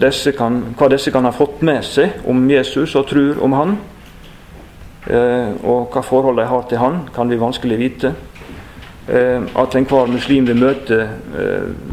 disse 0.00 0.32
kan, 0.34 0.62
hva 0.74 0.88
disse 0.90 1.12
kan 1.14 1.24
ha 1.24 1.30
fått 1.30 1.62
med 1.62 1.84
seg 1.86 2.24
om 2.26 2.40
Jesus 2.50 2.96
og 2.98 3.06
tror 3.06 3.42
om 3.44 3.52
han, 3.54 3.76
Eh, 5.06 5.50
og 5.68 5.92
hva 5.92 6.00
forhold 6.00 6.38
de 6.40 6.46
har 6.48 6.62
til 6.68 6.80
han, 6.80 7.02
kan 7.14 7.28
vi 7.28 7.36
vanskelig 7.40 7.76
vite. 7.78 8.12
Eh, 9.04 9.42
at 9.60 9.74
enhver 9.76 10.08
muslim 10.08 10.46
vi 10.48 10.54
møter, 10.56 11.08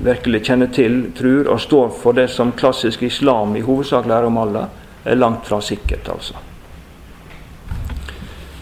virkelig 0.03 0.45
kjenner 0.47 0.71
til, 0.71 1.11
tror 1.17 1.49
og 1.51 1.59
står 1.59 1.89
for 1.99 2.15
det 2.15 2.29
som 2.31 2.53
klassisk 2.55 3.03
islam 3.03 3.55
i 3.55 3.65
hovedsak 3.65 4.07
lærer 4.07 4.29
om 4.29 4.37
Allah, 4.37 4.69
er 5.03 5.15
langt 5.15 5.47
fra 5.47 5.59
sikkert, 5.61 6.07
altså. 6.09 6.33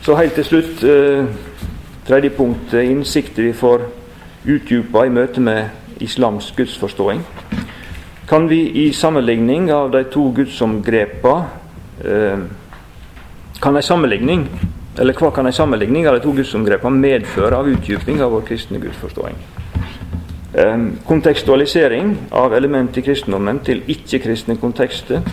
Så 0.01 0.15
helt 0.15 0.33
til 0.33 0.45
slutt, 0.45 0.81
tredje 2.07 2.29
punkt, 2.29 2.73
innsikter 2.73 3.43
vi 3.43 3.53
får 3.53 3.83
utdypa 4.47 5.03
i 5.05 5.11
møte 5.13 5.41
med 5.43 5.67
islams 5.99 6.51
gudsforståing. 6.55 7.21
Kan 8.29 8.47
vi 8.47 8.59
i 8.85 8.93
sammenligning 8.93 9.71
av 9.73 9.91
de 9.91 10.03
to 10.03 10.29
gudsomgrepa 10.31 11.35
eh, 12.05 12.39
kan 13.59 13.75
en 13.75 13.83
sammenligning 13.83 14.47
eller 14.99 15.15
hva 15.15 15.31
kan 15.31 15.47
en 15.47 15.55
sammenligning 15.55 16.07
av 16.07 16.17
de 16.17 16.23
to 16.23 16.33
gudsomgrepa 16.35 16.89
medføre 16.91 17.57
av 17.57 17.69
utdyping 17.71 18.21
av 18.21 18.31
vår 18.35 18.47
kristne 18.51 18.79
gudsforståing? 18.83 19.35
Eh, 20.53 20.87
kontekstualisering 21.07 22.15
av 22.31 22.53
element 22.53 22.97
i 22.97 23.05
kristendommen 23.05 23.63
til 23.65 23.83
ikke-kristne 23.87 24.57
kontekster 24.61 25.23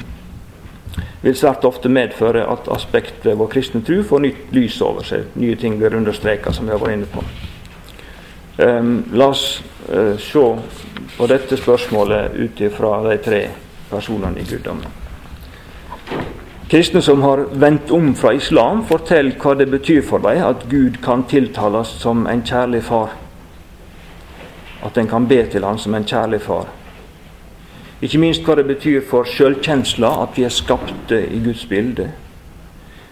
vil 1.26 1.34
svært 1.34 1.64
ofte 1.66 1.90
medføre 1.90 2.44
at 2.46 2.68
aspektet 2.72 3.34
vår 3.38 3.48
kristne 3.50 3.82
tro 3.84 4.02
får 4.06 4.22
nytt 4.22 4.52
lys 4.54 4.78
over 4.84 5.06
seg. 5.06 5.30
Nye 5.40 5.56
ting 5.58 5.78
blir 5.80 5.96
understreka, 5.98 6.52
som 6.54 6.68
vi 6.68 6.74
har 6.74 6.82
vært 6.82 6.98
inne 6.98 7.08
på. 7.10 7.24
Um, 8.56 8.92
la 9.12 9.32
oss 9.34 9.58
uh, 9.88 10.18
se 10.18 10.44
på 11.16 11.26
dette 11.26 11.56
spørsmålet 11.56 12.34
ut 12.34 12.60
ifra 12.60 13.02
de 13.08 13.18
tre 13.22 13.42
personene 13.90 14.40
i 14.40 14.44
guddommen. 14.44 15.02
Kristne 16.70 17.02
som 17.02 17.22
har 17.22 17.44
vendt 17.52 17.90
om 17.90 18.14
fra 18.14 18.32
islam, 18.34 18.80
forteller 18.88 19.36
hva 19.38 19.54
det 19.54 19.68
betyr 19.70 20.00
for 20.02 20.18
dem 20.18 20.42
at 20.42 20.64
Gud 20.70 20.98
kan 21.02 21.22
tiltales 21.30 21.92
som 22.02 22.26
en 22.26 22.42
kjærlig 22.42 22.82
far. 22.82 23.12
At 24.82 24.98
en 24.98 25.06
kan 25.08 25.28
be 25.30 25.44
til 25.46 25.64
han 25.64 25.78
som 25.78 25.94
en 25.94 26.04
kjærlig 26.04 26.40
far. 26.42 26.66
Ikke 28.02 28.18
minst 28.18 28.42
hva 28.44 28.56
det 28.58 28.66
betyr 28.66 29.04
for 29.06 29.24
sjølkjensla 29.24 30.10
at 30.24 30.34
vi 30.36 30.44
er 30.44 30.52
skapte 30.52 31.22
i 31.30 31.38
Guds 31.44 31.64
bilde. 31.66 32.10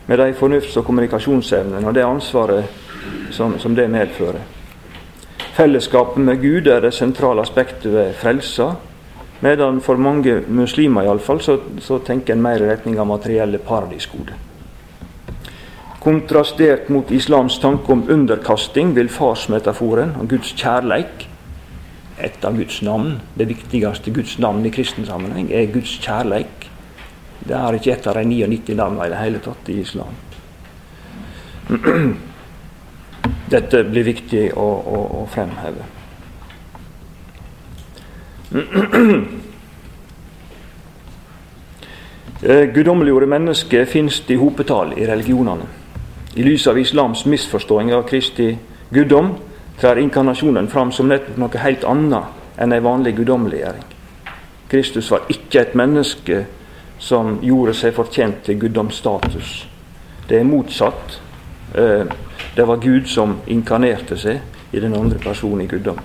Med 0.06 0.18
de 0.18 0.34
fornufts- 0.34 0.76
og 0.76 0.84
kommunikasjonsevnene 0.84 1.86
og 1.86 1.94
det 1.94 2.04
ansvaret 2.04 2.64
som, 3.30 3.58
som 3.58 3.76
det 3.76 3.86
medfører. 3.90 4.42
Fellesskapet 5.55 6.18
med 6.18 6.40
Gud 6.42 6.66
er 6.66 6.80
det 6.82 6.94
sentrale 6.96 7.42
aspektet 7.44 7.92
ved 7.92 8.16
frelsa 8.18 8.72
Medan 9.44 9.80
for 9.84 10.00
mange 10.00 10.38
muslimer 10.48 11.05
iallfall, 11.05 11.40
så, 11.42 11.59
så 11.82 11.98
tenker 12.00 12.32
en 12.32 12.42
mer 12.42 12.62
i 12.62 12.68
retning 12.70 12.96
av 12.98 13.07
materielle 13.11 13.59
paradisgoder. 13.61 14.38
Kontrastert 16.00 16.88
mot 16.88 17.11
islams 17.12 17.59
tanke 17.61 17.92
om 17.92 18.07
underkasting 18.09 18.94
vil 18.96 19.11
farsmetaforen 19.12 20.16
og 20.20 20.28
Guds 20.32 20.55
kjærleik 20.57 21.28
Et 22.24 22.44
av 22.46 22.55
Guds 22.55 22.76
navn, 22.86 23.16
det 23.34 23.48
viktigste 23.50 24.12
Guds 24.14 24.36
navn 24.38 24.62
i 24.64 24.70
kristen 24.70 25.02
sammenheng, 25.05 25.48
er 25.50 25.66
Guds 25.72 25.96
kjærleik. 25.98 26.68
Det 27.42 27.57
er 27.59 27.74
ikke 27.74 27.90
et 27.92 28.07
av 28.07 28.14
de 28.14 28.22
99 28.30 28.76
navnene 28.78 29.09
i 29.09 29.11
det 29.11 29.18
hele 29.18 29.40
tatt 29.42 29.70
i 29.74 29.80
islam. 29.82 30.14
Dette 33.51 33.84
blir 33.84 34.07
viktig 34.07 34.49
å, 34.57 34.64
å, 34.64 35.01
å 35.20 35.26
fremheve. 35.32 35.84
Eh, 42.45 42.66
guddommeliggjorde 42.74 43.26
mennesker 43.26 43.86
finnes 43.88 44.18
i 44.28 44.36
hopetall 44.36 44.90
i 44.99 45.07
religionene. 45.09 45.64
I 46.36 46.42
lys 46.45 46.66
av 46.68 46.76
islams 46.76 47.22
misforståing 47.24 47.95
av 47.95 48.03
Kristi 48.05 48.51
guddom 48.92 49.30
trer 49.80 49.97
inkarnasjonen 50.03 50.68
fram 50.68 50.92
som 50.92 51.09
nettopp 51.09 51.38
noe 51.40 51.62
helt 51.62 51.86
annet 51.88 52.61
enn 52.61 52.74
en 52.74 52.84
vanlig 52.84 53.14
guddommeliggjøring. 53.16 53.86
Kristus 54.68 55.09
var 55.11 55.24
ikke 55.32 55.62
et 55.62 55.74
menneske 55.78 56.45
som 56.99 57.38
gjorde 57.42 57.74
seg 57.78 57.95
fortjent 57.97 58.45
til 58.47 58.59
guddomsstatus. 58.61 59.55
Det 60.28 60.38
er 60.40 60.49
motsatt. 60.49 61.18
Eh, 61.74 62.07
det 62.57 62.66
var 62.66 62.76
Gud 62.76 63.07
som 63.11 63.38
inkarnerte 63.46 64.16
seg 64.18 64.74
i 64.74 64.80
den 64.80 64.94
andre 64.94 65.18
personen 65.18 65.64
i 65.64 65.70
guddom. 65.70 65.98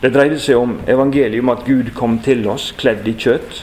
Det 0.00 0.12
dreide 0.14 0.38
seg 0.40 0.56
om 0.56 0.78
evangeliet 0.88 1.42
om 1.42 1.52
at 1.52 1.66
Gud 1.66 1.92
kom 1.94 2.18
til 2.24 2.46
oss 2.48 2.70
kledd 2.78 3.06
i 3.08 3.14
kjøtt. 3.20 3.62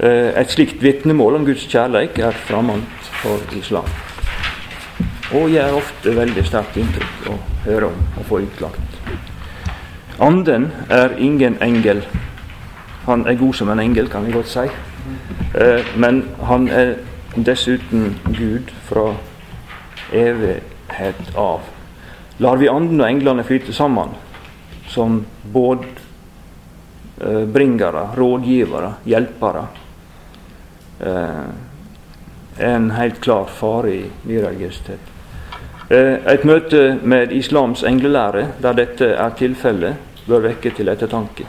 Eh, 0.00 0.30
et 0.36 0.52
slikt 0.52 0.82
vitnemål 0.84 1.40
om 1.40 1.46
Guds 1.48 1.64
kjærleik 1.66 2.18
er 2.18 2.36
fremmed 2.46 2.84
for 3.22 3.40
islam. 3.56 3.88
Og 5.32 5.50
gjør 5.50 5.78
ofte 5.78 6.14
veldig 6.16 6.44
sterkt 6.46 6.76
inntrykk 6.80 7.30
å 7.30 7.38
høre 7.64 7.90
om 7.90 7.98
og 8.20 8.28
få 8.28 8.42
utlagt. 8.44 9.00
Anden 10.20 10.68
er 10.90 11.16
ingen 11.18 11.56
engel. 11.64 12.04
Han 13.06 13.24
er 13.26 13.40
god 13.40 13.54
som 13.56 13.70
en 13.72 13.80
engel, 13.80 14.10
kan 14.12 14.26
vi 14.26 14.36
godt 14.36 14.52
si. 14.52 14.66
Eh, 15.54 15.96
men 15.96 16.24
han 16.44 16.68
er 16.68 16.94
dessuten 17.36 18.18
Gud 18.36 18.68
fra 18.84 19.14
evighet 20.12 21.36
av. 21.36 21.60
Lar 22.40 22.56
vi 22.56 22.68
anden 22.68 23.00
og 23.00 23.08
englene 23.08 23.44
flyte 23.44 23.72
sammen, 23.72 24.08
som 24.88 25.26
bådbringere, 25.52 28.02
eh, 28.02 28.18
rådgivere, 28.18 28.92
hjelpere. 29.04 29.66
Eh, 31.00 31.44
en 32.58 32.90
helt 32.90 33.20
klar 33.20 33.44
fare 33.44 33.94
i 33.94 34.10
nyreligiøsitet. 34.24 35.00
Eh, 35.90 36.32
et 36.32 36.44
møte 36.44 36.98
med 37.02 37.32
islams 37.32 37.82
englelære 37.82 38.46
der 38.62 38.72
dette 38.72 39.14
er 39.14 39.30
tilfellet, 39.30 39.94
bør 40.28 40.44
vekke 40.44 40.70
til 40.76 40.88
ettertanke. 40.88 41.46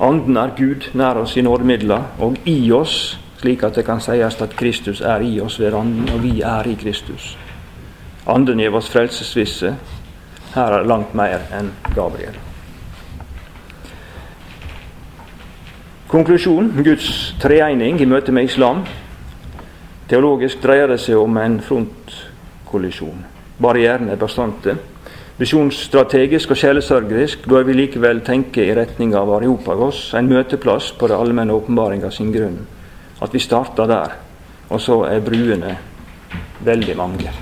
Anden 0.00 0.36
er 0.36 0.50
Gud 0.56 0.88
nær 0.98 1.20
oss 1.22 1.36
i 1.36 1.44
nådemidler 1.46 2.02
og 2.18 2.34
i 2.44 2.72
oss, 2.72 3.18
slik 3.44 3.62
at 3.62 3.76
det 3.76 3.84
kan 3.84 4.00
sies 4.00 4.40
at 4.40 4.56
Kristus 4.56 5.02
er 5.04 5.20
i 5.20 5.36
oss 5.40 5.58
ved 5.60 5.74
Anden, 5.76 6.08
og 6.14 6.22
vi 6.22 6.40
er 6.40 6.64
i 6.64 6.78
Kristus. 6.80 7.36
Anden 8.26 8.58
gir 8.58 8.72
oss 8.72 8.88
frelsesvisse. 8.88 9.74
Her 10.54 10.78
er 10.78 10.86
langt 10.88 11.12
mer 11.14 11.42
enn 11.52 11.68
Gabriel. 11.94 12.36
Konklusjon 16.08 16.70
Guds 16.84 17.34
treening 17.42 18.00
i 18.00 18.06
møte 18.08 18.32
med 18.32 18.48
islam. 18.48 18.84
Teologisk 20.08 20.62
dreier 20.62 20.88
det 20.88 21.00
seg 21.02 21.18
om 21.18 21.36
en 21.42 21.58
frontkollisjon. 21.60 23.24
Barrierene 23.60 24.14
er 24.14 24.20
bestandte. 24.20 24.76
Visjonsstrategisk 25.36 26.54
og 26.54 26.60
sjelesørgerisk 26.60 27.48
bør 27.50 27.66
vi 27.66 27.74
likevel 27.74 28.22
tenke 28.24 28.62
i 28.64 28.76
retning 28.76 29.16
av 29.18 29.32
Areopagos, 29.34 30.14
en 30.14 30.30
møteplass 30.30 30.92
på 30.96 31.10
det 31.10 31.18
allmenne 31.18 31.56
åpenbaringa 31.56 32.12
sin 32.14 32.30
grunn. 32.32 32.62
At 33.22 33.34
vi 33.34 33.38
starter 33.38 33.86
der. 33.86 34.14
Og 34.70 34.80
så 34.80 35.02
er 35.08 35.20
bruene 35.20 35.76
veldig 36.64 36.96
mange. 36.96 37.32